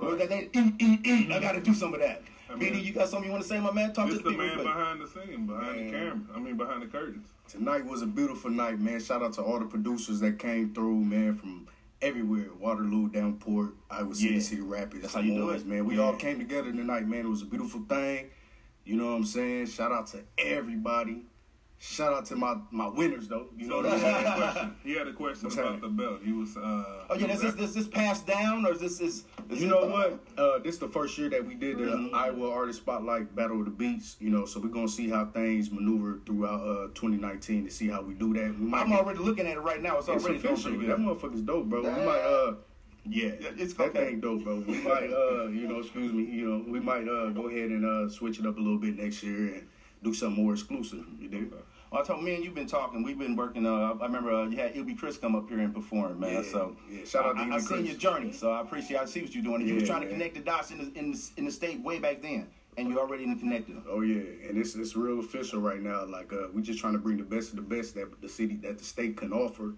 They, 0.00 0.26
they 0.26 0.50
eat, 0.52 0.74
eat, 0.78 1.00
eat. 1.06 1.30
I 1.30 1.40
got 1.40 1.52
to 1.52 1.60
do 1.60 1.74
some 1.74 1.94
of 1.94 2.00
that. 2.00 2.22
I 2.50 2.56
mean, 2.56 2.72
BD, 2.74 2.84
you 2.84 2.92
got 2.92 3.08
something 3.08 3.26
you 3.26 3.32
want 3.32 3.44
to 3.44 3.48
say, 3.48 3.60
my 3.60 3.70
man? 3.70 3.92
Talk 3.92 4.08
to 4.08 4.14
the 4.14 4.22
the 4.22 4.30
people. 4.30 4.44
man 4.44 4.54
quick. 4.54 4.66
behind 4.66 5.00
the 5.00 5.06
scene, 5.06 5.46
behind 5.46 5.78
the 5.78 5.90
camera. 5.92 6.20
I 6.34 6.38
mean, 6.40 6.56
behind 6.56 6.82
the 6.82 6.86
curtains. 6.86 7.26
Tonight 7.48 7.84
was 7.84 8.02
a 8.02 8.06
beautiful 8.06 8.50
night, 8.50 8.80
man. 8.80 9.00
Shout 9.00 9.22
out 9.22 9.34
to 9.34 9.42
all 9.42 9.58
the 9.60 9.66
producers 9.66 10.18
that 10.20 10.38
came 10.38 10.74
through, 10.74 10.96
man, 11.04 11.34
from 11.36 11.68
everywhere. 12.02 12.48
Waterloo, 12.58 13.10
Downport, 13.10 13.72
Iowa 13.90 14.14
City, 14.14 14.34
Yeah. 14.34 14.40
Cedar 14.40 14.64
Rapids. 14.64 15.02
That's 15.02 15.14
how 15.14 15.20
you 15.20 15.34
do 15.34 15.50
it. 15.50 15.66
man. 15.66 15.84
We 15.84 15.96
Yeah. 15.96 16.02
all 16.02 16.16
came 16.16 16.38
together 16.38 16.72
tonight, 16.72 17.06
man. 17.06 17.20
It 17.26 17.28
was 17.28 17.42
a 17.42 17.46
beautiful 17.46 17.80
thing. 17.88 18.26
You 18.84 18.96
know 18.96 19.06
what 19.10 19.16
I'm 19.18 19.24
saying? 19.24 19.66
Shout 19.66 19.92
out 19.92 20.06
to 20.08 20.24
everybody. 20.38 21.24
Shout 21.82 22.12
out 22.12 22.26
to 22.26 22.36
my 22.36 22.56
my 22.70 22.88
winners 22.88 23.26
though. 23.26 23.46
You 23.56 23.66
know 23.66 23.76
what 23.78 23.86
he 23.86 23.92
I'm 23.92 23.98
had 24.00 24.10
a 24.10 24.22
saying? 24.22 24.36
question. 24.52 24.76
He 24.84 24.92
had 24.96 25.08
a 25.08 25.12
question 25.14 25.46
about 25.46 25.56
happening? 25.58 25.80
the 25.80 25.88
belt. 26.02 26.20
He 26.22 26.32
was. 26.32 26.54
Uh, 26.54 26.60
Oh 27.08 27.14
yeah, 27.16 27.26
he 27.28 27.32
is 27.32 27.40
this, 27.40 27.54
this 27.54 27.72
this 27.72 27.88
passed 27.88 28.26
down 28.26 28.66
or 28.66 28.72
is 28.74 28.80
this 28.80 29.00
is? 29.00 29.24
is 29.48 29.62
You 29.62 29.66
it- 29.66 29.70
know 29.70 29.86
what? 29.86 30.20
Uh, 30.36 30.58
this 30.58 30.74
is 30.74 30.78
the 30.78 30.88
first 30.88 31.16
year 31.16 31.30
that 31.30 31.42
we 31.46 31.54
did 31.54 31.78
the 31.78 31.84
Mhm. 31.84 32.12
Iowa 32.12 32.50
Artist 32.50 32.80
Spotlight 32.80 33.34
Battle 33.34 33.60
of 33.60 33.64
the 33.64 33.70
Beats. 33.70 34.16
You 34.20 34.28
know, 34.28 34.44
so 34.44 34.60
we're 34.60 34.68
gonna 34.68 34.88
see 34.88 35.08
how 35.08 35.24
things 35.24 35.70
maneuver 35.70 36.20
throughout 36.26 36.60
uh, 36.60 36.88
2019 36.94 37.64
to 37.64 37.70
see 37.70 37.88
how 37.88 38.02
we 38.02 38.12
do 38.12 38.34
that. 38.34 38.58
We 38.58 38.66
might 38.66 38.82
I'm 38.82 38.90
get- 38.90 38.98
already 39.00 39.20
looking 39.20 39.46
at 39.46 39.56
it 39.56 39.60
right 39.60 39.80
now. 39.82 39.96
It's 39.96 40.06
It's 40.08 40.22
already 40.22 40.38
going 40.38 40.52
official. 40.54 40.72
pretty 40.72 40.86
That 40.86 40.98
good. 40.98 41.06
motherfucker's 41.06 41.40
dope, 41.42 41.64
bro. 41.64 41.82
Damn. 41.82 41.98
We 41.98 42.04
might 42.04 42.20
uh 42.20 42.54
Yeah. 43.06 43.28
It's 43.56 43.72
that 43.74 43.88
okay. 43.88 44.04
thing 44.10 44.20
dope, 44.20 44.44
bro. 44.44 44.56
We 44.68 44.82
might 44.82 45.10
uh 45.10 45.44
you 45.48 45.66
know, 45.66 45.78
excuse 45.78 46.12
me, 46.12 46.24
you 46.24 46.44
know, 46.46 46.62
we 46.70 46.78
might 46.78 47.08
uh 47.08 47.30
go 47.30 47.48
ahead 47.48 47.70
and 47.70 47.86
uh 47.86 48.10
switch 48.10 48.38
it 48.38 48.44
up 48.44 48.58
a 48.58 48.60
little 48.60 48.78
bit 48.78 48.98
next 48.98 49.22
year 49.22 49.54
and 49.54 49.66
do 50.02 50.14
something 50.14 50.42
more 50.44 50.52
exclusive. 50.54 51.04
You 51.18 51.28
do? 51.28 51.52
Well, 51.90 52.02
I 52.02 52.04
told 52.04 52.22
me 52.22 52.36
and 52.36 52.44
you've 52.44 52.54
been 52.54 52.68
talking. 52.68 53.02
We've 53.02 53.18
been 53.18 53.34
working. 53.34 53.66
Uh, 53.66 53.94
I 54.00 54.06
remember 54.06 54.32
uh, 54.32 54.46
you 54.46 54.56
had 54.56 54.76
Ilby 54.76 54.94
Chris 54.94 55.18
come 55.18 55.34
up 55.34 55.48
here 55.48 55.58
and 55.58 55.74
perform, 55.74 56.20
man. 56.20 56.34
Yeah, 56.34 56.42
so 56.50 56.76
yeah. 56.88 57.04
Shout 57.04 57.26
out 57.26 57.34
to 57.34 57.40
I, 57.40 57.42
I, 57.42 57.46
Ilby 57.46 57.56
I 57.56 57.58
seen 57.58 57.86
your 57.86 57.96
journey, 57.96 58.32
so 58.32 58.52
I 58.52 58.60
appreciate. 58.60 59.00
I 59.00 59.06
see 59.06 59.22
what 59.22 59.34
you're 59.34 59.42
doing. 59.42 59.62
you 59.62 59.74
Yeah, 59.74 59.80
was 59.80 59.88
trying 59.88 60.02
to 60.02 60.08
connect 60.08 60.34
the 60.34 60.40
dots 60.40 60.70
in 60.70 60.78
the, 60.78 60.98
in 60.98 61.12
the 61.12 61.30
in 61.36 61.44
the 61.46 61.50
state 61.50 61.82
way 61.82 61.98
back 61.98 62.22
then, 62.22 62.46
and 62.76 62.88
you 62.88 63.00
already 63.00 63.24
in 63.24 63.36
connected 63.36 63.74
them. 63.74 63.84
Oh 63.88 64.02
yeah, 64.02 64.22
and 64.48 64.56
it's 64.56 64.76
it's 64.76 64.94
real 64.94 65.18
official 65.18 65.60
right 65.60 65.82
now. 65.82 66.04
Like 66.04 66.32
uh, 66.32 66.46
we 66.54 66.62
just 66.62 66.78
trying 66.78 66.92
to 66.92 67.00
bring 67.00 67.16
the 67.16 67.24
best 67.24 67.50
of 67.50 67.56
the 67.56 67.62
best 67.62 67.96
that 67.96 68.20
the 68.22 68.28
city 68.28 68.54
that 68.62 68.78
the 68.78 68.84
state 68.84 69.16
can 69.16 69.32
offer, 69.32 69.74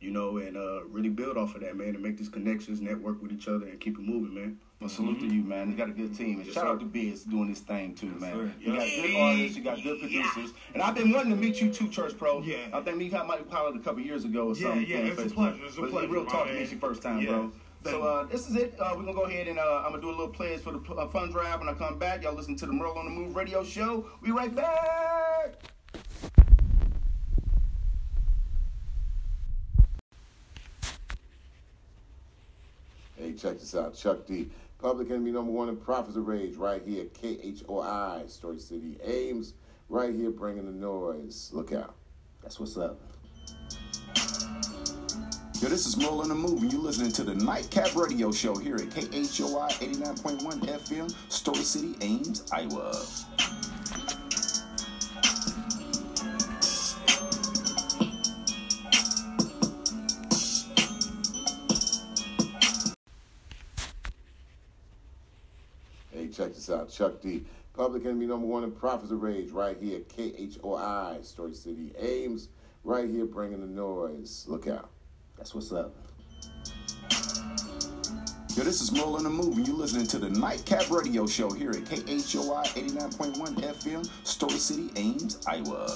you 0.00 0.10
know, 0.10 0.38
and 0.38 0.56
uh, 0.56 0.84
really 0.86 1.10
build 1.10 1.36
off 1.36 1.54
of 1.54 1.60
that, 1.60 1.76
man, 1.76 1.90
and 1.90 2.02
make 2.02 2.18
these 2.18 2.28
connections, 2.28 2.80
network 2.80 3.22
with 3.22 3.30
each 3.30 3.46
other, 3.46 3.66
and 3.68 3.78
keep 3.78 3.96
it 3.96 4.02
moving, 4.02 4.34
man. 4.34 4.58
Well, 4.82 4.88
salute 4.88 5.20
to 5.20 5.26
you, 5.32 5.44
man. 5.44 5.70
You 5.70 5.76
got 5.76 5.90
a 5.90 5.92
good 5.92 6.16
team. 6.16 6.38
And 6.38 6.44
Yes, 6.46 6.54
shout 6.56 6.64
sir. 6.64 6.70
out 6.70 6.80
to 6.80 6.86
Biz 6.86 7.22
doing 7.22 7.48
this 7.50 7.60
thing 7.60 7.94
too, 7.94 8.08
man. 8.18 8.32
sir. 8.32 8.52
You 8.58 8.74
got 8.76 8.88
good 8.88 9.14
artists, 9.14 9.56
you 9.56 9.62
got 9.62 9.80
good 9.80 10.00
producers, 10.00 10.50
and 10.74 10.82
I've 10.82 10.96
been 10.96 11.12
wanting 11.12 11.30
to 11.30 11.36
meet 11.36 11.60
you 11.60 11.70
too, 11.72 11.86
Church 11.88 12.18
Pro. 12.18 12.42
Yeah. 12.42 12.56
I 12.72 12.80
think 12.80 12.98
we 12.98 13.08
got 13.08 13.28
might 13.28 13.38
have 13.38 13.48
hollered 13.48 13.76
a 13.76 13.78
couple 13.78 14.00
years 14.02 14.24
ago 14.24 14.48
or 14.48 14.56
Yeah, 14.56 14.62
something. 14.70 14.88
yeah, 14.90 14.98
on 15.02 15.06
it's 15.06 15.20
a 15.22 15.30
pleasure, 15.30 15.64
it's 15.66 15.78
a 15.78 15.80
But 15.82 15.90
pleasure, 15.92 16.08
Real 16.08 16.26
talk 16.26 16.48
to 16.48 16.52
man. 16.52 16.62
meet 16.62 16.72
you 16.72 16.78
first 16.78 17.00
time, 17.00 17.20
Yeah. 17.20 17.28
bro. 17.30 17.52
So 17.84 18.02
uh, 18.02 18.24
this 18.24 18.48
is 18.50 18.56
it. 18.56 18.74
Uh, 18.80 18.94
we're 18.96 19.02
gonna 19.04 19.14
go 19.14 19.22
ahead 19.22 19.46
and 19.46 19.60
uh, 19.60 19.82
I'm 19.86 19.90
gonna 19.92 20.02
do 20.02 20.08
a 20.08 20.10
little 20.10 20.26
pledge 20.30 20.58
for 20.62 20.72
the 20.72 20.94
uh, 20.94 21.06
fun 21.10 21.30
drive 21.30 21.60
when 21.60 21.68
I 21.68 21.74
come 21.74 22.00
back. 22.00 22.24
Y'all 22.24 22.34
listen 22.34 22.56
to 22.56 22.66
the 22.66 22.72
Merle 22.72 22.98
on 22.98 23.04
the 23.04 23.10
Move 23.12 23.36
radio 23.36 23.62
show. 23.62 24.04
We 24.20 24.32
right 24.32 24.52
back. 24.52 25.54
Hey, 33.16 33.32
check 33.34 33.58
this 33.58 33.74
out. 33.74 33.94
Chuck 33.94 34.26
D. 34.26 34.48
Public 34.82 35.10
enemy 35.10 35.30
number 35.30 35.52
one 35.52 35.68
in 35.68 35.76
Prophets 35.76 36.16
of 36.16 36.26
Rage, 36.26 36.56
right 36.56 36.82
here. 36.84 37.04
KHOI, 37.04 38.28
Story 38.28 38.58
City, 38.58 38.98
Ames, 39.04 39.54
right 39.88 40.12
here, 40.12 40.30
bringing 40.30 40.66
the 40.66 40.72
noise. 40.72 41.50
Look 41.52 41.72
out. 41.72 41.94
That's 42.42 42.58
what's 42.58 42.76
up. 42.76 43.00
Yo, 45.60 45.68
this 45.68 45.86
is 45.86 45.96
Merle 45.96 46.22
on 46.22 46.30
the 46.30 46.34
and 46.34 46.72
you're 46.72 46.82
listening 46.82 47.12
to 47.12 47.22
the 47.22 47.36
Nightcap 47.36 47.94
Radio 47.94 48.32
Show 48.32 48.56
here 48.56 48.74
at 48.74 48.90
KHOI 48.90 49.70
89.1 49.70 50.40
FM, 50.66 51.32
Story 51.32 51.58
City, 51.58 51.94
Ames, 52.00 52.42
Iowa. 52.52 53.06
Out. 66.72 66.90
Chuck 66.90 67.20
D. 67.20 67.44
Public 67.74 68.04
enemy 68.04 68.26
number 68.26 68.46
one 68.46 68.64
in 68.64 68.70
Prophets 68.70 69.12
of 69.12 69.22
Rage, 69.22 69.50
right 69.50 69.76
here. 69.80 70.00
KHOI, 70.00 71.24
Story 71.24 71.54
City, 71.54 71.92
Ames, 71.98 72.48
right 72.84 73.08
here, 73.08 73.24
bringing 73.24 73.60
the 73.60 73.66
noise. 73.66 74.44
Look 74.46 74.66
out. 74.66 74.90
That's 75.38 75.54
what's 75.54 75.72
up. 75.72 75.94
Yo, 78.54 78.64
this 78.64 78.82
is 78.82 78.92
Merle 78.92 79.16
on 79.16 79.24
the 79.24 79.30
Move, 79.30 79.56
and 79.56 79.66
you're 79.66 79.74
listening 79.74 80.06
to 80.08 80.18
the 80.18 80.28
Nightcap 80.28 80.90
Radio 80.90 81.26
Show 81.26 81.50
here 81.50 81.70
at 81.70 81.84
KHOI 81.86 82.66
89.1 82.66 83.54
FM, 83.54 84.26
Story 84.26 84.58
City, 84.58 84.90
Ames, 84.96 85.38
Iowa. 85.46 85.88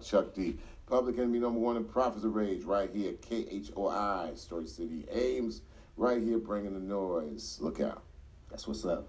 Out. 0.00 0.06
Chuck 0.06 0.34
D. 0.34 0.56
Public 0.86 1.18
enemy 1.18 1.38
number 1.38 1.60
one 1.60 1.76
in 1.76 1.84
Prophets 1.84 2.24
of 2.24 2.34
Rage, 2.34 2.64
right 2.64 2.90
here. 2.92 3.12
KHOI, 3.12 4.36
Story 4.36 4.66
City. 4.66 5.04
Ames, 5.12 5.62
right 5.96 6.20
here, 6.20 6.38
bringing 6.38 6.72
the 6.74 6.80
noise. 6.80 7.58
Look 7.60 7.80
out. 7.80 8.02
That's 8.50 8.66
what's 8.66 8.84
up. 8.84 9.06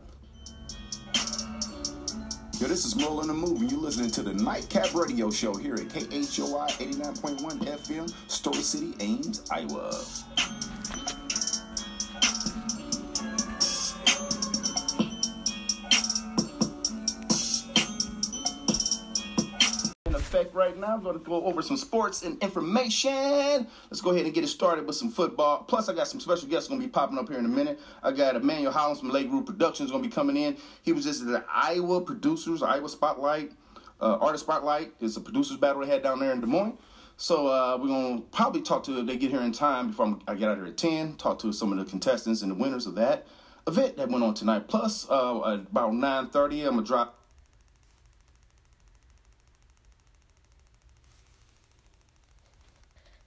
Yo, 2.60 2.67
this 2.67 2.86
is 2.86 2.95
Merle 2.95 3.21
on 3.21 3.27
the 3.27 3.34
Move. 3.34 3.63
You're 3.63 3.82
listening 3.82 4.12
to 4.12 4.21
the 4.21 4.34
Nightcap 4.34 4.93
Radio 4.93 5.32
Show 5.32 5.56
here 5.56 5.73
at 5.73 5.88
KHOI 5.88 6.69
89.1 6.69 7.60
FM, 7.65 8.13
Story 8.30 8.58
City, 8.58 8.93
Ames, 8.99 9.43
Iowa. 9.49 10.04
Right 20.54 20.78
now. 20.78 20.96
I'm 20.96 21.04
going 21.04 21.18
to 21.18 21.24
go 21.24 21.46
over 21.46 21.62
some 21.62 21.78
sports 21.78 22.24
and 22.24 22.42
information. 22.44 23.68
Let's 23.90 24.02
go 24.02 24.12
ahead 24.12 24.26
and 24.26 24.34
get 24.34 24.44
it 24.44 24.48
started 24.48 24.86
with 24.86 24.96
some 24.96 25.10
football. 25.10 25.64
Plus, 25.64 25.88
I 25.88 25.94
got 25.94 26.08
some 26.08 26.20
special 26.20 26.48
guests 26.48 26.68
going 26.68 26.82
to 26.82 26.88
be 26.88 26.92
popping 26.92 27.18
up 27.18 27.30
here 27.30 27.40
in 27.40 27.46
a 27.46 27.50
minute. 27.50 27.80
I 28.04 28.12
got 28.12 28.36
Emmanuel 28.36 28.74
Hollins 28.74 29.00
from 29.00 29.12
Legroom 29.12 29.46
Productions 29.46 29.92
going 29.92 30.04
to 30.04 30.10
be 30.10 30.14
coming 30.14 30.36
in. 30.36 30.58
He 30.84 30.92
was 30.92 31.06
just 31.06 31.22
at 31.22 31.28
the 31.28 31.46
Iowa 31.50 32.02
Producers, 32.02 32.62
Iowa 32.62 32.90
Spotlight, 32.90 33.52
uh, 34.02 34.18
Artist 34.18 34.44
Spotlight. 34.44 34.94
It's 35.00 35.16
a 35.16 35.22
producers 35.22 35.58
battle 35.58 35.82
they 35.82 35.88
had 35.88 36.04
down 36.04 36.20
there 36.20 36.32
in 36.32 36.42
Des 36.42 36.48
Moines. 36.48 36.78
So 37.16 37.48
uh, 37.48 37.78
we're 37.80 37.88
going 37.88 38.18
to 38.18 38.24
probably 38.32 38.62
talk 38.62 38.84
to, 38.86 39.00
if 39.00 39.06
they 39.06 39.16
get 39.16 39.32
here 39.32 39.42
in 39.42 39.52
time 39.54 39.90
before 39.90 40.08
I'm, 40.08 40.22
I 40.28 40.36
get 40.36 40.50
out 40.50 40.58
here 40.58 40.66
at 40.66 40.78
10, 40.78 41.16
talk 41.16 41.40
to 41.40 41.54
some 41.54 41.72
of 41.72 41.78
the 41.78 41.86
contestants 41.86 42.42
and 42.42 42.52
the 42.52 42.56
winners 42.56 42.88
of 42.88 42.96
that 42.96 43.28
event 43.68 43.96
that 43.98 44.10
went 44.10 44.24
on 44.24 44.34
tonight. 44.34 44.68
Plus, 44.68 45.10
uh, 45.10 45.60
about 45.72 45.92
9.30, 45.92 46.34
I'm 46.34 46.74
going 46.74 46.78
to 46.78 46.84
drop 46.84 47.21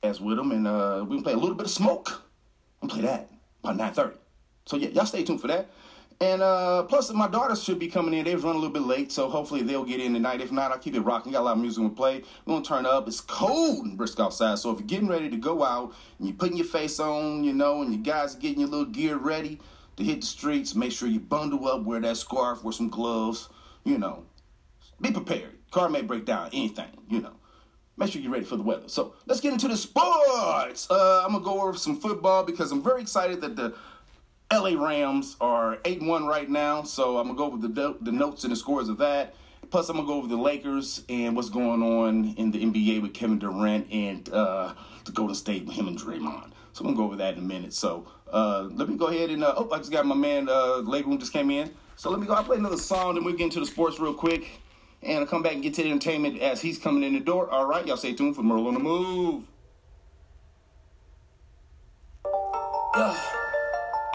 as 0.05 0.21
with 0.21 0.37
them, 0.37 0.53
and 0.53 0.67
uh, 0.67 1.05
we 1.09 1.17
can 1.17 1.25
play 1.25 1.33
a 1.33 1.39
little 1.39 1.55
bit 1.55 1.67
of 1.67 1.73
smoke. 1.73 2.23
I'm 2.83 2.89
play 2.89 3.03
that 3.03 3.31
by 3.63 3.73
9:30. 3.73 4.15
So 4.67 4.77
yeah, 4.77 4.89
y'all 4.89 5.07
stay 5.07 5.25
tuned 5.25 5.41
for 5.41 5.49
that. 5.49 5.71
And 6.21 6.43
uh, 6.43 6.85
plus, 6.85 7.13
my 7.13 7.27
daughters 7.27 7.63
should 7.63 7.79
be 7.79 7.89
coming 7.89 8.15
in. 8.15 8.25
They've 8.25 8.43
run 8.43 8.55
a 8.55 8.59
little 8.59 8.73
bit 8.73 8.83
late, 8.83 9.11
so 9.11 9.29
hopefully 9.29 9.63
they'll 9.63 9.85
get 9.85 10.01
in 10.01 10.15
tonight. 10.15 10.41
If 10.41 10.53
not, 10.53 10.71
I'll 10.71 10.79
keep 10.79 10.95
it 10.95 11.01
rocking. 11.01 11.33
Got 11.33 11.41
a 11.41 11.43
lot 11.43 11.53
of 11.53 11.59
music 11.59 11.83
to 11.83 11.91
play. 11.91 12.23
We're 12.47 12.55
gonna 12.55 12.65
turn 12.65 12.87
up. 12.87 13.09
It's 13.09 13.21
cold 13.21 13.85
and 13.85 13.97
brisk 13.97 14.21
outside, 14.21 14.59
so 14.59 14.71
if 14.71 14.79
you're 14.79 14.87
getting 14.87 15.09
ready 15.09 15.29
to 15.29 15.37
go 15.37 15.65
out 15.65 15.95
and 16.19 16.29
you're 16.29 16.37
putting 16.37 16.57
your 16.57 16.67
face 16.67 17.01
on, 17.01 17.43
you 17.43 17.53
know, 17.53 17.83
and 17.83 17.93
you 17.93 17.99
guys 17.99 18.37
are 18.37 18.39
getting 18.39 18.61
your 18.61 18.69
little 18.69 18.87
gear 18.87 19.17
ready 19.17 19.59
to 19.97 20.05
hit 20.05 20.21
the 20.21 20.27
streets, 20.27 20.75
make 20.75 20.93
sure 20.93 21.09
you 21.09 21.21
bundle 21.21 21.67
up, 21.67 21.83
wear 21.85 22.01
that 22.01 22.17
scarf, 22.17 22.63
wear 22.63 22.73
some 22.73 22.89
gloves, 22.89 23.49
you 23.85 23.99
know. 23.99 24.25
Be 25.01 25.11
prepared. 25.11 25.59
Car 25.73 25.89
may 25.89 26.03
break 26.03 26.25
down, 26.25 26.51
anything, 26.53 26.91
you 27.09 27.21
know 27.21 27.35
make 27.97 28.11
sure 28.11 28.21
you're 28.21 28.33
ready 28.33 28.45
for 28.45 28.57
the 28.57 28.63
weather. 28.63 28.89
So 28.89 29.15
let's 29.27 29.41
get 29.41 29.53
into 29.53 29.69
the 29.69 29.77
sports. 29.77 30.91
Uh, 30.91 31.23
I'm 31.25 31.33
gonna 31.33 31.45
go 31.45 31.63
over 31.63 31.77
some 31.77 31.97
football 31.97 32.45
because 32.45 32.73
I'm 32.73 32.83
very 32.83 33.01
excited 33.01 33.41
that 33.43 33.57
the 33.57 33.75
LA 34.53 34.81
Rams 34.81 35.37
are 35.41 35.79
eight 35.85 36.03
one 36.03 36.27
right 36.27 36.49
now. 36.49 36.83
So 36.83 37.19
I'm 37.19 37.27
gonna 37.27 37.39
go 37.39 37.47
over 37.47 37.67
the 37.67 37.97
the 38.01 38.13
notes 38.13 38.45
and 38.45 38.53
the 38.53 38.57
scores 38.57 38.89
of 38.89 38.99
that. 38.99 39.35
Plus, 39.71 39.89
I'm 39.89 39.97
gonna 39.97 40.07
go 40.07 40.15
over 40.15 40.29
the 40.29 40.37
Lakers 40.37 41.03
and 41.09 41.35
what's 41.35 41.49
going 41.49 41.83
on 41.83 42.35
in 42.37 42.51
the 42.51 42.65
NBA 42.65 43.03
with 43.03 43.15
Kevin 43.15 43.39
Durant 43.39 43.91
and 43.91 44.29
uh, 44.33 44.75
the 45.05 45.13
Golden 45.13 45.35
State 45.35 45.67
with 45.67 45.77
him 45.77 45.89
and 45.89 45.99
Draymond. 45.99 46.51
So 46.73 46.81
I'm 46.81 46.87
gonna 46.87 46.97
go 46.97 47.05
over 47.05 47.17
that 47.17 47.35
in 47.35 47.41
a 47.41 47.47
minute. 47.47 47.73
So 47.73 48.07
uh, 48.33 48.69
let 48.73 48.89
me 48.89 48.97
go 48.97 49.07
ahead 49.07 49.31
and 49.31 49.43
uh, 49.43 49.55
oh, 49.57 49.71
I 49.71 49.79
just 49.79 49.91
got 49.93 50.07
my 50.07 50.15
man 50.15 50.49
uh, 50.49 50.83
Room 50.83 51.19
just 51.19 51.33
came 51.33 51.51
in. 51.51 51.73
So 51.97 52.11
let 52.11 52.21
me 52.21 52.27
go. 52.27 52.35
I'll 52.35 52.45
play 52.45 52.57
another 52.57 52.77
song, 52.77 53.15
then 53.15 53.25
we'll 53.25 53.35
get 53.37 53.45
into 53.45 53.61
the 53.61 53.67
sports 53.67 54.01
real 54.01 54.15
quick 54.15 54.61
and 55.05 55.19
I'll 55.21 55.27
come 55.27 55.43
back 55.43 55.55
and 55.55 55.63
get 55.63 55.75
to 55.75 55.83
the 55.83 55.91
entertainment 55.91 56.41
as 56.41 56.63
he's 56.63 56.79
coming 56.79 57.03
in 57.03 57.13
the 57.13 57.21
door. 57.21 57.51
All 57.51 57.67
right, 57.67 57.87
y'all 57.87 57.97
stay 57.97 58.15
tuned 58.15 58.37
for 58.37 58.43
Merle 58.43 58.69
on 58.69 58.75
the 58.75 58.81
Move. 58.81 59.45